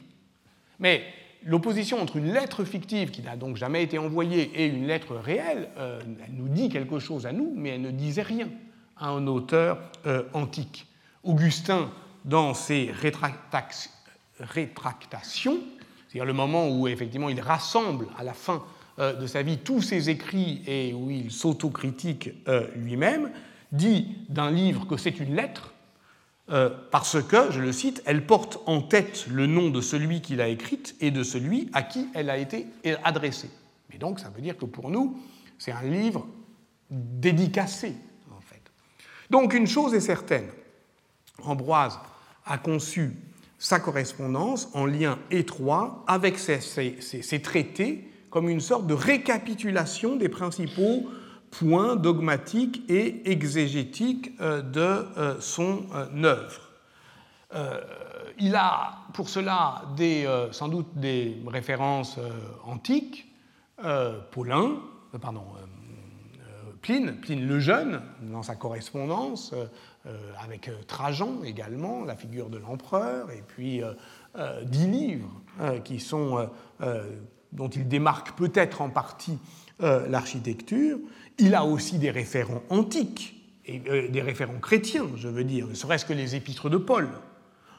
Mais 0.78 1.02
l'opposition 1.44 2.00
entre 2.00 2.16
une 2.16 2.32
lettre 2.32 2.64
fictive 2.64 3.10
qui 3.10 3.22
n'a 3.22 3.36
donc 3.36 3.56
jamais 3.56 3.82
été 3.82 3.98
envoyée 3.98 4.50
et 4.54 4.66
une 4.66 4.86
lettre 4.86 5.16
réelle, 5.16 5.68
euh, 5.78 6.00
elle 6.24 6.34
nous 6.34 6.48
dit 6.48 6.68
quelque 6.68 6.98
chose 6.98 7.26
à 7.26 7.32
nous, 7.32 7.52
mais 7.54 7.70
elle 7.70 7.82
ne 7.82 7.90
disait 7.90 8.22
rien 8.22 8.48
à 8.96 9.08
un 9.08 9.26
auteur 9.26 9.78
euh, 10.06 10.22
antique. 10.34 10.86
Augustin, 11.24 11.90
dans 12.24 12.54
ses 12.54 12.92
rétractations, 12.92 15.58
c'est-à-dire 16.08 16.26
le 16.26 16.32
moment 16.32 16.68
où 16.68 16.88
effectivement 16.88 17.28
il 17.28 17.40
rassemble 17.40 18.06
à 18.18 18.24
la 18.24 18.34
fin 18.34 18.62
euh, 18.98 19.14
de 19.14 19.26
sa 19.26 19.42
vie 19.42 19.58
tous 19.58 19.82
ses 19.82 20.10
écrits 20.10 20.62
et 20.66 20.92
où 20.92 21.10
il 21.10 21.30
s'autocritique 21.30 22.30
lui-même, 22.76 23.30
dit 23.72 24.16
d'un 24.28 24.50
livre 24.50 24.86
que 24.86 24.96
c'est 24.96 25.20
une 25.20 25.36
lettre, 25.36 25.69
euh, 26.50 26.70
parce 26.90 27.22
que, 27.22 27.50
je 27.50 27.60
le 27.60 27.72
cite, 27.72 28.02
elle 28.06 28.26
porte 28.26 28.60
en 28.66 28.82
tête 28.82 29.26
le 29.28 29.46
nom 29.46 29.70
de 29.70 29.80
celui 29.80 30.20
qui 30.20 30.36
l'a 30.36 30.48
écrite 30.48 30.96
et 31.00 31.10
de 31.10 31.22
celui 31.22 31.68
à 31.72 31.82
qui 31.82 32.08
elle 32.14 32.30
a 32.30 32.38
été 32.38 32.66
adressée. 33.04 33.50
Mais 33.90 33.98
donc, 33.98 34.20
ça 34.20 34.30
veut 34.30 34.42
dire 34.42 34.56
que 34.56 34.64
pour 34.64 34.90
nous, 34.90 35.16
C'est 35.58 35.72
un 35.72 35.82
livre 35.82 36.26
dédicacé, 36.90 37.94
en 38.30 38.40
fait. 38.40 38.62
Donc 39.28 39.52
une 39.52 39.66
chose 39.66 39.92
est 39.92 40.00
certaine, 40.00 40.48
Ambroise 41.42 41.98
a 42.46 42.58
conçu 42.58 43.12
sa 43.58 43.78
correspondance 43.78 44.70
en 44.72 44.86
lien 44.86 45.18
étroit 45.30 46.02
avec 46.06 46.38
ces, 46.38 47.42
traités 47.42 48.08
comme 48.30 48.48
une 48.48 48.60
sorte 48.60 48.86
de 48.86 48.94
récapitulation 48.94 50.16
des 50.16 50.30
principaux 50.30 51.10
points 51.50 51.96
dogmatiques 51.96 52.82
et 52.88 53.30
exégétiques 53.30 54.32
euh, 54.40 54.62
de 54.62 54.80
euh, 54.80 55.40
son 55.40 55.84
euh, 55.94 56.24
œuvre. 56.24 56.60
Il 58.38 58.54
a 58.54 58.98
pour 59.12 59.28
cela 59.28 59.82
sans 60.52 60.68
doute 60.68 60.86
des 60.94 61.36
références 61.48 62.16
antiques, 62.64 63.26
Paulin, 64.30 64.76
pardon, 65.20 65.42
Pline, 66.80 67.16
Pline 67.20 67.44
le 67.48 67.58
Jeune, 67.58 68.02
dans 68.22 68.44
sa 68.44 68.54
correspondance, 68.54 69.52
avec 70.40 70.70
Trajan 70.86 71.42
également, 71.42 72.04
la 72.04 72.14
figure 72.14 72.50
de 72.50 72.58
l'empereur, 72.58 73.32
et 73.32 73.42
puis 73.44 73.82
dix 74.66 74.86
livres 74.86 75.42
dont 77.50 77.68
il 77.68 77.88
démarque 77.88 78.36
peut-être 78.38 78.80
en 78.80 78.90
partie 78.90 79.38
l'architecture. 79.80 81.00
Il 81.40 81.54
a 81.54 81.64
aussi 81.64 81.98
des 81.98 82.10
référents 82.10 82.62
antiques, 82.68 83.34
et 83.64 83.78
des 83.78 84.20
référents 84.20 84.58
chrétiens, 84.60 85.06
je 85.16 85.28
veux 85.28 85.44
dire, 85.44 85.66
ne 85.66 85.74
serait-ce 85.74 86.04
que 86.04 86.12
les 86.12 86.36
épîtres 86.36 86.68
de 86.68 86.76
Paul. 86.76 87.08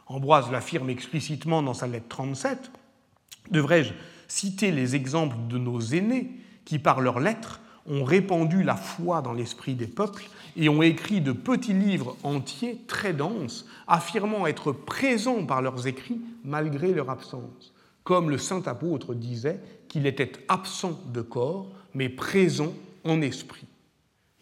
Ambroise 0.08 0.52
l'affirme 0.52 0.90
explicitement 0.90 1.62
dans 1.62 1.76
sa 1.76 1.86
lettre 1.86 2.08
37. 2.10 2.72
Devrais-je 3.52 3.94
citer 4.28 4.72
les 4.72 4.96
exemples 4.96 5.36
de 5.48 5.58
nos 5.58 5.80
aînés 5.80 6.32
qui, 6.66 6.80
par 6.80 7.02
leurs 7.02 7.20
lettres, 7.20 7.60
ont 7.88 8.04
répandu 8.04 8.64
la 8.64 8.76
foi 8.76 9.22
dans 9.22 9.34
l'esprit 9.34 9.76
des 9.76 9.88
peuples 9.88 10.26
et 10.56 10.70
ont 10.70 10.82
écrit 10.82 11.22
de 11.22 11.32
petits 11.32 11.74
livres 11.74 12.18
entiers 12.24 12.82
très 12.88 13.14
denses, 13.14 13.68
affirmant 13.88 14.48
être 14.48 14.72
présents 14.72 15.46
par 15.46 15.62
leurs 15.62 15.88
écrits 15.88 16.22
malgré 16.44 16.94
leur 16.94 17.10
absence, 17.10 17.74
comme 18.04 18.30
le 18.30 18.38
saint 18.38 18.64
apôtre 18.66 19.14
disait 19.14 19.60
qu'il 19.88 20.08
était 20.08 20.32
absent 20.48 21.00
de 21.14 21.22
corps, 21.22 21.68
mais 21.94 22.10
présent 22.10 22.74
en 23.04 23.22
esprit. 23.22 23.66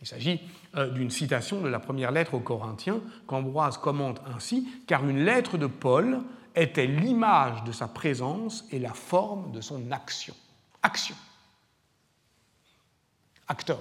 Il 0.02 0.08
s'agit 0.08 0.40
euh, 0.76 0.90
d'une 0.90 1.10
citation 1.10 1.62
de 1.62 1.68
la 1.68 1.80
première 1.80 2.12
lettre 2.12 2.34
aux 2.34 2.40
Corinthiens 2.40 3.02
qu'Ambroise 3.28 3.78
commente 3.78 4.22
ainsi, 4.34 4.68
car 4.88 5.08
une 5.08 5.24
lettre 5.24 5.58
de 5.58 5.68
Paul 5.68 6.22
était 6.56 6.88
l'image 6.88 7.64
de 7.64 7.72
sa 7.72 7.88
présence 7.88 8.66
et 8.72 8.80
la 8.80 8.94
forme 8.94 9.52
de 9.52 9.62
son 9.62 9.92
action? 9.92 10.34
Action. 10.82 11.16
Acteur. 13.48 13.80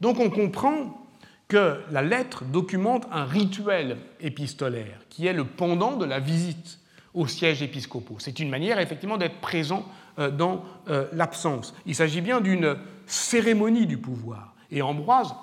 Donc 0.00 0.18
on 0.18 0.30
comprend 0.30 1.06
que 1.46 1.82
la 1.90 2.02
lettre 2.02 2.44
documente 2.44 3.06
un 3.12 3.24
rituel 3.24 3.98
épistolaire 4.20 4.98
qui 5.10 5.26
est 5.26 5.32
le 5.32 5.44
pendant 5.44 5.96
de 5.96 6.04
la 6.04 6.18
visite 6.18 6.80
au 7.14 7.26
siège 7.26 7.62
épiscopaux. 7.62 8.16
C'est 8.18 8.40
une 8.40 8.48
manière 8.48 8.78
effectivement 8.78 9.18
d'être 9.18 9.40
présent 9.40 9.86
euh, 10.18 10.30
dans 10.30 10.64
euh, 10.88 11.06
l'absence. 11.12 11.74
Il 11.84 11.94
s'agit 11.94 12.22
bien 12.22 12.40
d'une 12.40 12.76
cérémonie 13.12 13.86
du 13.86 13.98
pouvoir. 13.98 14.54
Et 14.70 14.82
Ambroise 14.82 15.34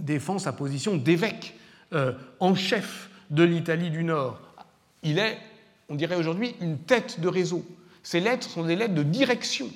défend 0.00 0.38
sa 0.38 0.52
position 0.52 0.96
d'évêque 0.96 1.56
euh, 1.92 2.12
en 2.40 2.54
chef 2.54 3.10
de 3.30 3.42
l'Italie 3.42 3.90
du 3.90 4.04
Nord. 4.04 4.40
Il 5.02 5.18
est, 5.18 5.38
on 5.88 5.94
dirait 5.94 6.16
aujourd'hui, 6.16 6.54
une 6.60 6.78
tête 6.78 7.20
de 7.20 7.28
réseau. 7.28 7.64
Ces 8.02 8.20
lettres 8.20 8.48
sont 8.48 8.64
des 8.64 8.76
lettres 8.76 8.94
de 8.94 9.02
direction. 9.02 9.68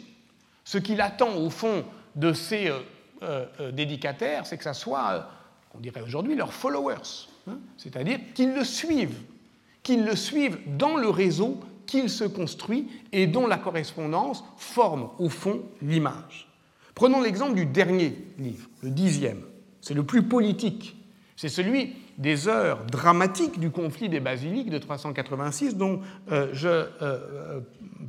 Ce 0.64 0.78
qu'il 0.78 1.00
attend 1.00 1.36
au 1.36 1.50
fond 1.50 1.84
de 2.16 2.32
ces 2.32 2.72
dédicataires, 3.72 4.46
c'est 4.46 4.56
que 4.56 4.64
ça 4.64 4.74
soit 4.74 5.28
on 5.74 5.80
dirait 5.80 6.02
aujourd'hui, 6.02 6.34
leurs 6.34 6.52
followers, 6.52 7.28
hein, 7.48 7.58
c'est-à-dire 7.76 8.18
qu'ils 8.34 8.54
le 8.54 8.64
suivent, 8.64 9.20
qu'ils 9.82 10.04
le 10.04 10.16
suivent 10.16 10.58
dans 10.66 10.96
le 10.96 11.08
réseau 11.08 11.60
qu'il 11.86 12.08
se 12.10 12.24
construit 12.24 12.88
et 13.12 13.26
dont 13.26 13.46
la 13.46 13.58
correspondance 13.58 14.44
forme 14.56 15.10
au 15.18 15.28
fond 15.28 15.62
l'image. 15.80 16.48
Prenons 16.94 17.20
l'exemple 17.20 17.54
du 17.54 17.66
dernier 17.66 18.16
livre, 18.38 18.68
le 18.82 18.90
dixième. 18.90 19.42
C'est 19.80 19.94
le 19.94 20.04
plus 20.04 20.22
politique. 20.22 20.96
C'est 21.36 21.48
celui 21.48 21.96
des 22.18 22.48
heures 22.48 22.84
dramatiques 22.84 23.58
du 23.58 23.70
conflit 23.70 24.08
des 24.08 24.20
basiliques 24.20 24.70
de 24.70 24.78
386 24.78 25.76
dont 25.76 26.00
euh, 26.30 26.50
je 26.52 26.68
euh, 26.68 26.86
euh, 27.02 27.60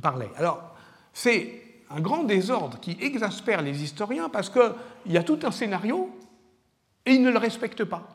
parlais. 0.02 0.30
Alors, 0.36 0.74
c'est 1.12 1.62
un 1.90 2.00
grand 2.00 2.24
désordre 2.24 2.78
qui 2.80 2.96
exaspère 3.00 3.62
les 3.62 3.82
historiens 3.82 4.28
parce 4.28 4.50
qu'il 4.50 4.72
y 5.06 5.16
a 5.16 5.22
tout 5.22 5.38
un 5.42 5.50
scénario 5.50 6.10
et 7.06 7.12
il 7.12 7.22
ne 7.22 7.30
le 7.30 7.38
respecte 7.38 7.84
pas. 7.84 8.08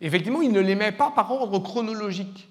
Effectivement, 0.00 0.42
il 0.42 0.52
ne 0.52 0.60
les 0.60 0.74
met 0.74 0.92
pas 0.92 1.10
par 1.10 1.30
ordre 1.30 1.58
chronologique. 1.60 2.48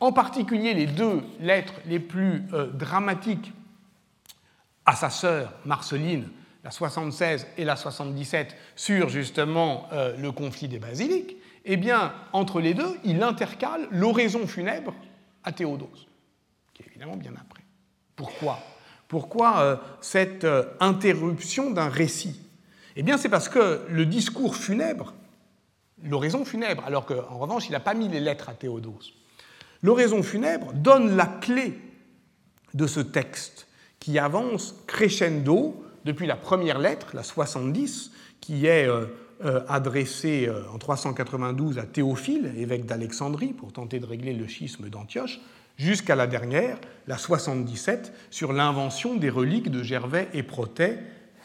En 0.00 0.12
particulier, 0.12 0.74
les 0.74 0.86
deux 0.86 1.22
lettres 1.40 1.74
les 1.86 1.98
plus 1.98 2.44
dramatiques 2.72 3.52
à 4.86 4.94
sa 4.94 5.10
sœur 5.10 5.52
Marceline, 5.64 6.28
la 6.64 6.70
76 6.70 7.46
et 7.58 7.64
la 7.64 7.76
77, 7.76 8.56
sur 8.74 9.08
justement 9.10 9.86
euh, 9.92 10.16
le 10.16 10.32
conflit 10.32 10.66
des 10.66 10.78
basiliques, 10.78 11.36
eh 11.66 11.76
bien, 11.76 12.12
entre 12.32 12.60
les 12.60 12.74
deux, 12.74 12.98
il 13.04 13.22
intercale 13.22 13.86
l'oraison 13.90 14.46
funèbre 14.46 14.94
à 15.44 15.52
Théodose, 15.52 16.08
qui 16.72 16.82
est 16.82 16.86
évidemment 16.86 17.16
bien 17.16 17.32
après. 17.40 17.62
Pourquoi? 18.16 18.58
Pourquoi 19.08 19.60
euh, 19.60 19.76
cette 20.00 20.46
interruption 20.80 21.70
d'un 21.70 21.88
récit? 21.88 22.40
Eh 22.96 23.02
bien, 23.02 23.18
c'est 23.18 23.28
parce 23.28 23.48
que 23.48 23.82
le 23.88 24.06
discours 24.06 24.56
funèbre, 24.56 25.14
l'oraison 26.02 26.44
funèbre, 26.44 26.82
alors 26.86 27.04
qu'en 27.04 27.38
revanche, 27.38 27.66
il 27.68 27.72
n'a 27.72 27.80
pas 27.80 27.94
mis 27.94 28.08
les 28.08 28.20
lettres 28.20 28.48
à 28.48 28.54
Théodose, 28.54 29.12
l'oraison 29.82 30.22
funèbre 30.22 30.72
donne 30.72 31.16
la 31.16 31.26
clé 31.26 31.78
de 32.72 32.86
ce 32.86 33.00
texte 33.00 33.66
qui 34.00 34.18
avance 34.18 34.74
crescendo 34.86 35.84
depuis 36.04 36.26
la 36.26 36.36
première 36.36 36.78
lettre, 36.78 37.08
la 37.14 37.22
70, 37.22 38.12
qui 38.40 38.66
est 38.66 38.86
euh, 38.86 39.06
euh, 39.44 39.60
adressée 39.68 40.46
euh, 40.46 40.62
en 40.72 40.78
392 40.78 41.78
à 41.78 41.84
Théophile, 41.84 42.52
évêque 42.56 42.86
d'Alexandrie, 42.86 43.52
pour 43.52 43.72
tenter 43.72 44.00
de 44.00 44.06
régler 44.06 44.34
le 44.34 44.46
schisme 44.46 44.88
d'Antioche, 44.88 45.40
jusqu'à 45.76 46.14
la 46.14 46.26
dernière, 46.26 46.78
la 47.06 47.18
77, 47.18 48.12
sur 48.30 48.52
l'invention 48.52 49.16
des 49.16 49.30
reliques 49.30 49.70
de 49.70 49.82
Gervais 49.82 50.28
et 50.34 50.42
Protée, 50.42 50.98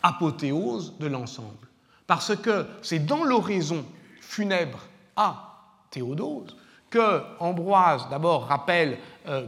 apothéose 0.03 0.97
de 0.99 1.07
l'ensemble. 1.07 1.67
Parce 2.05 2.35
que 2.35 2.65
c'est 2.81 3.05
dans 3.05 3.23
l'oraison 3.23 3.85
funèbre 4.21 4.79
à 5.15 5.85
Théodose 5.91 6.55
que 6.89 7.21
Ambroise 7.39 8.07
d'abord 8.09 8.47
rappelle 8.47 8.97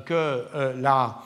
que 0.06 0.46
la 0.80 1.24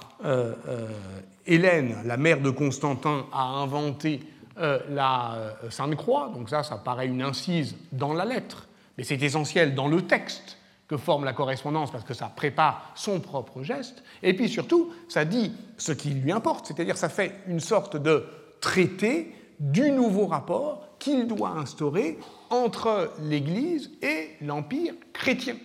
Hélène, 1.46 1.98
la 2.06 2.18
mère 2.18 2.42
de 2.42 2.50
Constantin, 2.50 3.26
a 3.32 3.44
inventé 3.44 4.22
la 4.58 5.58
Sainte 5.70 5.96
Croix, 5.96 6.32
donc 6.34 6.50
ça, 6.50 6.64
ça 6.64 6.78
paraît 6.78 7.08
une 7.08 7.22
incise 7.22 7.76
dans 7.92 8.14
la 8.14 8.26
lettre, 8.26 8.68
mais 8.98 9.04
c'est 9.04 9.22
essentiel 9.22 9.76
dans 9.76 9.88
le 9.88 10.02
texte 10.04 10.58
que 10.88 10.98
forme 10.98 11.26
la 11.26 11.34
correspondance 11.34 11.92
parce 11.92 12.04
que 12.04 12.14
ça 12.14 12.32
prépare 12.34 12.92
son 12.96 13.20
propre 13.20 13.64
geste, 13.64 14.04
et 14.24 14.34
puis 14.34 14.48
surtout, 14.48 14.94
ça 15.10 15.26
dit 15.26 15.52
ce 15.78 15.92
qui 15.92 16.12
lui 16.12 16.32
importe, 16.32 16.68
c'est-à-dire 16.68 16.96
ça 16.96 17.10
fait 17.10 17.42
une 17.48 17.60
sorte 17.60 17.98
de 17.98 18.26
traiter 18.62 19.36
du 19.60 19.92
nouveau 19.92 20.28
rapport 20.28 20.88
qu'il 21.00 21.28
doit 21.28 21.50
instaurer 21.50 22.18
entre 22.50 23.12
l'Église 23.22 23.92
et 24.02 24.36
l'Empire 24.42 24.94
chrétien. 25.14 25.58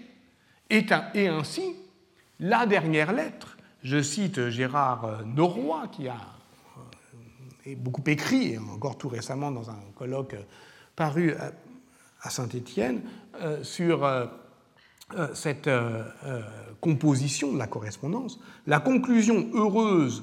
Et, 0.68 1.28
ainsi, 1.28 1.76
la 2.38 2.66
dernière 2.66 3.12
lettre, 3.12 3.56
je 3.82 4.02
cite 4.02 4.48
Gérard 4.50 5.24
Norroy, 5.24 5.88
qui 5.88 6.08
a 6.08 6.16
euh, 7.66 7.74
beaucoup 7.76 8.02
écrit, 8.06 8.58
encore 8.58 8.98
tout 8.98 9.08
récemment 9.08 9.50
dans 9.50 9.70
un 9.70 9.78
colloque 9.94 10.36
paru 10.96 11.34
à 12.22 12.30
Saint-Étienne, 12.30 13.02
euh, 13.40 13.62
sur 13.62 14.04
euh, 14.04 14.26
cette 15.34 15.68
composition 16.80 17.52
de 17.52 17.58
la 17.58 17.66
correspondance, 17.66 18.38
la 18.66 18.78
conclusion 18.78 19.48
heureuse 19.54 20.22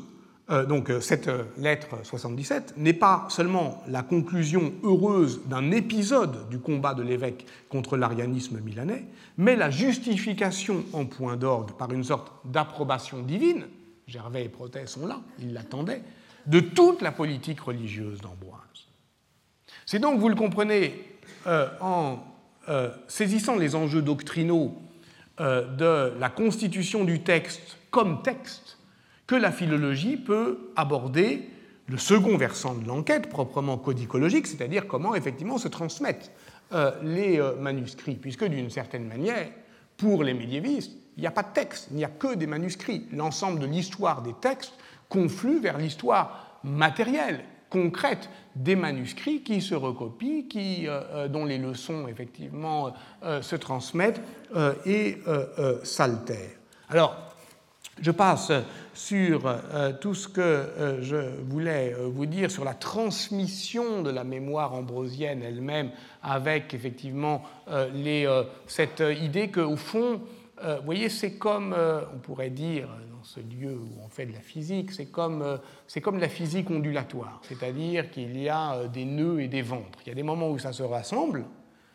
donc 0.49 0.89
euh, 0.89 1.01
cette 1.01 1.27
euh, 1.27 1.43
lettre 1.57 1.97
77 2.03 2.75
n'est 2.77 2.93
pas 2.93 3.25
seulement 3.29 3.83
la 3.87 4.01
conclusion 4.01 4.73
heureuse 4.83 5.41
d'un 5.45 5.71
épisode 5.71 6.47
du 6.49 6.59
combat 6.59 6.93
de 6.93 7.03
l'évêque 7.03 7.45
contre 7.67 7.97
l'arianisme 7.97 8.59
milanais, 8.61 9.05
mais 9.37 9.57
la 9.57 9.69
justification 9.69 10.85
en 10.93 11.05
point 11.05 11.35
d'orgue 11.35 11.73
par 11.73 11.91
une 11.91 12.03
sorte 12.03 12.31
d'approbation 12.45 13.21
divine, 13.23 13.67
Gervais 14.07 14.45
et 14.45 14.49
Protès 14.49 14.87
sont 14.87 15.05
là, 15.05 15.19
ils 15.39 15.53
l'attendaient, 15.53 16.01
de 16.45 16.61
toute 16.61 17.01
la 17.01 17.11
politique 17.11 17.59
religieuse 17.59 18.21
d'Amboise. 18.21 18.61
C'est 19.85 19.99
donc, 19.99 20.19
vous 20.19 20.29
le 20.29 20.35
comprenez, 20.35 20.93
en 21.81 22.19
saisissant 23.09 23.57
les 23.57 23.75
enjeux 23.75 24.01
doctrinaux 24.01 24.75
de 25.39 26.13
la 26.17 26.29
constitution 26.29 27.03
du 27.03 27.21
texte 27.21 27.77
comme 27.91 28.21
texte, 28.21 28.66
que 29.27 29.35
la 29.35 29.51
philologie 29.51 30.17
peut 30.17 30.71
aborder 30.75 31.49
le 31.87 31.97
second 31.97 32.37
versant 32.37 32.75
de 32.75 32.85
l'enquête, 32.87 33.29
proprement 33.29 33.77
codicologique, 33.77 34.47
c'est-à-dire 34.47 34.87
comment 34.87 35.15
effectivement 35.15 35.57
se 35.57 35.67
transmettent 35.67 36.31
euh, 36.73 36.91
les 37.01 37.39
euh, 37.39 37.55
manuscrits, 37.55 38.15
puisque 38.15 38.45
d'une 38.45 38.69
certaine 38.69 39.05
manière, 39.05 39.47
pour 39.95 40.23
les 40.23 40.33
médiévistes, 40.33 40.91
il 41.15 41.21
n'y 41.21 41.27
a 41.27 41.31
pas 41.31 41.43
de 41.43 41.53
texte, 41.53 41.87
il 41.91 41.97
n'y 41.97 42.03
a 42.03 42.09
que 42.09 42.35
des 42.35 42.47
manuscrits. 42.47 43.07
L'ensemble 43.13 43.59
de 43.59 43.65
l'histoire 43.65 44.21
des 44.21 44.33
textes 44.33 44.73
conflue 45.09 45.59
vers 45.59 45.77
l'histoire 45.77 46.59
matérielle, 46.63 47.43
concrète 47.69 48.29
des 48.55 48.75
manuscrits 48.75 49.41
qui 49.41 49.61
se 49.61 49.75
recopient, 49.75 50.43
qui, 50.49 50.85
euh, 50.87 51.27
dont 51.27 51.45
les 51.45 51.57
leçons 51.57 52.07
effectivement 52.07 52.93
se 53.41 53.55
transmettent 53.55 54.21
et 54.85 55.17
s'altèrent. 55.83 56.57
Alors, 56.89 57.36
je 58.01 58.11
passe 58.11 58.51
sur 58.93 59.45
euh, 59.45 59.93
tout 59.99 60.13
ce 60.13 60.27
que 60.27 60.41
euh, 60.41 61.01
je 61.01 61.17
voulais 61.43 61.93
euh, 61.93 62.07
vous 62.07 62.25
dire 62.25 62.49
sur 62.49 62.63
la 62.63 62.73
transmission 62.73 64.01
de 64.01 64.09
la 64.09 64.23
mémoire 64.23 64.73
ambrosienne 64.73 65.43
elle-même, 65.43 65.91
avec 66.23 66.73
effectivement 66.73 67.43
cette 68.65 69.03
idée 69.21 69.49
qu'au 69.49 69.75
fond, 69.75 70.21
vous 70.61 70.85
voyez, 70.85 71.09
c'est 71.09 71.33
comme, 71.33 71.75
on 72.13 72.17
pourrait 72.17 72.49
dire, 72.49 72.87
dans 73.15 73.23
ce 73.23 73.39
lieu 73.39 73.73
où 73.73 74.03
on 74.03 74.09
fait 74.09 74.25
de 74.25 74.33
la 74.33 74.41
physique, 74.41 74.91
c'est 74.91 75.05
comme, 75.05 75.59
c'est 75.85 76.01
comme 76.01 76.19
la 76.19 76.27
physique 76.27 76.69
ondulatoire, 76.69 77.39
c'est-à-dire 77.43 78.09
qu'il 78.09 78.37
y 78.37 78.49
a 78.49 78.87
des 78.87 79.05
nœuds 79.05 79.41
et 79.41 79.47
des 79.47 79.61
ventres. 79.61 79.99
Il 80.05 80.09
y 80.09 80.11
a 80.11 80.15
des 80.15 80.23
moments 80.23 80.49
où 80.49 80.59
ça 80.59 80.73
se 80.73 80.83
rassemble, 80.83 81.45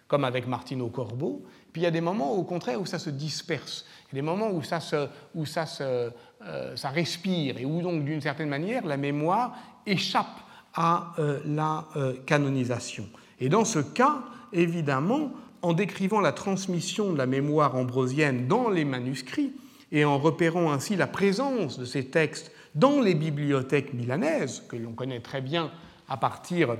comme 0.09 0.24
avec 0.24 0.46
Martino 0.46 0.88
Corbeau, 0.88 1.42
puis 1.73 1.83
il 1.83 1.85
y 1.85 1.89
a 1.89 1.91
des 1.91 2.01
moments, 2.01 2.33
au 2.33 2.43
contraire, 2.43 2.81
où 2.81 2.87
ça 2.87 2.99
se 2.99 3.11
disperse. 3.11 3.87
Des 4.12 4.23
moments 4.23 4.51
où 4.51 4.62
ça, 4.62 4.79
se, 4.79 5.09
où 5.35 5.47
ça, 5.47 5.64
se, 5.64 6.11
euh, 6.45 6.77
ça 6.77 6.91
respire 6.91 7.57
et 7.59 7.64
où, 7.64 7.81
donc, 7.81 8.05
d'une 8.05 8.20
certaine 8.20 8.51
manière, 8.51 8.85
la 8.85 8.99
mémoire 8.99 9.57
échappe 9.87 10.41
à 10.75 11.12
euh, 11.18 11.41
la 11.47 11.87
euh, 11.97 12.14
canonisation. 12.27 13.07
Et 13.41 13.49
dans 13.49 13.64
ce 13.64 13.79
cas, 13.79 14.23
évidemment, 14.53 15.33
en 15.62 15.73
décrivant 15.73 16.20
la 16.20 16.33
transmission 16.33 17.12
de 17.12 17.18
la 17.18 17.27
mémoire 17.27 17.75
ambrosienne 17.75 18.49
dans 18.49 18.68
les 18.68 18.85
manuscrits 18.85 19.53
et 19.93 20.05
en 20.05 20.18
repérant 20.18 20.73
ainsi 20.73 20.97
la 20.97 21.07
présence 21.07 21.79
de 21.79 21.85
ces 21.85 22.07
textes 22.07 22.53
dans 22.75 23.01
les 23.01 23.14
bibliothèques 23.14 23.95
milanaises, 23.95 24.62
que 24.68 24.77
l'on 24.77 24.93
connaît 24.93 25.20
très 25.20 25.41
bien 25.41 25.70
à 26.09 26.16
partir 26.16 26.77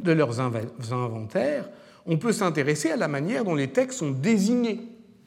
de 0.00 0.12
leurs 0.12 0.40
inventaires, 0.40 1.68
on 2.08 2.16
peut 2.16 2.32
s'intéresser 2.32 2.90
à 2.90 2.96
la 2.96 3.06
manière 3.06 3.44
dont 3.44 3.54
les 3.54 3.68
textes 3.68 3.98
sont 3.98 4.10
désignés 4.10 4.80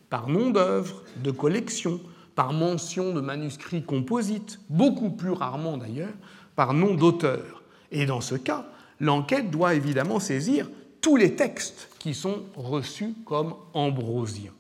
par 0.10 0.28
nom 0.28 0.50
d'œuvre, 0.50 1.04
de 1.24 1.32
collection, 1.32 2.02
par 2.36 2.54
mention 2.54 3.14
de 3.14 3.22
manuscrits 3.22 3.84
composites, 3.84 4.60
beaucoup 4.70 5.12
plus 5.12 5.32
rarement 5.32 5.78
d'ailleurs 5.78 6.14
par 6.56 6.74
nom 6.74 6.96
d'auteur. 6.96 7.64
Et 7.92 8.06
dans 8.06 8.20
ce 8.20 8.36
cas, 8.36 8.66
l'enquête 9.00 9.52
doit 9.52 9.76
évidemment 9.76 10.20
saisir 10.20 10.70
tous 11.02 11.16
les 11.16 11.36
textes 11.36 11.90
qui 12.00 12.14
sont 12.14 12.44
reçus 12.56 13.14
comme 13.26 13.54
ambrosiens. 13.74 14.52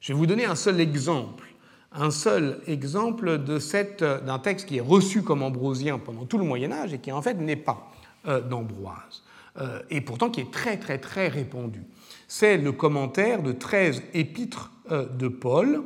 Je 0.00 0.12
vais 0.12 0.18
vous 0.18 0.26
donner 0.26 0.44
un 0.44 0.54
seul 0.54 0.78
exemple, 0.80 1.46
un 1.92 2.10
seul 2.10 2.60
exemple 2.66 3.38
d'un 3.38 4.38
texte 4.38 4.66
qui 4.66 4.76
est 4.76 4.82
reçu 4.82 5.22
comme 5.22 5.42
ambrosien 5.42 5.98
pendant 5.98 6.26
tout 6.26 6.38
le 6.38 6.44
Moyen 6.44 6.70
Âge 6.72 6.92
et 6.92 6.98
qui 6.98 7.12
en 7.12 7.22
fait 7.22 7.34
n'est 7.34 7.56
pas 7.56 7.90
euh, 8.28 8.40
d'Ambroise. 8.40 9.22
Euh, 9.58 9.80
et 9.90 10.00
pourtant 10.00 10.30
qui 10.30 10.40
est 10.40 10.52
très 10.52 10.76
très 10.78 10.98
très 10.98 11.28
répandu. 11.28 11.82
C'est 12.28 12.56
le 12.56 12.72
commentaire 12.72 13.42
de 13.42 13.52
13 13.52 14.02
épîtres 14.14 14.70
euh, 14.90 15.06
de 15.06 15.28
Paul. 15.28 15.82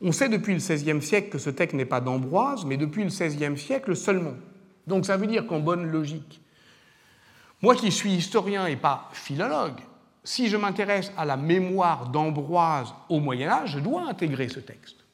On 0.00 0.12
sait 0.12 0.28
depuis 0.28 0.54
le 0.54 0.58
XVIe 0.58 1.02
siècle 1.02 1.28
que 1.28 1.38
ce 1.38 1.50
texte 1.50 1.76
n'est 1.76 1.84
pas 1.84 2.00
d'Ambroise, 2.00 2.64
mais 2.64 2.76
depuis 2.76 3.04
le 3.04 3.10
XVIe 3.10 3.58
siècle 3.58 3.94
seulement. 3.94 4.34
Donc 4.86 5.04
ça 5.04 5.16
veut 5.16 5.26
dire 5.26 5.46
qu'en 5.46 5.60
bonne 5.60 5.86
logique, 5.86 6.40
moi 7.60 7.76
qui 7.76 7.92
suis 7.92 8.12
historien 8.12 8.66
et 8.66 8.76
pas 8.76 9.10
philologue, 9.12 9.80
si 10.24 10.48
je 10.48 10.56
m'intéresse 10.56 11.12
à 11.16 11.24
la 11.24 11.36
mémoire 11.36 12.08
d'Ambroise 12.08 12.94
au 13.08 13.20
Moyen 13.20 13.48
Âge, 13.48 13.72
je 13.72 13.78
dois 13.78 14.08
intégrer 14.08 14.48
ce 14.48 14.60
texte, 14.60 15.04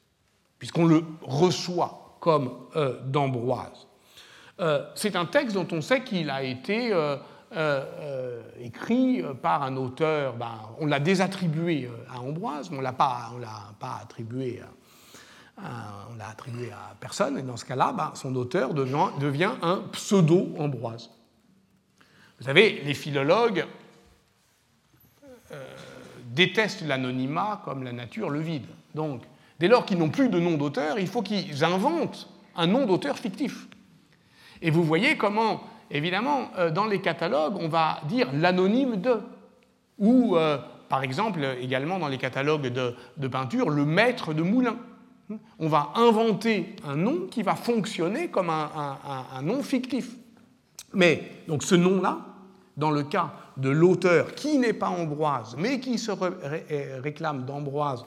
puisqu'on 0.58 0.86
le 0.86 1.04
reçoit 1.22 2.16
comme 2.20 2.52
euh, 2.76 3.00
d'Ambroise. 3.04 3.86
c'est 4.94 5.16
un 5.16 5.26
texte 5.26 5.54
dont 5.54 5.68
on 5.72 5.80
sait 5.80 6.02
qu'il 6.02 6.30
a 6.30 6.42
été 6.42 6.92
écrit 8.60 9.22
par 9.42 9.62
un 9.62 9.76
auteur, 9.76 10.34
ben, 10.34 10.60
on 10.78 10.86
l'a 10.86 11.00
désattribué 11.00 11.86
euh, 11.86 12.14
à 12.14 12.20
Ambroise, 12.20 12.70
mais 12.70 12.76
on 12.76 12.80
ne 12.80 12.84
l'a 12.84 12.92
pas, 12.92 13.30
attribué 14.02 14.60
à, 15.56 16.06
on 16.12 16.16
l'a 16.16 16.28
attribué 16.28 16.70
à 16.70 16.94
personne, 17.00 17.38
et 17.38 17.42
dans 17.42 17.56
ce 17.56 17.64
cas-là, 17.64 17.92
ben, 17.96 18.12
son 18.14 18.34
auteur 18.36 18.74
devient, 18.74 19.08
devient 19.20 19.52
un 19.62 19.82
pseudo-Ambroise. 19.92 21.10
Vous 22.38 22.44
savez, 22.44 22.82
les 22.84 22.94
philologues 22.94 23.66
détestent 26.38 26.82
l'anonymat 26.82 27.62
comme 27.64 27.82
la 27.82 27.92
nature 27.92 28.30
le 28.30 28.40
vide. 28.40 28.66
Donc, 28.94 29.22
dès 29.58 29.68
lors 29.68 29.84
qu'ils 29.84 29.98
n'ont 29.98 30.10
plus 30.10 30.28
de 30.28 30.38
nom 30.38 30.56
d'auteur, 30.56 30.98
il 30.98 31.08
faut 31.08 31.22
qu'ils 31.22 31.64
inventent 31.64 32.28
un 32.54 32.66
nom 32.66 32.86
d'auteur 32.86 33.18
fictif. 33.18 33.66
Et 34.60 34.70
vous 34.70 34.82
voyez 34.82 35.16
comment 35.16 35.62
évidemment, 35.90 36.50
euh, 36.58 36.70
dans 36.70 36.86
les 36.86 37.00
catalogues, 37.00 37.56
on 37.58 37.68
va 37.68 38.00
dire 38.08 38.28
l'anonyme 38.32 38.96
de, 39.00 39.20
ou 39.98 40.36
euh, 40.36 40.58
par 40.88 41.02
exemple 41.02 41.40
également 41.60 41.98
dans 41.98 42.08
les 42.08 42.18
catalogues 42.18 42.68
de, 42.68 43.28
peinture, 43.28 43.70
le 43.70 43.84
maître 43.84 44.34
de 44.34 44.42
moulin. 44.42 44.76
On 45.58 45.68
va 45.68 45.92
inventer 45.96 46.74
un 46.86 46.96
nom 46.96 47.26
qui 47.30 47.42
va 47.42 47.54
fonctionner 47.54 48.28
comme 48.28 48.48
un, 48.48 49.42
nom 49.42 49.62
fictif. 49.62 50.12
Mais 50.94 51.22
donc 51.46 51.62
ce 51.62 51.74
nom-là, 51.74 52.18
dans 52.78 52.90
le 52.90 53.02
cas 53.02 53.32
de 53.58 53.68
l'auteur 53.68 54.34
qui 54.34 54.56
n'est 54.56 54.72
pas 54.72 54.88
Ambroise, 54.88 55.54
mais 55.58 55.80
qui 55.80 55.98
se 55.98 56.12
réclame 57.02 57.44
d'Ambroise 57.44 58.06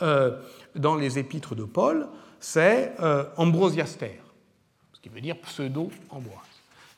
euh, 0.00 0.38
dans 0.74 0.94
les 0.94 1.18
épîtres 1.18 1.54
de 1.54 1.64
Paul, 1.64 2.08
c'est 2.40 2.94
Ambrosiaster, 3.36 4.18
ce 4.94 5.00
qui 5.00 5.10
veut 5.10 5.20
dire 5.20 5.36
pseudo-Ambroise. 5.42 6.51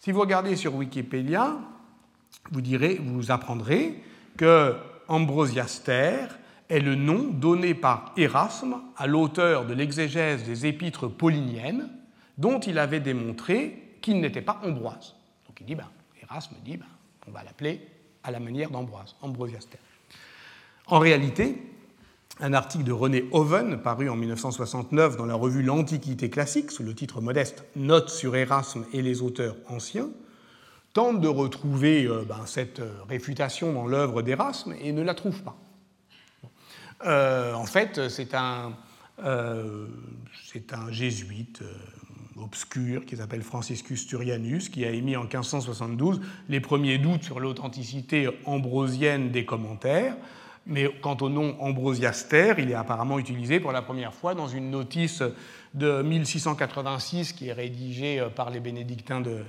Si 0.04 0.12
vous 0.12 0.20
regardez 0.20 0.54
sur 0.54 0.74
Wikipédia, 0.74 1.56
vous, 2.52 2.60
direz, 2.60 3.00
apprendrez 3.30 4.02
que 4.36 4.76
Ambrosiaster 5.08 6.26
est 6.68 6.80
le 6.80 6.94
nom 6.94 7.30
donné 7.30 7.72
par 7.72 8.12
Erasme 8.18 8.82
à 8.98 9.06
l'auteur 9.06 9.64
de 9.64 9.72
l'exégèse 9.72 10.44
des 10.44 10.66
épîtres 10.66 11.08
pauliniennes, 11.08 11.88
dont 12.36 12.60
il 12.60 12.78
avait 12.78 13.00
démontré 13.00 13.96
qu'il 14.02 14.20
n'était 14.20 14.42
pas 14.42 14.60
Ambroise. 14.62 15.14
Donc 15.46 15.62
il 15.62 15.64
dit, 15.64 15.74
ben, 15.74 15.88
Erasme 16.22 16.56
dit, 16.62 16.76
ben, 16.76 16.84
on 17.26 17.30
va 17.30 17.42
l'appeler 17.42 17.80
à 18.24 18.30
la 18.30 18.40
manière 18.40 18.68
d'Ambroise, 18.68 19.16
Ambrosiaster. 19.22 19.78
En 20.86 20.98
réalité, 20.98 21.62
un 22.40 22.52
article 22.52 22.84
de 22.84 22.92
René 22.92 23.24
Oven, 23.32 23.78
paru 23.80 24.08
en 24.08 24.16
1969 24.16 25.16
dans 25.16 25.26
la 25.26 25.34
revue 25.34 25.62
L'Antiquité 25.62 26.30
classique, 26.30 26.70
sous 26.70 26.82
le 26.82 26.94
titre 26.94 27.20
modeste 27.20 27.64
Notes 27.76 28.10
sur 28.10 28.34
Erasme 28.34 28.84
et 28.92 29.02
les 29.02 29.22
auteurs 29.22 29.56
anciens, 29.68 30.08
tente 30.92 31.20
de 31.20 31.28
retrouver 31.28 32.06
euh, 32.06 32.24
ben, 32.26 32.46
cette 32.46 32.80
euh, 32.80 32.92
réfutation 33.08 33.72
dans 33.72 33.86
l'œuvre 33.86 34.22
d'Erasme 34.22 34.74
et 34.80 34.92
ne 34.92 35.02
la 35.02 35.14
trouve 35.14 35.42
pas. 35.42 35.56
Euh, 37.04 37.52
en 37.54 37.66
fait, 37.66 38.08
c'est 38.08 38.34
un, 38.34 38.72
un, 39.22 40.90
jésuite 40.90 41.62
obscur 42.36 43.04
qui 43.04 43.16
s'appelle 43.16 43.42
Franciscus 43.42 44.06
Turianus, 44.06 44.68
qui 44.68 44.84
a 44.84 44.90
émis 44.90 45.16
en 45.16 45.22
1572 45.22 46.20
les 46.48 46.60
premiers 46.60 46.98
doutes 46.98 47.22
sur 47.22 47.40
l'authenticité 47.40 48.28
ambrosienne 48.44 49.30
des 49.30 49.44
commentaires. 49.44 50.16
Mais 50.66 50.90
quant 51.02 51.16
au 51.20 51.28
nom 51.28 51.56
Ambrosiaster, 51.60 52.54
il 52.58 52.70
est 52.70 52.74
apparemment 52.74 53.18
utilisé 53.18 53.60
pour 53.60 53.72
la 53.72 53.82
première 53.82 54.14
fois 54.14 54.34
dans 54.34 54.48
une 54.48 54.70
notice 54.70 55.22
de 55.74 56.02
1686 56.02 57.32
qui 57.32 57.48
est 57.48 57.52
rédigée 57.52 58.20
euh, 58.20 58.28
par 58.28 58.50
les 58.50 58.60
bénédictins 58.60 59.20
de, 59.20 59.44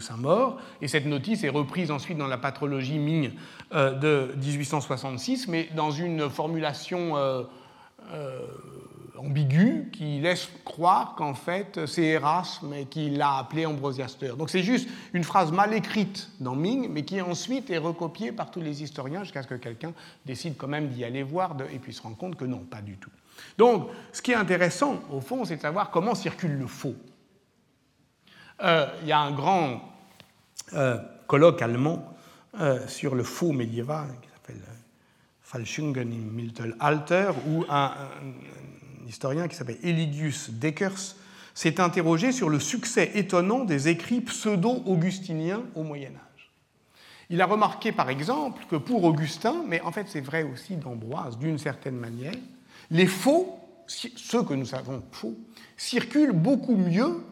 Saint-Maur. 0.00 0.58
Et 0.80 0.88
cette 0.88 1.06
notice 1.06 1.42
est 1.44 1.48
reprise 1.48 1.90
ensuite 1.90 2.18
dans 2.18 2.26
la 2.26 2.38
patrologie 2.38 2.98
Ming 2.98 3.32
euh, 3.74 3.92
de 3.92 4.34
1866, 4.36 5.48
mais 5.48 5.68
dans 5.74 5.90
une 5.90 6.30
formulation 6.30 7.16
euh, 7.16 7.42
ambigu 9.18 9.90
qui 9.92 10.20
laisse 10.20 10.48
croire 10.64 11.14
qu'en 11.16 11.34
fait 11.34 11.86
c'est 11.86 12.04
Erasme 12.04 12.74
et 12.74 12.86
qu'il 12.86 13.18
l'a 13.18 13.38
appelé 13.38 13.66
Ambrosiaster. 13.66 14.32
Donc 14.38 14.50
c'est 14.50 14.62
juste 14.62 14.88
une 15.12 15.24
phrase 15.24 15.52
mal 15.52 15.72
écrite 15.74 16.30
dans 16.40 16.54
Ming, 16.54 16.88
mais 16.90 17.04
qui 17.04 17.20
ensuite 17.20 17.70
est 17.70 17.78
recopiée 17.78 18.32
par 18.32 18.50
tous 18.50 18.60
les 18.60 18.82
historiens 18.82 19.22
jusqu'à 19.22 19.42
ce 19.42 19.48
que 19.48 19.54
quelqu'un 19.54 19.92
décide 20.24 20.56
quand 20.56 20.68
même 20.68 20.88
d'y 20.88 21.04
aller 21.04 21.22
voir 21.22 21.56
et 21.72 21.78
puis 21.78 21.92
se 21.92 22.02
rendre 22.02 22.16
compte 22.16 22.36
que 22.36 22.44
non, 22.44 22.58
pas 22.58 22.82
du 22.82 22.96
tout. 22.96 23.10
Donc 23.58 23.88
ce 24.12 24.22
qui 24.22 24.32
est 24.32 24.36
intéressant 24.36 25.00
au 25.10 25.20
fond, 25.20 25.44
c'est 25.44 25.56
de 25.56 25.60
savoir 25.60 25.90
comment 25.90 26.14
circule 26.14 26.58
le 26.58 26.66
faux. 26.66 26.94
Euh, 28.62 28.86
il 29.02 29.08
y 29.08 29.12
a 29.12 29.18
un 29.18 29.32
grand 29.32 29.82
euh, 30.72 30.98
colloque 31.26 31.60
allemand 31.60 32.16
euh, 32.60 32.86
sur 32.88 33.14
le 33.14 33.22
faux 33.22 33.52
médiéval 33.52 34.08
qui 34.22 34.28
s'appelle 34.30 34.62
Falschungen 35.42 36.12
im 36.12 36.32
Mittelalter, 36.32 37.30
où 37.46 37.64
un, 37.68 37.92
historien 39.08 39.48
qui 39.48 39.56
s'appelle 39.56 39.78
Eligius 39.82 40.50
Deckers 40.50 41.16
s'est 41.54 41.80
interrogé 41.80 42.32
sur 42.32 42.48
le 42.48 42.60
succès 42.60 43.12
étonnant 43.14 43.64
des 43.64 43.88
écrits 43.88 44.20
pseudo-augustiniens 44.20 45.62
au 45.74 45.82
Moyen 45.82 46.10
Âge. 46.10 46.52
Il 47.30 47.40
a 47.40 47.46
remarqué 47.46 47.92
par 47.92 48.10
exemple 48.10 48.64
que 48.68 48.76
pour 48.76 49.04
Augustin, 49.04 49.64
mais 49.66 49.80
en 49.80 49.92
fait 49.92 50.06
c'est 50.08 50.20
vrai 50.20 50.42
aussi 50.42 50.76
d'Ambroise 50.76 51.38
d'une 51.38 51.58
certaine 51.58 51.96
manière, 51.96 52.34
les 52.90 53.06
faux, 53.06 53.58
ceux 53.86 54.42
que 54.42 54.54
nous 54.54 54.66
savons 54.66 55.02
faux, 55.12 55.34
circulent 55.76 56.32
beaucoup 56.32 56.76
mieux 56.76 57.22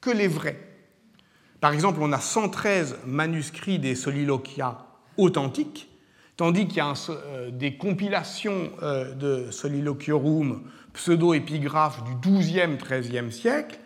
que 0.00 0.10
les 0.10 0.28
vrais. 0.28 0.58
Par 1.60 1.72
exemple, 1.72 2.00
on 2.02 2.12
a 2.12 2.20
113 2.20 2.98
manuscrits 3.06 3.78
des 3.78 3.94
soliloquia 3.94 4.86
authentiques, 5.16 5.88
tandis 6.36 6.66
qu'il 6.66 6.78
y 6.78 6.80
a 6.80 6.92
euh, 7.08 7.50
des 7.50 7.76
compilations 7.76 8.70
euh, 8.82 9.14
de 9.14 9.50
Soliloquiorum 9.50 10.62
pseudo-épigraphes 10.92 12.02
du 12.04 12.14
XIIe, 12.16 12.76
XIIIe 12.76 13.32
siècle 13.32 13.78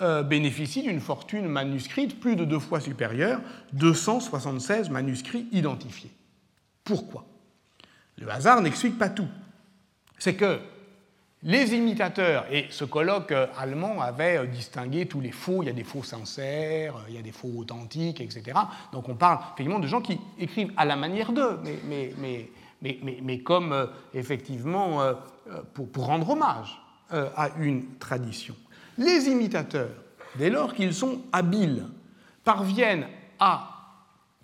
euh, 0.00 0.22
bénéficient 0.22 0.82
d'une 0.82 1.00
fortune 1.00 1.46
manuscrite 1.46 2.18
plus 2.18 2.36
de 2.36 2.44
deux 2.44 2.58
fois 2.58 2.80
supérieure, 2.80 3.40
276 3.74 4.90
manuscrits 4.90 5.46
identifiés. 5.52 6.10
Pourquoi? 6.84 7.26
Le 8.18 8.30
hasard 8.30 8.60
n'explique 8.62 8.98
pas 8.98 9.08
tout. 9.08 9.28
C'est 10.18 10.34
que 10.34 10.58
les 11.44 11.74
imitateurs, 11.74 12.46
et 12.52 12.66
ce 12.70 12.84
colloque 12.84 13.32
euh, 13.32 13.46
allemand 13.58 14.00
avait 14.00 14.38
euh, 14.38 14.46
distingué 14.46 15.06
tous 15.06 15.20
les 15.20 15.32
faux, 15.32 15.62
il 15.62 15.66
y 15.66 15.70
a 15.70 15.72
des 15.72 15.82
faux 15.82 16.04
sincères, 16.04 16.94
il 17.08 17.14
y 17.16 17.18
a 17.18 17.22
des 17.22 17.32
faux 17.32 17.50
authentiques, 17.56 18.20
etc. 18.20 18.58
Donc 18.92 19.08
on 19.08 19.16
parle 19.16 19.40
effectivement 19.54 19.80
de 19.80 19.88
gens 19.88 20.00
qui 20.00 20.20
écrivent 20.38 20.72
à 20.76 20.84
la 20.84 20.94
manière 20.94 21.32
d'eux, 21.32 21.58
mais, 21.64 21.80
mais, 22.16 22.48
mais, 22.80 22.98
mais, 23.22 23.38
comme 23.40 23.72
euh, 23.72 23.86
effectivement 24.14 25.00
pour, 25.74 25.88
pour, 25.88 26.06
rendre 26.06 26.30
hommage 26.30 26.80
à 27.10 27.50
une 27.58 27.96
tradition. 27.98 28.54
Les 28.96 29.28
imitateurs, 29.28 29.90
dès 30.36 30.48
lors 30.48 30.72
qu'ils 30.72 30.94
sont 30.94 31.22
habiles, 31.32 31.84
parviennent 32.42 33.06
à 33.38 33.68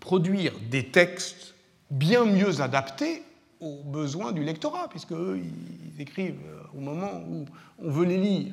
produire 0.01 0.53
des 0.71 0.87
textes 0.91 1.55
bien 1.91 2.25
mieux 2.25 2.61
adaptés 2.61 3.23
aux 3.61 3.83
besoins 3.83 4.33
du 4.33 4.43
lectorat, 4.43 4.89
puisque 4.89 5.13
eux, 5.13 5.41
ils 5.43 6.01
écrivent 6.01 6.41
au 6.77 6.81
moment 6.81 7.23
où 7.29 7.45
on 7.79 7.91
veut 7.91 8.07
les 8.07 8.19
lire. 8.19 8.53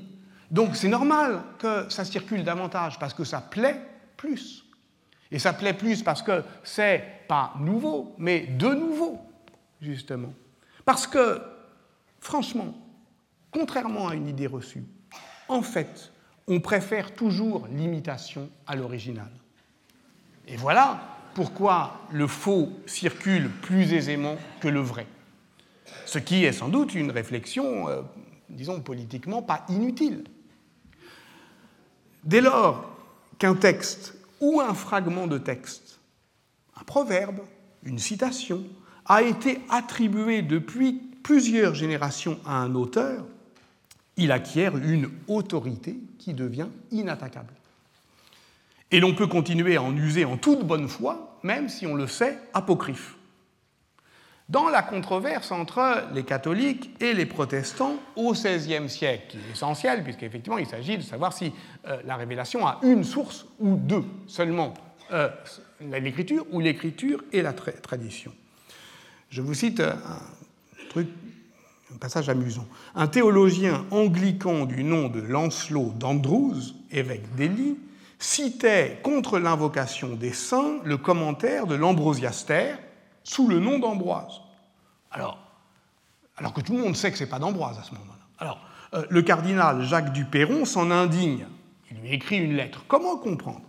Donc 0.52 0.76
c'est 0.76 0.88
normal 0.88 1.42
que 1.60 1.90
ça 1.90 2.06
circule 2.06 2.44
davantage, 2.44 3.00
parce 3.00 3.14
que 3.14 3.24
ça 3.24 3.42
plaît 3.42 3.80
plus. 4.18 4.66
Et 5.32 5.40
ça 5.40 5.54
plaît 5.54 5.74
plus 5.74 6.04
parce 6.04 6.22
que 6.22 6.44
c'est 6.64 7.04
pas 7.28 7.54
nouveau, 7.60 8.16
mais 8.18 8.42
de 8.42 8.68
nouveau, 8.68 9.20
justement. 9.82 10.34
Parce 10.86 11.08
que, 11.08 11.42
franchement, 12.20 12.74
contrairement 13.52 14.08
à 14.08 14.16
une 14.16 14.28
idée 14.28 14.48
reçue, 14.48 14.84
en 15.48 15.62
fait, 15.62 16.12
on 16.48 16.60
préfère 16.60 17.14
toujours 17.14 17.68
l'imitation 17.72 18.50
à 18.68 18.76
l'original. 18.76 19.32
Et 20.48 20.58
voilà 20.58 21.02
pourquoi 21.36 22.00
le 22.12 22.26
faux 22.26 22.70
circule 22.88 23.52
plus 23.62 23.94
aisément 23.94 24.38
que 24.62 24.70
le 24.70 24.80
vrai. 24.80 25.06
Ce 26.06 26.18
qui 26.18 26.46
est 26.46 26.54
sans 26.54 26.70
doute 26.70 26.96
une 26.96 27.12
réflexion, 27.12 27.90
euh, 27.90 28.02
disons 28.50 28.80
politiquement, 28.80 29.42
pas 29.42 29.66
inutile. 29.70 30.24
Dès 32.24 32.42
lors 32.42 32.90
qu'un 33.38 33.54
texte 33.54 34.18
ou 34.40 34.62
un 34.62 34.74
fragment 34.74 35.28
de 35.28 35.38
texte, 35.38 36.00
un 36.80 36.84
proverbe, 36.84 37.42
une 37.84 38.00
citation, 38.00 38.64
a 39.06 39.22
été 39.22 39.60
attribué 39.70 40.42
depuis 40.42 40.94
plusieurs 41.22 41.76
générations 41.76 42.40
à 42.46 42.58
un 42.58 42.76
auteur, 42.76 43.26
il 44.16 44.32
acquiert 44.32 44.78
une 44.78 45.10
autorité 45.28 45.98
qui 46.18 46.34
devient 46.34 46.70
inattaquable. 46.92 47.54
Et 48.92 49.00
l'on 49.00 49.14
peut 49.14 49.28
continuer 49.28 49.76
à 49.76 49.82
en 49.82 49.96
user 49.96 50.26
en 50.26 50.38
toute 50.38 50.66
bonne 50.66 50.88
foi, 50.88 51.40
même 51.44 51.70
si 51.70 51.88
on 51.88 51.96
le 51.96 52.08
sait 52.08 52.38
apocryphe. 52.54 53.16
Dans 54.48 54.70
la 54.70 54.84
controverse 54.84 55.52
entre 55.52 56.04
les 56.14 56.24
catholiques 56.24 56.92
et 57.00 57.14
les 57.14 57.26
protestants 57.26 57.98
au 58.16 58.34
XVIe 58.34 58.88
siècle, 58.88 59.26
qui 59.30 59.38
est 59.38 59.52
essentielle, 59.52 60.04
puisqu'effectivement 60.04 60.60
il 60.60 60.68
s'agit 60.68 60.98
de 60.98 61.02
savoir 61.02 61.34
si 61.34 61.52
euh, 61.88 61.98
la 62.06 62.16
révélation 62.16 62.68
a 62.68 62.80
une 62.84 63.04
source 63.04 63.48
ou 63.60 63.76
deux 63.76 64.04
seulement, 64.28 64.76
euh, 65.12 65.30
l'écriture 65.82 66.46
ou 66.52 66.60
l'écriture 66.60 67.24
et 67.32 67.42
la 67.42 67.54
tradition. 67.54 68.32
Je 69.30 69.42
vous 69.42 69.56
cite 69.56 69.80
un 69.80 70.22
truc 70.90 71.08
un 71.96 71.98
passage 71.98 72.30
amusant. 72.30 72.68
Un 72.94 73.08
théologien 73.08 73.86
anglican 73.92 74.66
du 74.66 74.84
nom 74.84 75.08
de 75.08 75.22
Lancelot 75.22 75.94
d'Andrews, 75.98 76.74
évêque 76.92 77.34
d'Ely, 77.36 77.78
citait 78.20 79.00
contre 79.04 79.40
l'invocation 79.40 80.16
des 80.16 80.34
saints 80.34 80.80
le 80.84 80.98
commentaire 80.98 81.68
de 81.68 81.76
l'Ambrosiaster 81.76 82.76
sous 83.24 83.48
le 83.48 83.60
nom 83.60 83.80
d'Ambroise. 83.80 84.42
Alors, 85.12 85.40
alors 86.38 86.54
que 86.54 86.62
tout 86.62 86.74
le 86.74 86.84
monde 86.84 86.96
sait 86.96 87.12
que 87.12 87.18
ce 87.18 87.24
n'est 87.24 87.30
pas 87.30 87.40
d'Ambroise 87.40 87.78
à 87.80 87.84
ce 87.84 87.92
moment-là. 87.94 88.28
Alors, 88.40 88.60
euh, 88.94 89.06
le 89.10 89.22
cardinal 89.22 89.84
Jacques 89.84 90.14
Duperron 90.14 90.66
s'en 90.66 90.92
indigne. 90.92 91.48
Il 91.92 91.98
lui 91.98 92.14
écrit 92.14 92.38
une 92.38 92.56
lettre. 92.56 92.84
Comment 92.88 93.18
comprendre 93.18 93.62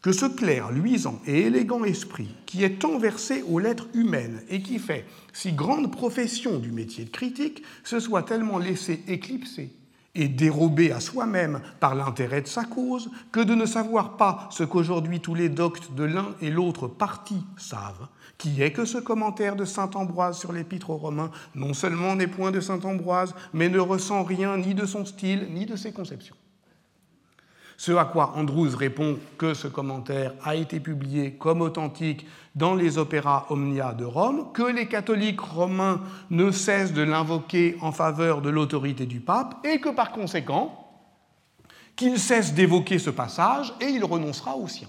que 0.00 0.12
ce 0.12 0.26
clair, 0.26 0.72
luisant 0.72 1.20
et 1.26 1.42
élégant 1.42 1.84
esprit, 1.84 2.34
qui 2.44 2.64
est 2.64 2.80
tant 2.80 2.98
versé 2.98 3.42
aux 3.42 3.60
lettres 3.60 3.86
humaines 3.94 4.42
et 4.48 4.60
qui 4.60 4.80
fait 4.80 5.06
si 5.32 5.52
grande 5.52 5.92
profession 5.92 6.58
du 6.58 6.72
métier 6.72 7.04
de 7.04 7.10
critique, 7.10 7.62
se 7.84 8.00
soit 8.00 8.24
tellement 8.24 8.58
laissé 8.58 9.04
éclipser 9.06 9.72
et 10.14 10.28
dérobé 10.28 10.92
à 10.92 11.00
soi-même 11.00 11.60
par 11.80 11.94
l'intérêt 11.94 12.42
de 12.42 12.46
sa 12.46 12.64
cause, 12.64 13.10
que 13.30 13.40
de 13.40 13.54
ne 13.54 13.64
savoir 13.64 14.16
pas 14.16 14.48
ce 14.50 14.62
qu'aujourd'hui 14.62 15.20
tous 15.20 15.34
les 15.34 15.48
doctes 15.48 15.94
de 15.94 16.04
l'un 16.04 16.34
et 16.42 16.50
l'autre 16.50 16.86
parti 16.86 17.36
savent, 17.56 18.08
qui 18.36 18.62
est 18.62 18.72
que 18.72 18.84
ce 18.84 18.98
commentaire 18.98 19.56
de 19.56 19.64
saint 19.64 19.90
Ambroise 19.94 20.38
sur 20.38 20.52
l'épître 20.52 20.90
aux 20.90 20.98
Romains 20.98 21.30
non 21.54 21.72
seulement 21.72 22.14
n'est 22.14 22.26
point 22.26 22.50
de 22.50 22.60
saint 22.60 22.80
Ambroise, 22.80 23.34
mais 23.54 23.70
ne 23.70 23.78
ressent 23.78 24.22
rien 24.22 24.58
ni 24.58 24.74
de 24.74 24.84
son 24.84 25.06
style, 25.06 25.48
ni 25.50 25.64
de 25.64 25.76
ses 25.76 25.92
conceptions. 25.92 26.36
Ce 27.78 27.90
à 27.90 28.04
quoi 28.04 28.34
Andrews 28.36 28.76
répond 28.76 29.18
que 29.38 29.54
ce 29.54 29.66
commentaire 29.66 30.34
a 30.44 30.54
été 30.54 30.78
publié 30.78 31.32
comme 31.32 31.62
authentique 31.62 32.26
dans 32.54 32.74
les 32.74 32.98
opéras 32.98 33.46
Omnia 33.48 33.94
de 33.94 34.04
Rome, 34.04 34.52
que 34.52 34.62
les 34.62 34.86
catholiques 34.86 35.40
romains 35.40 36.00
ne 36.30 36.50
cessent 36.50 36.92
de 36.92 37.02
l'invoquer 37.02 37.76
en 37.80 37.92
faveur 37.92 38.42
de 38.42 38.50
l'autorité 38.50 39.06
du 39.06 39.20
pape, 39.20 39.64
et 39.64 39.80
que 39.80 39.88
par 39.88 40.12
conséquent, 40.12 40.78
qu'il 41.96 42.18
cesse 42.18 42.54
d'évoquer 42.54 42.98
ce 42.98 43.10
passage 43.10 43.72
et 43.80 43.86
il 43.86 44.04
renoncera 44.04 44.56
au 44.56 44.68
sien. 44.68 44.88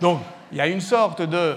Donc, 0.00 0.20
il 0.52 0.58
y 0.58 0.60
a 0.60 0.68
une 0.68 0.80
sorte 0.80 1.22
de 1.22 1.56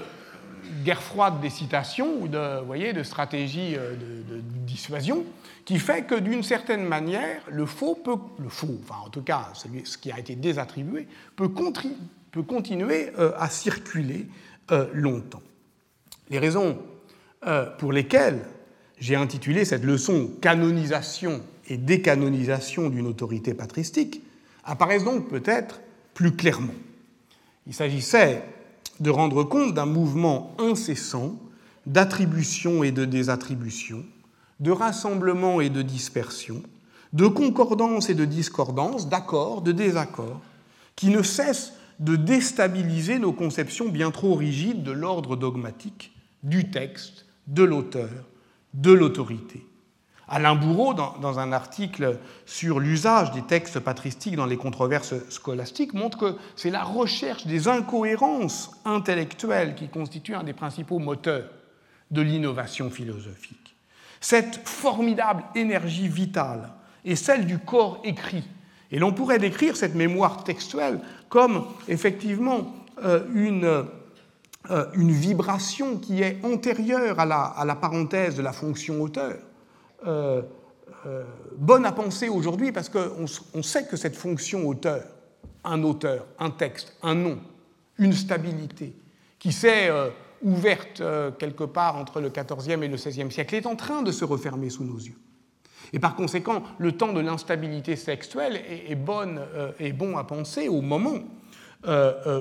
guerre 0.83 1.01
froide 1.01 1.39
des 1.41 1.49
citations 1.49 2.21
ou 2.21 2.27
de, 2.27 2.91
de 2.93 3.03
stratégie 3.03 3.75
euh, 3.75 3.95
de 3.95 4.41
dissuasion 4.65 5.25
qui 5.65 5.79
fait 5.79 6.03
que 6.03 6.15
d'une 6.15 6.43
certaine 6.43 6.83
manière, 6.83 7.41
le 7.49 7.65
faux 7.65 7.95
peut, 7.95 8.17
le 8.39 8.49
faux, 8.49 8.79
enfin 8.83 9.05
en 9.05 9.09
tout 9.09 9.21
cas 9.21 9.49
ce 9.53 9.97
qui 9.97 10.11
a 10.11 10.19
été 10.19 10.35
désattribué, 10.35 11.07
peut, 11.35 11.49
peut 12.31 12.43
continuer 12.43 13.11
euh, 13.19 13.31
à 13.37 13.49
circuler 13.49 14.27
euh, 14.71 14.87
longtemps. 14.93 15.41
Les 16.29 16.39
raisons 16.39 16.77
euh, 17.45 17.65
pour 17.77 17.91
lesquelles 17.91 18.41
j'ai 18.99 19.15
intitulé 19.15 19.65
cette 19.65 19.83
leçon 19.83 20.31
Canonisation 20.41 21.41
et 21.67 21.77
décanonisation 21.77 22.89
d'une 22.89 23.07
autorité 23.07 23.53
patristique 23.53 24.21
apparaissent 24.63 25.03
donc 25.03 25.29
peut-être 25.29 25.81
plus 26.13 26.35
clairement. 26.35 26.73
Il 27.67 27.73
s'agissait 27.73 28.43
de 28.99 29.09
rendre 29.09 29.43
compte 29.43 29.73
d'un 29.73 29.85
mouvement 29.85 30.55
incessant 30.59 31.35
d'attribution 31.85 32.83
et 32.83 32.91
de 32.91 33.05
désattribution 33.05 34.05
de 34.61 34.71
rassemblement 34.71 35.59
et 35.59 35.69
de 35.69 35.81
dispersion, 35.81 36.61
de 37.13 37.25
concordance 37.27 38.09
et 38.09 38.13
de 38.13 38.25
discordance, 38.25 39.09
d'accord, 39.09 39.61
de 39.63 39.71
désaccord, 39.71 40.39
qui 40.95 41.09
ne 41.09 41.23
cessent 41.23 41.73
de 42.01 42.15
déstabiliser 42.15 43.19
nos 43.19 43.31
conceptions 43.31 43.87
bien 43.87 44.11
trop 44.11 44.35
rigides 44.35 44.83
de 44.83 44.91
l'ordre 44.91 45.35
dogmatique, 45.35 46.11
du 46.43 46.69
texte, 46.69 47.25
de 47.47 47.63
l'auteur, 47.63 48.09
de 48.73 48.91
l'autorité. 48.91 49.65
Alain 50.27 50.55
Bourreau, 50.55 50.93
dans, 50.93 51.39
un 51.39 51.51
article 51.51 52.17
sur 52.45 52.79
l'usage 52.79 53.31
des 53.33 53.41
textes 53.41 53.79
patristiques 53.79 54.37
dans 54.37 54.45
les 54.45 54.55
controverses 54.55 55.13
scolastiques, 55.29 55.93
montre 55.93 56.17
que 56.17 56.37
c'est 56.55 56.69
la 56.69 56.83
recherche 56.83 57.45
des 57.45 57.67
incohérences 57.67 58.71
intellectuelles 58.85 59.75
qui 59.75 59.89
constitue 59.89 60.33
un 60.33 60.43
des 60.43 60.53
principaux 60.53 60.99
moteurs 60.99 61.49
de 62.11 62.21
l'innovation 62.21 62.89
philosophique. 62.89 63.75
Cette 64.21 64.67
formidable 64.67 65.43
énergie 65.53 66.07
vitale 66.07 66.71
est 67.03 67.15
celle 67.15 67.45
du 67.45 67.59
corps 67.59 67.99
écrit. 68.05 68.45
Et 68.91 68.99
l'on 68.99 69.13
pourrait 69.13 69.39
décrire 69.39 69.77
cette 69.77 69.95
mémoire 69.95 70.43
textuelle 70.43 70.99
comme 71.29 71.65
effectivement 71.87 72.75
euh, 73.03 73.25
une, 73.33 73.85
euh, 74.69 74.85
une 74.93 75.11
vibration 75.11 75.97
qui 75.97 76.21
est 76.21 76.39
antérieure 76.43 77.19
à 77.19 77.25
la, 77.65 77.75
parenthèse 77.75 78.35
de 78.35 78.41
la 78.41 78.51
fonction 78.51 79.01
auteur, 79.01 79.37
euh, 80.05 80.41
bonne 81.57 81.85
à 81.85 81.91
penser 81.93 82.27
aujourd'hui 82.27 82.71
parce 82.71 82.89
qu'on 82.89 83.63
sait 83.63 83.85
que 83.85 83.97
cette 83.97 84.15
fonction 84.15 84.67
auteur, 84.67 85.03
un 85.63 85.81
auteur, 85.83 86.25
un 86.37 86.51
texte, 86.51 86.95
un 87.01 87.15
nom, 87.15 87.39
une 87.97 88.13
stabilité, 88.13 88.93
qui 89.39 89.51
s'est 89.51 89.89
ouverte 90.43 91.01
quelque 91.39 91.63
part 91.63 91.95
entre 91.95 92.19
le 92.19 92.29
XIVe 92.29 92.83
et 92.83 92.87
le 92.87 92.97
XVIe 92.97 93.31
siècle, 93.31 93.55
est 93.55 93.65
en 93.65 93.75
train 93.75 94.03
de 94.03 94.11
se 94.11 94.25
refermer 94.25 94.69
sous 94.69 94.83
nos 94.83 94.97
yeux. 94.97 95.17
Et 95.93 95.99
par 95.99 96.15
conséquent, 96.15 96.63
le 96.77 96.93
temps 96.93 97.13
de 97.13 97.19
l'instabilité 97.19 97.95
sexuelle 97.95 98.55
est, 98.55 98.91
est 98.91 99.93
bon 99.93 100.17
à 100.17 100.23
penser 100.23 100.67
au 100.67 100.81
moment 100.81 101.19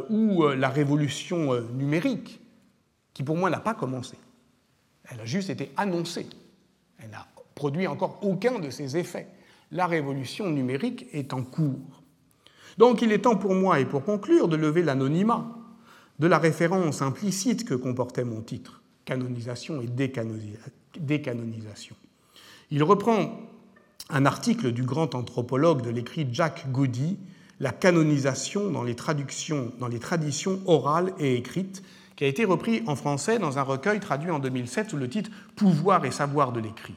où 0.09 0.47
la 0.49 0.69
révolution 0.69 1.61
numérique, 1.73 2.41
qui 3.15 3.23
pour 3.23 3.37
moi 3.37 3.51
n'a 3.51 3.61
pas 3.61 3.75
commencé, 3.75 4.17
elle 5.11 5.21
a 5.21 5.25
juste 5.25 5.51
été 5.51 5.73
annoncée, 5.77 6.27
elle 6.99 7.11
n'a 7.11 7.27
produit 7.55 7.87
encore 7.87 8.19
aucun 8.23 8.59
de 8.59 8.71
ses 8.71 8.97
effets. 8.97 9.27
La 9.73 9.87
révolution 9.87 10.51
numérique 10.51 11.07
est 11.13 11.33
en 11.33 11.43
cours. 11.43 12.03
Donc 12.79 13.03
il 13.03 13.13
est 13.13 13.19
temps 13.19 13.37
pour 13.37 13.55
moi, 13.55 13.81
et 13.81 13.85
pour 13.85 14.05
conclure, 14.05 14.49
de 14.49 14.57
lever 14.57 14.83
l'anonymat 14.83 15.47
de 16.19 16.27
la 16.27 16.39
référence 16.39 17.03
implicite 17.03 17.65
que 17.65 17.75
comportait 17.75 18.25
mon 18.25 18.43
titre, 18.43 18.83
canonisation 19.05 19.81
et 19.81 19.87
décanonisation. 20.99 21.97
Il 22.71 22.85
reprend 22.85 23.41
un 24.11 24.27
article 24.27 24.73
du 24.73 24.83
grand 24.83 25.15
anthropologue 25.15 25.83
de 25.83 25.91
l'écrit 25.91 26.29
Jack 26.31 26.71
Goody, 26.71 27.19
La 27.59 27.73
canonisation 27.73 28.71
dans 28.71 28.83
les, 28.83 28.95
traductions, 28.95 29.73
dans 29.79 29.89
les 29.89 29.99
traditions 29.99 30.61
orales 30.67 31.13
et 31.19 31.37
écrites, 31.37 31.83
qui 32.17 32.25
a 32.25 32.27
été 32.27 32.45
repris 32.45 32.83
en 32.87 32.97
français 32.97 33.39
dans 33.39 33.59
un 33.59 33.63
recueil 33.63 33.99
traduit 33.99 34.31
en 34.31 34.39
2007 34.39 34.91
sous 34.91 34.97
le 34.97 35.09
titre 35.09 35.31
Pouvoir 35.57 36.05
et 36.05 36.11
savoir 36.11 36.53
de 36.53 36.61
l'écrit. 36.61 36.95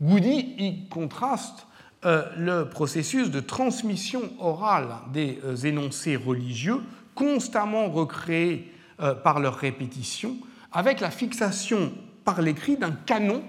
Goody 0.00 0.54
y 0.58 0.88
contraste 0.88 1.66
euh, 2.06 2.24
le 2.38 2.68
processus 2.68 3.30
de 3.30 3.40
transmission 3.40 4.22
orale 4.38 4.88
des 5.12 5.38
euh, 5.44 5.54
énoncés 5.56 6.16
religieux, 6.16 6.80
constamment 7.14 7.90
recréés 7.90 8.72
euh, 9.00 9.14
par 9.14 9.38
leur 9.38 9.56
répétition, 9.56 10.36
avec 10.72 11.00
la 11.00 11.10
fixation 11.10 11.92
par 12.24 12.40
l'écrit 12.40 12.78
d'un 12.78 12.92
canon 12.92 13.42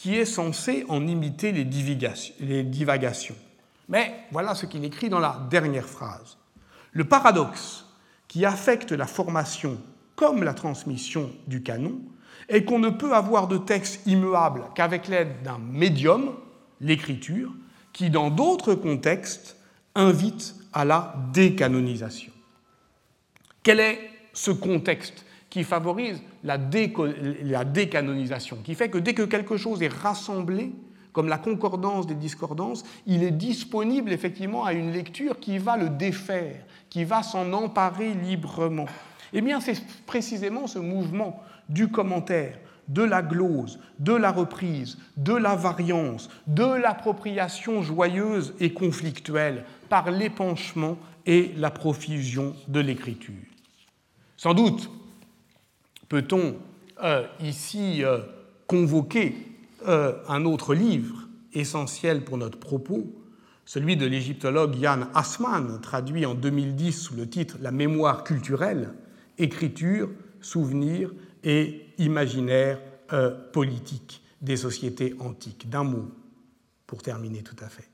qui 0.00 0.16
est 0.16 0.24
censé 0.24 0.86
en 0.88 1.06
imiter 1.06 1.52
les, 1.52 1.64
divagations. 2.64 3.34
Mais 3.86 4.24
voilà 4.32 4.54
ce 4.54 4.64
qu'il 4.64 4.82
écrit 4.82 5.10
dans 5.10 5.18
la 5.18 5.46
dernière 5.50 5.86
phrase. 5.86 6.38
Le 6.92 7.04
paradoxe 7.04 7.84
qui 8.26 8.46
affecte 8.46 8.92
la 8.92 9.06
formation 9.06 9.78
comme 10.16 10.42
la 10.42 10.54
transmission 10.54 11.30
du 11.46 11.62
canon 11.62 12.00
est 12.48 12.64
qu'on 12.64 12.78
ne 12.78 12.88
peut 12.88 13.12
avoir 13.12 13.46
de 13.46 13.58
texte 13.58 14.06
immuable 14.06 14.62
qu'avec 14.74 15.06
l'aide 15.06 15.42
d'un 15.42 15.58
médium, 15.58 16.32
l'écriture, 16.80 17.52
qui 17.92 18.08
dans 18.08 18.30
d'autres 18.30 18.74
contextes 18.74 19.58
invite 19.94 20.54
à 20.72 20.86
la 20.86 21.14
décanonisation. 21.34 22.32
Quel 23.62 23.80
est 23.80 24.00
ce 24.32 24.50
contexte 24.50 25.26
qui 25.50 25.64
favorise 25.64 26.22
la, 26.44 26.56
décanonisation, 26.56 28.58
qui 28.64 28.76
fait 28.76 28.88
que 28.88 28.98
dès 28.98 29.14
que 29.14 29.22
quelque 29.22 29.56
chose 29.56 29.82
est 29.82 29.92
rassemblé, 29.92 30.72
comme 31.12 31.28
la 31.28 31.38
concordance 31.38 32.06
des 32.06 32.14
discordances, 32.14 32.84
il 33.06 33.24
est 33.24 33.32
disponible 33.32 34.12
effectivement 34.12 34.64
à 34.64 34.72
une 34.72 34.92
lecture 34.92 35.40
qui 35.40 35.58
va 35.58 35.76
le 35.76 35.88
défaire, 35.88 36.64
qui 36.88 37.02
va 37.02 37.24
s'en 37.24 37.52
emparer 37.52 38.14
librement. 38.14 38.86
Eh 39.32 39.40
bien, 39.40 39.60
c'est 39.60 39.84
précisément 40.06 40.68
ce 40.68 40.78
mouvement 40.78 41.42
du 41.68 41.88
commentaire, 41.88 42.58
de 42.86 43.02
la 43.02 43.22
glose, 43.22 43.80
de 43.98 44.12
la 44.12 44.30
reprise, 44.30 44.98
de 45.16 45.34
la 45.34 45.56
variance, 45.56 46.30
de 46.46 46.64
l'appropriation 46.64 47.82
joyeuse 47.82 48.54
et 48.60 48.72
conflictuelle 48.72 49.64
par 49.88 50.10
l'épanchement 50.10 50.96
et 51.26 51.52
la 51.56 51.70
profusion 51.70 52.54
de 52.68 52.80
l'écriture. 52.80 53.34
Sans 54.36 54.54
doute, 54.54 54.90
peut-on 56.10 56.56
euh, 57.02 57.26
ici 57.40 58.04
euh, 58.04 58.18
convoquer 58.66 59.34
euh, 59.88 60.12
un 60.28 60.44
autre 60.44 60.74
livre 60.74 61.28
essentiel 61.54 62.24
pour 62.24 62.36
notre 62.36 62.58
propos, 62.58 63.14
celui 63.64 63.96
de 63.96 64.04
l'égyptologue 64.04 64.76
Yann 64.76 65.08
Assmann, 65.14 65.80
traduit 65.80 66.26
en 66.26 66.34
2010 66.34 66.92
sous 66.92 67.14
le 67.14 67.26
titre 67.26 67.56
La 67.62 67.70
mémoire 67.70 68.24
culturelle, 68.24 68.92
écriture, 69.38 70.10
souvenir 70.42 71.12
et 71.44 71.86
imaginaire 71.98 72.80
politique 73.52 74.22
des 74.40 74.56
sociétés 74.56 75.14
antiques. 75.18 75.68
D'un 75.68 75.84
mot, 75.84 76.10
pour 76.86 77.02
terminer 77.02 77.42
tout 77.42 77.56
à 77.60 77.68
fait. 77.68 77.88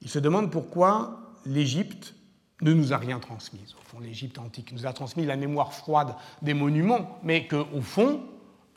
Il 0.00 0.08
se 0.08 0.18
demande 0.18 0.50
pourquoi 0.50 1.36
l'Égypte 1.46 2.14
ne 2.60 2.72
nous 2.72 2.92
a 2.92 2.96
rien 2.96 3.18
transmis. 3.18 3.74
Au 3.80 3.88
fond, 3.88 4.00
l'Égypte 4.00 4.38
antique 4.38 4.72
nous 4.72 4.86
a 4.86 4.92
transmis 4.92 5.26
la 5.26 5.36
mémoire 5.36 5.72
froide 5.72 6.14
des 6.42 6.54
monuments, 6.54 7.18
mais 7.22 7.48
qu'au 7.48 7.80
fond, 7.80 8.20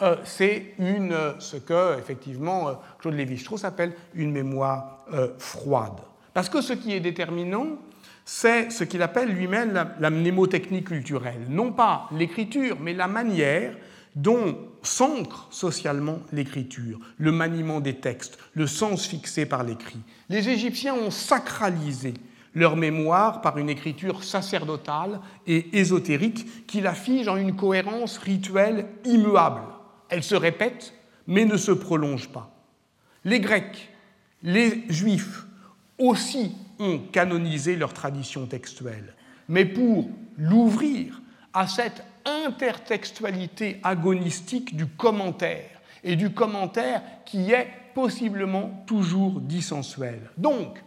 euh, 0.01 0.17
c'est 0.25 0.73
une, 0.77 1.13
euh, 1.13 1.39
ce 1.39 1.55
que, 1.55 1.97
effectivement, 1.97 2.67
euh, 2.67 2.73
Claude 2.99 3.13
Lévi-Strauss 3.13 3.63
appelle 3.63 3.93
une 4.13 4.31
mémoire 4.31 4.91
froide. 5.37 5.99
Parce 6.33 6.49
que 6.49 6.61
ce 6.61 6.73
qui 6.73 6.91
est 6.93 6.99
déterminant, 6.99 7.77
c'est 8.25 8.71
ce 8.71 8.83
qu'il 8.83 9.03
appelle 9.03 9.29
lui-même 9.29 9.71
la, 9.71 9.95
la, 9.99 10.81
culturelle. 10.81 11.45
Non 11.47 11.71
pas 11.71 12.09
l'écriture, 12.11 12.77
mais 12.81 12.93
la 12.93 13.07
manière 13.07 13.75
dont 14.15 14.57
s'ancre 14.81 15.47
socialement 15.51 16.19
l'écriture, 16.31 16.99
le 17.17 17.31
maniement 17.31 17.81
des 17.81 17.97
textes, 17.97 18.39
le 18.53 18.65
sens 18.65 19.05
fixé 19.05 19.45
par 19.45 19.63
l'écrit. 19.63 19.99
Les 20.29 20.49
Égyptiens 20.49 20.95
ont 20.95 21.11
sacralisé 21.11 22.15
leur 22.55 22.75
mémoire 22.75 23.41
par 23.41 23.57
une 23.57 23.69
écriture 23.69 24.23
sacerdotale 24.23 25.19
et 25.45 25.77
ésotérique 25.77 26.65
qui 26.65 26.81
la 26.81 26.93
fige 26.93 27.27
en 27.27 27.35
une 27.35 27.55
cohérence 27.55 28.17
rituelle 28.17 28.87
immuable. 29.03 29.61
Elle 30.09 30.23
se 30.23 30.35
répète, 30.35 30.93
mais 31.27 31.45
ne 31.45 31.57
se 31.57 31.71
prolonge 31.71 32.29
pas. 32.29 32.51
Les 33.23 33.39
Grecs, 33.39 33.89
les 34.41 34.83
Juifs 34.89 35.45
aussi 35.99 36.55
ont 36.79 36.99
canonisé 37.11 37.75
leur 37.75 37.93
tradition 37.93 38.47
textuelle, 38.47 39.13
mais 39.47 39.65
pour 39.65 40.09
l'ouvrir 40.37 41.21
à 41.53 41.67
cette 41.67 42.03
intertextualité 42.25 43.79
agonistique 43.83 44.75
du 44.75 44.87
commentaire, 44.87 45.75
et 46.05 46.15
du 46.15 46.29
commentaire 46.29 47.01
qui 47.25 47.51
est 47.51 47.67
possiblement 47.93 48.83
toujours 48.85 49.41
dissensuel. 49.41 50.29
Donc, 50.37 50.81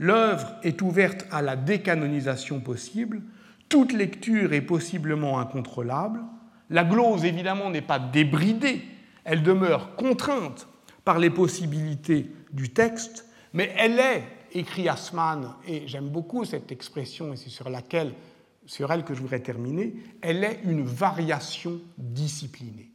L'œuvre 0.00 0.56
est 0.62 0.80
ouverte 0.80 1.26
à 1.30 1.42
la 1.42 1.56
décanonisation 1.56 2.60
possible, 2.60 3.20
toute 3.68 3.92
lecture 3.92 4.54
est 4.54 4.62
possiblement 4.62 5.38
incontrôlable, 5.38 6.22
la 6.70 6.84
glose 6.84 7.26
évidemment 7.26 7.68
n'est 7.68 7.82
pas 7.82 7.98
débridée, 7.98 8.80
elle 9.24 9.42
demeure 9.42 9.96
contrainte 9.96 10.66
par 11.04 11.18
les 11.18 11.28
possibilités 11.28 12.30
du 12.50 12.70
texte, 12.70 13.26
mais 13.52 13.74
elle 13.76 13.98
est, 13.98 14.24
écrit 14.54 14.88
Asman, 14.88 15.54
et 15.68 15.86
j'aime 15.86 16.08
beaucoup 16.08 16.46
cette 16.46 16.72
expression 16.72 17.34
et 17.34 17.36
c'est 17.36 17.50
sur 17.50 17.68
laquelle, 17.68 18.14
sur 18.64 18.90
elle 18.90 19.04
que 19.04 19.12
je 19.12 19.20
voudrais 19.20 19.40
terminer, 19.40 19.96
elle 20.22 20.42
est 20.44 20.60
une 20.64 20.82
variation 20.82 21.78
disciplinée. 21.98 22.90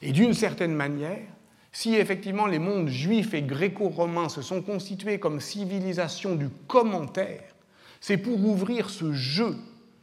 Et 0.00 0.12
d'une 0.12 0.34
certaine 0.34 0.74
manière, 0.74 1.26
si 1.72 1.94
effectivement 1.94 2.46
les 2.46 2.58
mondes 2.58 2.88
juifs 2.88 3.32
et 3.32 3.42
gréco-romains 3.42 4.28
se 4.28 4.42
sont 4.42 4.60
constitués 4.60 5.18
comme 5.18 5.40
civilisation 5.40 6.34
du 6.34 6.50
commentaire, 6.68 7.42
c'est 8.00 8.18
pour 8.18 8.44
ouvrir 8.44 8.90
ce 8.90 9.12
jeu 9.12 9.56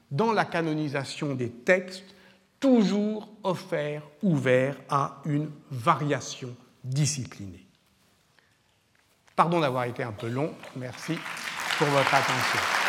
dans 0.10 0.34
la 0.34 0.46
canonisation 0.46 1.36
des 1.36 1.50
textes, 1.50 2.16
toujours 2.60 3.30
offert, 3.44 4.02
ouvert 4.24 4.76
à 4.90 5.22
une 5.26 5.52
variation 5.70 6.56
disciplinée. 6.84 7.66
Pardon 9.36 9.60
d'avoir 9.60 9.86
été 9.86 10.04
un 10.04 10.12
peu 10.12 10.28
long, 10.28 10.54
merci 10.76 11.18
pour 11.78 11.88
votre 11.88 12.14
attention. 12.14 12.89